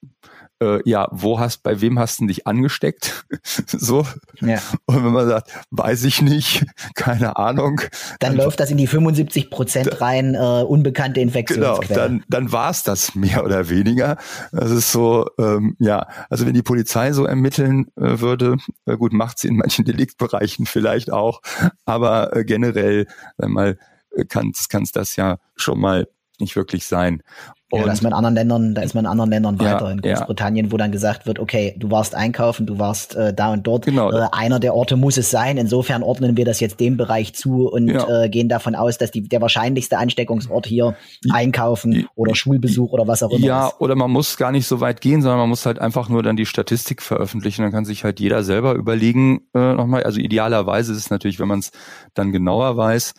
äh, 0.63 0.81
ja, 0.89 1.09
wo 1.11 1.39
hast, 1.39 1.63
bei 1.63 1.81
wem 1.81 1.99
hast 1.99 2.21
du 2.21 2.27
dich 2.27 2.47
angesteckt? 2.47 3.27
so. 3.67 4.07
Ja. 4.41 4.61
Und 4.87 5.05
wenn 5.05 5.13
man 5.13 5.29
sagt, 5.29 5.51
weiß 5.71 6.05
ich 6.05 6.23
nicht, 6.23 6.65
keine 6.95 7.37
Ahnung. 7.37 7.81
Dann, 8.21 8.37
dann 8.37 8.37
läuft 8.37 8.61
das 8.61 8.71
in 8.71 8.77
die 8.77 8.87
75 8.87 9.51
Prozent 9.51 10.01
rein, 10.01 10.35
äh, 10.35 10.39
unbekannte 10.39 11.21
Infektionsquelle. 11.21 11.89
Genau, 11.89 12.01
dann, 12.01 12.25
dann 12.29 12.53
war 12.53 12.71
es 12.71 12.83
das 12.83 13.15
mehr 13.15 13.45
oder 13.45 13.69
weniger. 13.69 14.17
Das 14.53 14.71
ist 14.71 14.93
so, 14.93 15.27
ähm, 15.39 15.77
ja, 15.79 16.07
also 16.31 16.47
wenn 16.47 16.55
die 16.55 16.63
Polizei 16.63 17.13
so 17.13 17.25
ermitteln 17.25 17.87
äh, 17.97 18.21
würde, 18.21 18.57
äh, 18.87 18.97
gut, 18.97 19.13
macht 19.13 19.39
sie 19.39 19.49
in 19.49 19.57
manchen 19.57 19.85
Deliktbereichen 19.85 20.67
vielleicht 20.67 21.13
auch, 21.13 21.41
aber 21.85 22.35
äh, 22.37 22.45
generell, 22.45 23.07
wenn 23.37 23.51
mal, 23.51 23.79
äh, 24.17 24.25
kann 24.25 24.53
es 24.55 24.93
das 24.93 25.17
ja 25.17 25.39
schon 25.57 25.81
mal 25.81 26.07
nicht 26.41 26.57
wirklich 26.57 26.87
sein. 26.87 27.23
Und 27.71 27.81
ja, 27.81 27.87
da 27.87 27.93
ist 27.93 28.03
man 28.03 28.13
in 28.13 28.17
anderen 28.17 28.35
Ländern, 28.37 28.75
da 28.75 28.83
ist 28.83 28.95
man 28.95 29.05
in 29.05 29.11
anderen 29.11 29.31
Ländern 29.31 29.59
weiter. 29.59 29.87
Ja, 29.87 29.91
in 29.91 30.01
Großbritannien, 30.01 30.67
ja. 30.67 30.73
wo 30.73 30.77
dann 30.77 30.93
gesagt 30.93 31.27
wird, 31.27 31.41
okay, 31.41 31.75
du 31.77 31.91
warst 31.91 32.15
einkaufen, 32.15 32.67
du 32.67 32.79
warst 32.79 33.17
äh, 33.17 33.35
da 33.35 33.53
und 33.53 33.67
dort. 33.67 33.87
Genau. 33.87 34.13
Äh, 34.13 34.29
einer 34.31 34.61
der 34.61 34.75
Orte 34.75 34.97
muss 34.97 35.17
es 35.17 35.31
sein. 35.31 35.57
Insofern 35.57 36.05
ordnen 36.05 36.37
wir 36.37 36.45
das 36.45 36.61
jetzt 36.61 36.79
dem 36.79 36.97
Bereich 36.97 37.35
zu 37.35 37.69
und 37.69 37.89
äh, 37.89 38.29
gehen 38.29 38.49
davon 38.49 38.77
aus, 38.77 38.97
dass 38.99 39.11
die, 39.11 39.23
der 39.23 39.41
wahrscheinlichste 39.41 39.99
Ansteckungsort 39.99 40.67
hier 40.67 40.95
einkaufen 41.31 42.07
oder 42.15 42.37
Schulbesuch 42.37 42.93
oder 42.93 43.09
was 43.09 43.25
auch 43.25 43.31
immer. 43.31 43.45
Ja, 43.45 43.67
ist. 43.69 43.81
oder 43.81 43.97
man 43.97 44.11
muss 44.11 44.37
gar 44.37 44.53
nicht 44.53 44.69
so 44.69 44.81
weit 44.81 45.01
gehen, 45.01 45.21
sondern 45.21 45.41
man 45.41 45.49
muss 45.49 45.67
halt 45.67 45.81
einfach 45.81 46.09
nur 46.09 46.23
dann 46.23 46.37
die 46.37 46.47
Statistik 46.47 47.03
veröffentlichen. 47.03 47.63
Dann 47.63 47.73
kann 47.73 47.85
sich 47.85 48.05
halt 48.05 48.21
jeder 48.21 48.45
selber 48.45 48.75
überlegen, 48.75 49.49
äh, 49.53 49.73
nochmal, 49.75 50.05
also 50.05 50.21
idealerweise 50.21 50.93
ist 50.93 50.99
es 50.99 51.11
natürlich, 51.11 51.41
wenn 51.41 51.49
man 51.49 51.59
es 51.59 51.73
dann 52.13 52.31
genauer 52.31 52.77
weiß, 52.77 53.15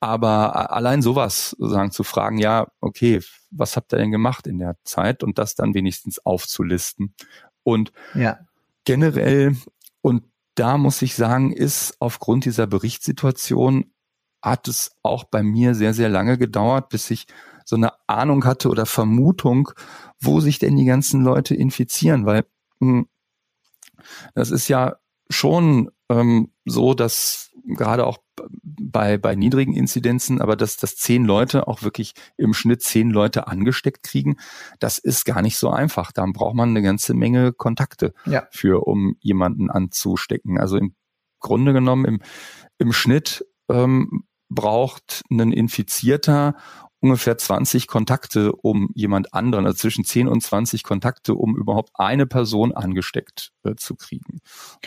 aber 0.00 0.72
allein 0.72 1.02
sowas 1.02 1.56
sagen 1.58 1.90
zu 1.90 2.04
fragen, 2.04 2.38
ja, 2.38 2.68
okay, 2.80 3.20
was 3.50 3.76
habt 3.76 3.92
ihr 3.92 3.98
denn 3.98 4.10
gemacht 4.10 4.46
in 4.46 4.58
der 4.58 4.76
Zeit 4.84 5.22
und 5.22 5.38
das 5.38 5.54
dann 5.54 5.74
wenigstens 5.74 6.24
aufzulisten. 6.24 7.14
Und 7.62 7.92
ja. 8.14 8.38
generell, 8.84 9.56
und 10.02 10.24
da 10.54 10.78
muss 10.78 11.02
ich 11.02 11.14
sagen, 11.14 11.52
ist 11.52 11.96
aufgrund 12.00 12.44
dieser 12.44 12.66
Berichtssituation 12.66 13.92
hat 14.42 14.68
es 14.68 14.92
auch 15.02 15.24
bei 15.24 15.42
mir 15.42 15.74
sehr, 15.74 15.94
sehr 15.94 16.08
lange 16.08 16.38
gedauert, 16.38 16.88
bis 16.90 17.10
ich 17.10 17.26
so 17.64 17.76
eine 17.76 17.92
Ahnung 18.06 18.44
hatte 18.44 18.68
oder 18.68 18.86
Vermutung, 18.86 19.70
wo 20.20 20.40
sich 20.40 20.58
denn 20.58 20.76
die 20.76 20.84
ganzen 20.84 21.22
Leute 21.22 21.54
infizieren, 21.54 22.26
weil 22.26 22.44
mh, 22.78 22.98
hm, 23.00 23.08
das 24.34 24.50
ist 24.50 24.68
ja 24.68 24.96
schon 25.28 25.90
ähm, 26.08 26.52
so, 26.64 26.94
dass 26.94 27.50
gerade 27.66 28.06
auch 28.06 28.18
bei, 28.62 29.18
bei 29.18 29.34
niedrigen 29.34 29.74
Inzidenzen, 29.74 30.40
aber 30.40 30.56
dass, 30.56 30.76
dass 30.76 30.96
zehn 30.96 31.24
Leute 31.24 31.68
auch 31.68 31.82
wirklich 31.82 32.14
im 32.36 32.54
Schnitt 32.54 32.82
zehn 32.82 33.10
Leute 33.10 33.46
angesteckt 33.46 34.02
kriegen, 34.02 34.36
das 34.78 34.98
ist 34.98 35.24
gar 35.24 35.42
nicht 35.42 35.56
so 35.56 35.70
einfach. 35.70 36.12
Da 36.12 36.24
braucht 36.26 36.54
man 36.54 36.70
eine 36.70 36.82
ganze 36.82 37.14
Menge 37.14 37.52
Kontakte 37.52 38.12
ja. 38.24 38.46
für, 38.50 38.86
um 38.86 39.16
jemanden 39.20 39.70
anzustecken. 39.70 40.58
Also 40.58 40.76
im 40.76 40.94
Grunde 41.40 41.72
genommen 41.72 42.04
im, 42.04 42.20
im 42.78 42.92
Schnitt 42.92 43.44
ähm, 43.68 44.24
braucht 44.48 45.22
ein 45.30 45.52
Infizierter 45.52 46.56
ungefähr 47.06 47.38
20 47.38 47.86
Kontakte, 47.86 48.52
um 48.52 48.90
jemand 48.94 49.32
anderen, 49.32 49.66
also 49.66 49.76
zwischen 49.76 50.04
10 50.04 50.28
und 50.28 50.42
20 50.42 50.82
Kontakte, 50.82 51.34
um 51.34 51.56
überhaupt 51.56 51.90
eine 51.94 52.26
Person 52.26 52.72
angesteckt 52.72 53.52
äh, 53.64 53.76
zu 53.76 53.94
kriegen. 53.94 54.40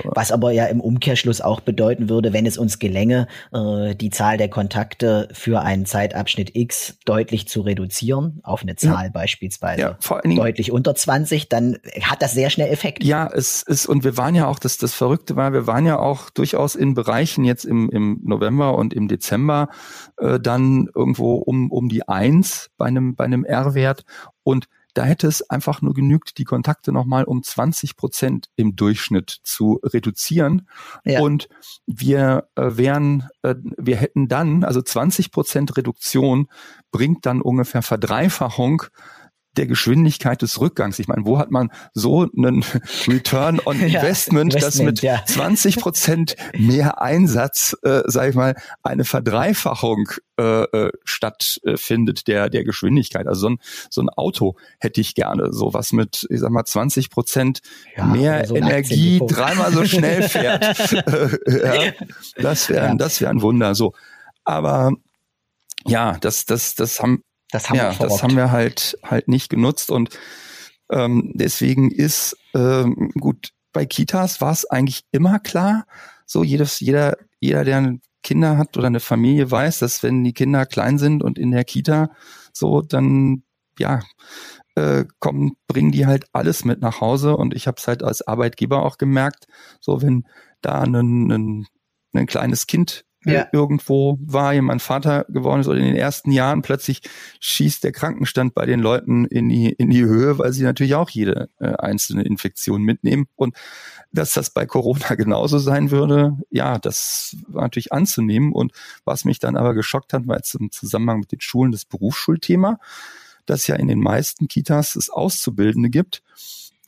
Was 0.04 0.32
aber 0.32 0.52
ja 0.52 0.66
im 0.66 0.82
Umkehrschluss 0.82 1.42
auch 1.42 1.62
bedeuten 1.62 2.10
würde, 2.10 2.34
wenn 2.34 2.46
es 2.46 2.58
uns 2.58 2.80
gelänge, 2.80 3.28
äh, 3.54 3.96
die 3.96 4.10
Zahl 4.10 4.38
der 4.38 4.50
Kontakte 4.50 5.30
für 5.32 5.62
einen 5.62 5.86
Zeitabschnitt 5.86 6.56
X 6.56 6.98
deutlich 7.06 7.48
zu 7.48 7.62
reduzieren, 7.62 8.40
auf 8.44 8.64
eine 8.64 8.76
Zahl 8.76 9.06
ja. 9.06 9.12
beispielsweise 9.12 9.82
ja, 9.82 10.22
deutlich 10.24 10.72
unter 10.72 10.96
20, 10.96 11.48
dann 11.50 11.78
hat 12.02 12.22
das 12.22 12.34
sehr 12.34 12.50
schnell 12.50 12.70
Effekt. 12.70 13.04
Ja, 13.04 13.30
es 13.34 13.64
ist, 13.64 13.86
und 13.86 14.04
wir 14.04 14.18
waren 14.18 14.36
ja 14.36 14.48
auch, 14.48 14.60
das, 14.60 14.78
das 14.78 14.94
Verrückte 14.94 15.36
war, 15.36 15.54
wir 15.54 15.68
waren 15.68 15.86
ja 15.86 15.98
auch 15.98 16.30
durchaus 16.30 16.76
in 16.76 16.94
Bereichen 16.94 17.46
jetzt 17.46 17.64
im, 17.64 17.90
im 17.90 18.20
November 18.24 18.78
und 18.78 18.94
im 18.94 19.08
Dezember 19.08 19.70
äh, 20.18 20.40
dann 20.40 20.90
irgendwo 20.94 21.36
um, 21.36 21.72
um 21.72 21.88
die 21.88 22.08
eins 22.10 22.70
bei 22.78 22.86
einem, 22.86 23.16
bei 23.16 23.26
einem 23.26 23.46
R-Wert 23.46 24.04
und 24.44 24.68
da 24.96 25.04
hätte 25.04 25.28
es 25.28 25.48
einfach 25.50 25.82
nur 25.82 25.94
genügt, 25.94 26.40
die 26.40 26.44
Kontakte 26.44 26.92
nochmal 26.92 27.24
um 27.24 27.44
20 27.44 27.96
Prozent 27.96 28.50
im 28.56 28.76
Durchschnitt 28.76 29.38
zu 29.44 29.80
reduzieren. 29.84 30.68
Ja. 31.06 31.22
Und 31.22 31.48
wir 31.86 32.50
äh, 32.56 32.72
wären, 32.76 33.30
äh, 33.44 33.56
wir 33.78 33.98
hätten 33.98 34.28
dann, 34.28 34.64
also 34.64 34.82
20 34.82 35.32
Prozent 35.32 35.78
Reduktion 35.78 36.48
bringt 36.92 37.26
dann 37.26 37.42
ungefähr 37.42 37.84
Verdreifachung 37.84 38.84
der 39.60 39.68
Geschwindigkeit 39.68 40.42
des 40.42 40.60
Rückgangs. 40.62 41.00
Ich 41.00 41.10
meine, 41.10 41.26
wo 41.26 41.38
hat 41.38 41.52
man 41.52 41.70
so 41.94 42.26
einen 42.36 42.64
Return 43.08 43.60
on 43.66 43.80
Investment, 43.80 44.54
ja, 44.54 44.60
dass 44.62 44.80
mit 44.80 45.02
ja. 45.02 45.22
20 45.26 45.78
Prozent 45.78 46.36
mehr 46.58 47.02
Einsatz, 47.02 47.76
äh, 47.84 48.02
sage 48.06 48.30
ich 48.30 48.36
mal, 48.36 48.56
eine 48.84 49.04
Verdreifachung 49.04 50.10
äh, 50.40 50.64
äh, 50.64 50.92
stattfindet 51.04 52.28
der 52.28 52.50
der 52.50 52.64
Geschwindigkeit. 52.64 53.28
Also 53.28 53.42
so 53.42 53.50
ein, 53.50 53.58
so 53.90 54.02
ein 54.02 54.10
Auto 54.10 54.56
hätte 54.80 55.02
ich 55.02 55.14
gerne, 55.14 55.52
so 55.52 55.74
was 55.74 55.92
mit, 55.92 56.26
ich 56.30 56.40
sag 56.40 56.52
mal, 56.52 56.64
20 56.64 57.10
Prozent 57.10 57.60
ja, 57.98 58.06
mehr 58.06 58.48
so 58.48 58.56
Energie 58.56 59.22
dreimal 59.28 59.74
so 59.74 59.84
schnell 59.84 60.24
fährt. 60.24 60.64
ja, 61.48 61.92
das 62.38 62.70
wäre 62.70 62.96
das 62.96 63.20
wäre 63.20 63.32
ein 63.32 63.42
Wunder. 63.42 63.76
So, 63.76 63.94
aber 64.46 64.94
ja, 65.86 66.18
das, 66.22 66.46
das, 66.46 66.76
das 66.76 67.02
haben 67.02 67.24
das 67.52 67.70
haben 67.70 67.78
ja, 67.78 67.92
wir 67.92 68.08
das 68.08 68.24
haben 68.24 68.36
wir 68.36 68.52
halt 68.52 68.98
halt 69.04 69.28
nicht 69.28 69.50
genutzt 69.50 69.92
und 69.92 70.18
ähm, 70.92 71.32
deswegen 71.36 71.92
ist 71.92 72.38
ähm, 72.54 73.12
gut 73.20 73.50
bei 73.74 73.86
Kitas 73.86 74.42
war 74.42 74.52
es 74.52 74.66
eigentlich 74.66 75.04
immer 75.12 75.40
klar. 75.40 75.86
So 76.26 76.44
jedes 76.44 76.80
jeder 76.80 77.18
jeder 77.40 77.64
der 77.64 77.98
Kinder 78.24 78.58
hat 78.58 78.78
oder 78.78 78.88
eine 78.88 79.00
Familie 79.00 79.50
weiß, 79.50 79.80
dass 79.80 80.04
wenn 80.04 80.24
die 80.24 80.34
Kinder 80.34 80.66
klein 80.66 80.98
sind 80.98 81.24
und 81.24 81.40
in 81.40 81.52
der 81.52 81.64
Kita 81.64 82.10
so 82.54 82.82
dann 82.82 83.44
ja 83.78 84.02
äh, 84.76 85.06
kommen 85.20 85.54
bringen 85.68 85.92
die 85.92 86.06
halt 86.06 86.26
alles 86.34 86.66
mit 86.66 86.82
nach 86.82 87.02
Hause. 87.02 87.36
Und 87.36 87.54
ich 87.54 87.68
habe 87.68 87.76
es 87.78 87.88
halt 87.88 88.04
als 88.04 88.26
Arbeitgeber 88.26 88.84
auch 88.84 88.98
gemerkt, 88.98 89.46
so 89.80 90.02
wenn 90.02 90.26
da 90.62 90.82
ein, 90.82 90.96
ein, 91.32 91.68
ein 92.14 92.26
kleines 92.28 92.68
Kind 92.68 93.06
ja. 93.32 93.48
irgendwo 93.52 94.18
war, 94.22 94.54
jemand 94.54 94.82
Vater 94.82 95.26
geworden 95.30 95.62
ist 95.62 95.68
oder 95.68 95.80
in 95.80 95.86
den 95.86 95.96
ersten 95.96 96.32
Jahren 96.32 96.62
plötzlich 96.62 97.02
schießt 97.40 97.84
der 97.84 97.92
Krankenstand 97.92 98.54
bei 98.54 98.66
den 98.66 98.80
Leuten 98.80 99.26
in 99.26 99.50
die, 99.50 99.72
in 99.72 99.90
die 99.90 100.04
Höhe, 100.04 100.38
weil 100.38 100.54
sie 100.54 100.64
natürlich 100.64 100.96
auch 100.96 101.10
jede 101.10 101.50
äh, 101.60 101.74
einzelne 101.76 102.24
Infektion 102.24 102.84
mitnehmen. 102.84 103.28
Und 103.36 103.56
dass 104.12 104.34
das 104.34 104.50
bei 104.50 104.66
Corona 104.66 105.16
genauso 105.16 105.60
sein 105.60 105.92
würde, 105.92 106.38
ja, 106.50 106.78
das 106.78 107.38
war 107.48 107.64
natürlich 107.64 107.94
anzunehmen. 107.94 108.54
Und 108.54 108.74
was 109.06 109.26
mich 109.26 109.40
dann 109.40 109.56
aber 109.56 109.74
geschockt 109.74 110.14
hat, 110.14 110.28
war 110.28 110.38
jetzt 110.38 110.56
im 110.56 110.72
Zusammenhang 110.72 111.20
mit 111.20 111.32
den 111.32 111.42
Schulen 111.42 111.72
das 111.72 111.86
Berufsschulthema, 111.86 112.80
dass 113.46 113.68
ja 113.68 113.76
in 113.76 113.88
den 113.88 114.00
meisten 114.00 114.48
Kitas 114.48 114.96
es 114.96 115.10
Auszubildende 115.10 115.90
gibt, 115.90 116.24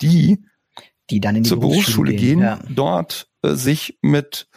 die, 0.02 0.44
die 1.10 1.20
dann 1.20 1.36
in 1.36 1.44
die 1.44 1.50
zur 1.50 1.60
Berufsschule, 1.60 2.12
Berufsschule 2.12 2.16
gehen, 2.16 2.40
ja. 2.40 2.60
dort 2.70 3.30
äh, 3.42 3.56
sich 3.56 3.98
mit 4.02 4.48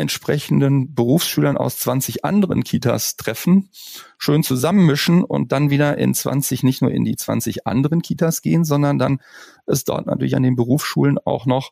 entsprechenden 0.00 0.94
Berufsschülern 0.94 1.56
aus 1.56 1.78
20 1.78 2.24
anderen 2.24 2.64
Kitas 2.64 3.16
treffen, 3.16 3.70
schön 4.18 4.42
zusammenmischen 4.42 5.22
und 5.22 5.52
dann 5.52 5.70
wieder 5.70 5.98
in 5.98 6.14
20, 6.14 6.62
nicht 6.62 6.82
nur 6.82 6.90
in 6.90 7.04
die 7.04 7.16
20 7.16 7.66
anderen 7.66 8.02
Kitas 8.02 8.42
gehen, 8.42 8.64
sondern 8.64 8.98
dann 8.98 9.20
es 9.66 9.84
dort 9.84 10.06
natürlich 10.06 10.36
an 10.36 10.42
den 10.42 10.56
Berufsschulen 10.56 11.18
auch 11.18 11.46
noch 11.46 11.70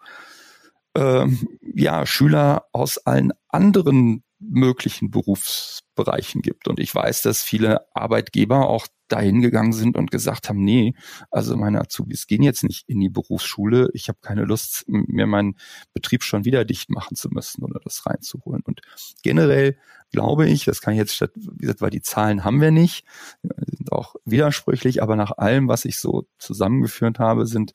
äh, 0.94 1.26
ja, 1.74 2.06
Schüler 2.06 2.66
aus 2.72 2.98
allen 2.98 3.32
anderen 3.48 4.22
möglichen 4.40 5.10
Berufsbereichen 5.10 6.42
gibt. 6.42 6.68
Und 6.68 6.78
ich 6.78 6.94
weiß, 6.94 7.22
dass 7.22 7.42
viele 7.42 7.86
Arbeitgeber 7.94 8.68
auch 8.68 8.86
dahin 9.08 9.40
gegangen 9.40 9.72
sind 9.72 9.96
und 9.96 10.10
gesagt 10.10 10.48
haben, 10.48 10.62
nee, 10.62 10.94
also 11.30 11.56
meine 11.56 11.80
Azubis 11.80 12.26
gehen 12.26 12.42
jetzt 12.42 12.62
nicht 12.62 12.88
in 12.88 13.00
die 13.00 13.08
Berufsschule. 13.08 13.88
Ich 13.94 14.08
habe 14.08 14.18
keine 14.20 14.44
Lust, 14.44 14.84
mir 14.86 15.26
meinen 15.26 15.56
Betrieb 15.94 16.22
schon 16.22 16.44
wieder 16.44 16.64
dicht 16.64 16.90
machen 16.90 17.16
zu 17.16 17.30
müssen 17.30 17.64
oder 17.64 17.80
das 17.82 18.06
reinzuholen. 18.06 18.62
Und 18.64 18.80
generell 19.22 19.78
glaube 20.12 20.48
ich, 20.48 20.64
das 20.64 20.80
kann 20.80 20.94
ich 20.94 20.98
jetzt, 20.98 21.20
wie 21.20 21.58
gesagt, 21.58 21.80
weil 21.80 21.90
die 21.90 22.02
Zahlen 22.02 22.44
haben 22.44 22.60
wir 22.60 22.70
nicht, 22.70 23.04
sind 23.42 23.92
auch 23.92 24.14
widersprüchlich, 24.24 25.02
aber 25.02 25.16
nach 25.16 25.32
allem, 25.36 25.68
was 25.68 25.84
ich 25.84 25.98
so 25.98 26.26
zusammengeführt 26.38 27.18
habe, 27.18 27.46
sind 27.46 27.72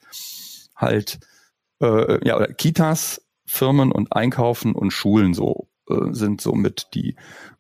halt 0.76 1.20
äh, 1.82 2.26
ja, 2.28 2.38
oder 2.38 2.54
Kitas, 2.54 3.22
Firmen 3.46 3.92
und 3.92 4.16
Einkaufen 4.16 4.74
und 4.74 4.92
Schulen 4.92 5.34
so 5.34 5.68
äh, 5.90 6.14
sind 6.14 6.42
somit 6.42 6.90
die 6.94 7.16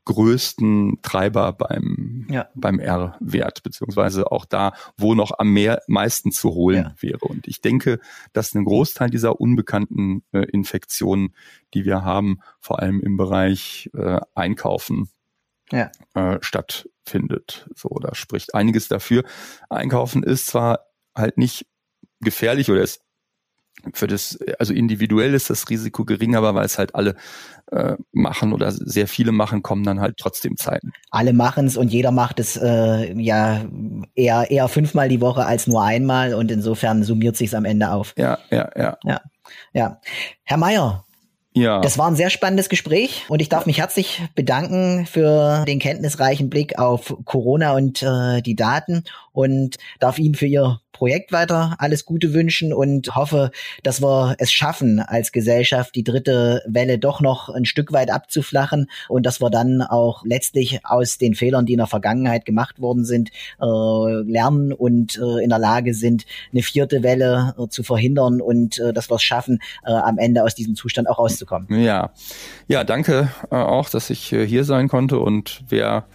größten 0.05 0.99
Treiber 1.01 1.53
beim, 1.53 2.27
ja. 2.29 2.49
beim 2.55 2.79
R-Wert, 2.79 3.63
beziehungsweise 3.63 4.31
auch 4.31 4.45
da, 4.45 4.73
wo 4.97 5.15
noch 5.15 5.31
am 5.37 5.51
mehr, 5.53 5.81
meisten 5.87 6.31
zu 6.31 6.53
holen 6.53 6.83
ja. 6.83 6.95
wäre. 6.99 7.19
Und 7.19 7.47
ich 7.47 7.61
denke, 7.61 7.99
dass 8.33 8.53
ein 8.53 8.65
Großteil 8.65 9.09
dieser 9.09 9.39
unbekannten 9.39 10.23
äh, 10.31 10.45
Infektionen, 10.51 11.33
die 11.73 11.85
wir 11.85 12.03
haben, 12.03 12.39
vor 12.59 12.79
allem 12.79 12.99
im 12.99 13.17
Bereich 13.17 13.89
äh, 13.93 14.19
Einkaufen 14.35 15.09
ja. 15.71 15.89
äh, 16.13 16.37
stattfindet. 16.41 17.69
So, 17.75 17.89
da 18.01 18.13
spricht 18.15 18.55
einiges 18.55 18.87
dafür. 18.87 19.23
Einkaufen 19.69 20.23
ist 20.23 20.47
zwar 20.47 20.87
halt 21.15 21.37
nicht 21.37 21.65
gefährlich 22.19 22.69
oder 22.69 22.81
ist 22.81 23.01
für 23.93 24.07
das, 24.07 24.39
also 24.59 24.73
individuell 24.73 25.33
ist 25.33 25.49
das 25.49 25.69
Risiko 25.69 26.05
gering, 26.05 26.35
aber 26.35 26.55
weil 26.55 26.65
es 26.65 26.77
halt 26.77 26.95
alle 26.95 27.15
äh, 27.71 27.95
machen 28.11 28.53
oder 28.53 28.71
sehr 28.71 29.07
viele 29.07 29.31
machen, 29.31 29.61
kommen 29.61 29.83
dann 29.83 29.99
halt 29.99 30.17
trotzdem 30.17 30.57
Zeiten. 30.57 30.93
Alle 31.11 31.33
machen 31.33 31.67
es 31.67 31.75
und 31.75 31.89
jeder 31.89 32.11
macht 32.11 32.39
es 32.39 32.57
äh, 32.57 33.13
ja 33.19 33.65
eher 34.15 34.49
eher 34.49 34.67
fünfmal 34.67 35.09
die 35.09 35.21
Woche 35.21 35.45
als 35.45 35.67
nur 35.67 35.83
einmal 35.83 36.33
und 36.33 36.51
insofern 36.51 37.03
summiert 37.03 37.35
sich's 37.35 37.53
am 37.53 37.65
Ende 37.65 37.91
auf. 37.91 38.13
Ja, 38.17 38.37
ja, 38.51 38.69
ja. 38.75 38.97
Ja, 39.03 39.21
ja. 39.73 40.01
Herr 40.43 40.57
Meier, 40.57 41.03
ja. 41.55 41.81
Das 41.81 41.97
war 41.97 42.07
ein 42.07 42.15
sehr 42.15 42.31
spannendes 42.31 42.67
Gespräch 42.67 43.25
und 43.29 43.41
ich 43.41 43.49
darf 43.49 43.65
mich 43.67 43.77
herzlich 43.77 44.21
bedanken 44.33 45.05
für 45.05 45.65
den 45.65 45.79
kenntnisreichen 45.79 46.49
Blick 46.49 46.79
auf 46.79 47.15
Corona 47.25 47.73
und 47.73 48.01
äh, 48.01 48.41
die 48.41 48.55
Daten 48.55 49.03
und 49.31 49.77
darf 49.99 50.17
Ihnen 50.17 50.33
für 50.33 50.47
Ihr 50.47 50.79
Projekt 50.93 51.31
weiter 51.31 51.75
alles 51.79 52.05
Gute 52.05 52.33
wünschen 52.33 52.71
und 52.71 53.15
hoffe, 53.15 53.51
dass 53.81 54.01
wir 54.01 54.35
es 54.37 54.51
schaffen, 54.51 54.99
als 54.99 55.31
Gesellschaft 55.31 55.95
die 55.95 56.03
dritte 56.03 56.61
Welle 56.65 56.99
doch 56.99 57.19
noch 57.19 57.49
ein 57.49 57.65
Stück 57.65 57.91
weit 57.91 58.11
abzuflachen 58.11 58.89
und 59.09 59.25
dass 59.25 59.41
wir 59.41 59.49
dann 59.49 59.81
auch 59.81 60.23
letztlich 60.25 60.79
aus 60.85 61.17
den 61.17 61.33
Fehlern, 61.35 61.65
die 61.65 61.73
in 61.73 61.79
der 61.79 61.87
Vergangenheit 61.87 62.45
gemacht 62.45 62.79
worden 62.79 63.03
sind, 63.03 63.31
äh, 63.59 63.65
lernen 63.65 64.71
und 64.71 65.17
äh, 65.17 65.43
in 65.43 65.49
der 65.49 65.59
Lage 65.59 65.93
sind, 65.93 66.25
eine 66.51 66.61
vierte 66.61 67.03
Welle 67.03 67.55
äh, 67.57 67.67
zu 67.67 67.83
verhindern 67.83 68.39
und 68.39 68.81
dass 68.93 69.09
wir 69.09 69.15
es 69.15 69.23
schaffen, 69.23 69.59
am 69.83 70.17
Ende 70.17 70.43
aus 70.43 70.55
diesem 70.55 70.75
Zustand 70.75 71.09
auch 71.09 71.17
rauszukommen. 71.17 71.67
Ja, 71.83 72.11
ja, 72.67 72.83
danke 72.83 73.29
auch, 73.49 73.89
dass 73.89 74.09
ich 74.09 74.25
hier 74.27 74.63
sein 74.63 74.87
konnte 74.87 75.19
und 75.19 75.63
wer 75.67 76.05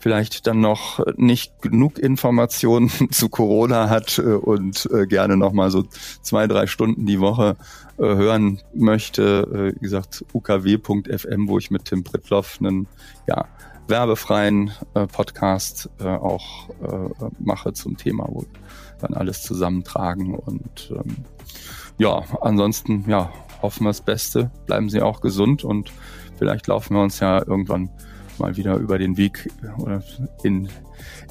vielleicht 0.00 0.46
dann 0.46 0.60
noch 0.60 1.04
nicht 1.16 1.62
genug 1.62 1.98
Informationen 1.98 2.90
zu 3.10 3.28
Corona 3.28 3.88
hat 3.88 4.18
äh, 4.18 4.22
und 4.22 4.88
äh, 4.92 5.06
gerne 5.06 5.36
noch 5.36 5.52
mal 5.52 5.70
so 5.70 5.84
zwei, 6.22 6.46
drei 6.46 6.66
Stunden 6.66 7.06
die 7.06 7.20
Woche 7.20 7.56
äh, 7.98 8.02
hören 8.02 8.60
möchte, 8.74 9.74
wie 9.74 9.80
gesagt, 9.80 10.24
ukw.fm, 10.32 11.48
wo 11.48 11.58
ich 11.58 11.70
mit 11.70 11.84
Tim 11.84 12.02
Brittloff 12.02 12.58
einen 12.60 12.88
ja, 13.28 13.46
werbefreien 13.86 14.72
Podcast 15.12 15.90
auch 15.98 16.68
mache 17.38 17.72
zum 17.72 17.96
Thema, 17.96 18.26
wo 18.28 18.44
dann 19.00 19.14
alles 19.14 19.42
zusammentragen 19.42 20.34
und 20.34 20.92
ähm, 20.94 21.24
ja, 21.98 22.22
ansonsten 22.40 23.04
ja, 23.08 23.32
hoffen 23.62 23.84
wir 23.84 23.90
das 23.90 24.00
Beste, 24.00 24.50
bleiben 24.66 24.88
Sie 24.88 25.02
auch 25.02 25.20
gesund 25.20 25.64
und 25.64 25.92
vielleicht 26.38 26.66
laufen 26.66 26.94
wir 26.94 27.02
uns 27.02 27.20
ja 27.20 27.38
irgendwann 27.38 27.90
mal 28.40 28.56
wieder 28.56 28.76
über 28.76 28.98
den 28.98 29.16
Weg 29.16 29.50
oder 29.78 30.02
in, 30.42 30.68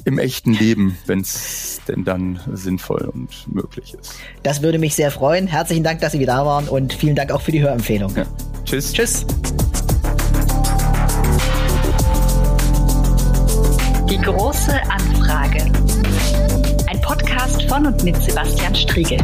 im 0.04 0.18
echten 0.18 0.54
Leben, 0.54 0.96
wenn 1.06 1.20
es 1.20 1.80
denn 1.86 2.04
dann 2.04 2.40
sinnvoll 2.52 3.10
und 3.12 3.28
möglich 3.52 3.94
ist. 4.00 4.14
Das 4.42 4.62
würde 4.62 4.78
mich 4.78 4.94
sehr 4.94 5.10
freuen. 5.10 5.46
Herzlichen 5.46 5.84
Dank, 5.84 6.00
dass 6.00 6.12
Sie 6.12 6.20
wieder 6.20 6.30
da 6.30 6.46
waren 6.46 6.68
und 6.68 6.92
vielen 6.92 7.16
Dank 7.16 7.32
auch 7.32 7.42
für 7.42 7.52
die 7.52 7.60
Hörempfehlung. 7.60 8.14
Ja. 8.16 8.24
Tschüss. 8.64 8.92
Tschüss. 8.92 9.26
Die 14.08 14.18
große 14.18 14.72
Anfrage. 14.88 15.64
Ein 16.88 17.00
Podcast 17.00 17.62
von 17.68 17.86
und 17.86 18.04
mit 18.04 18.16
Sebastian 18.22 18.74
Striegel. 18.74 19.18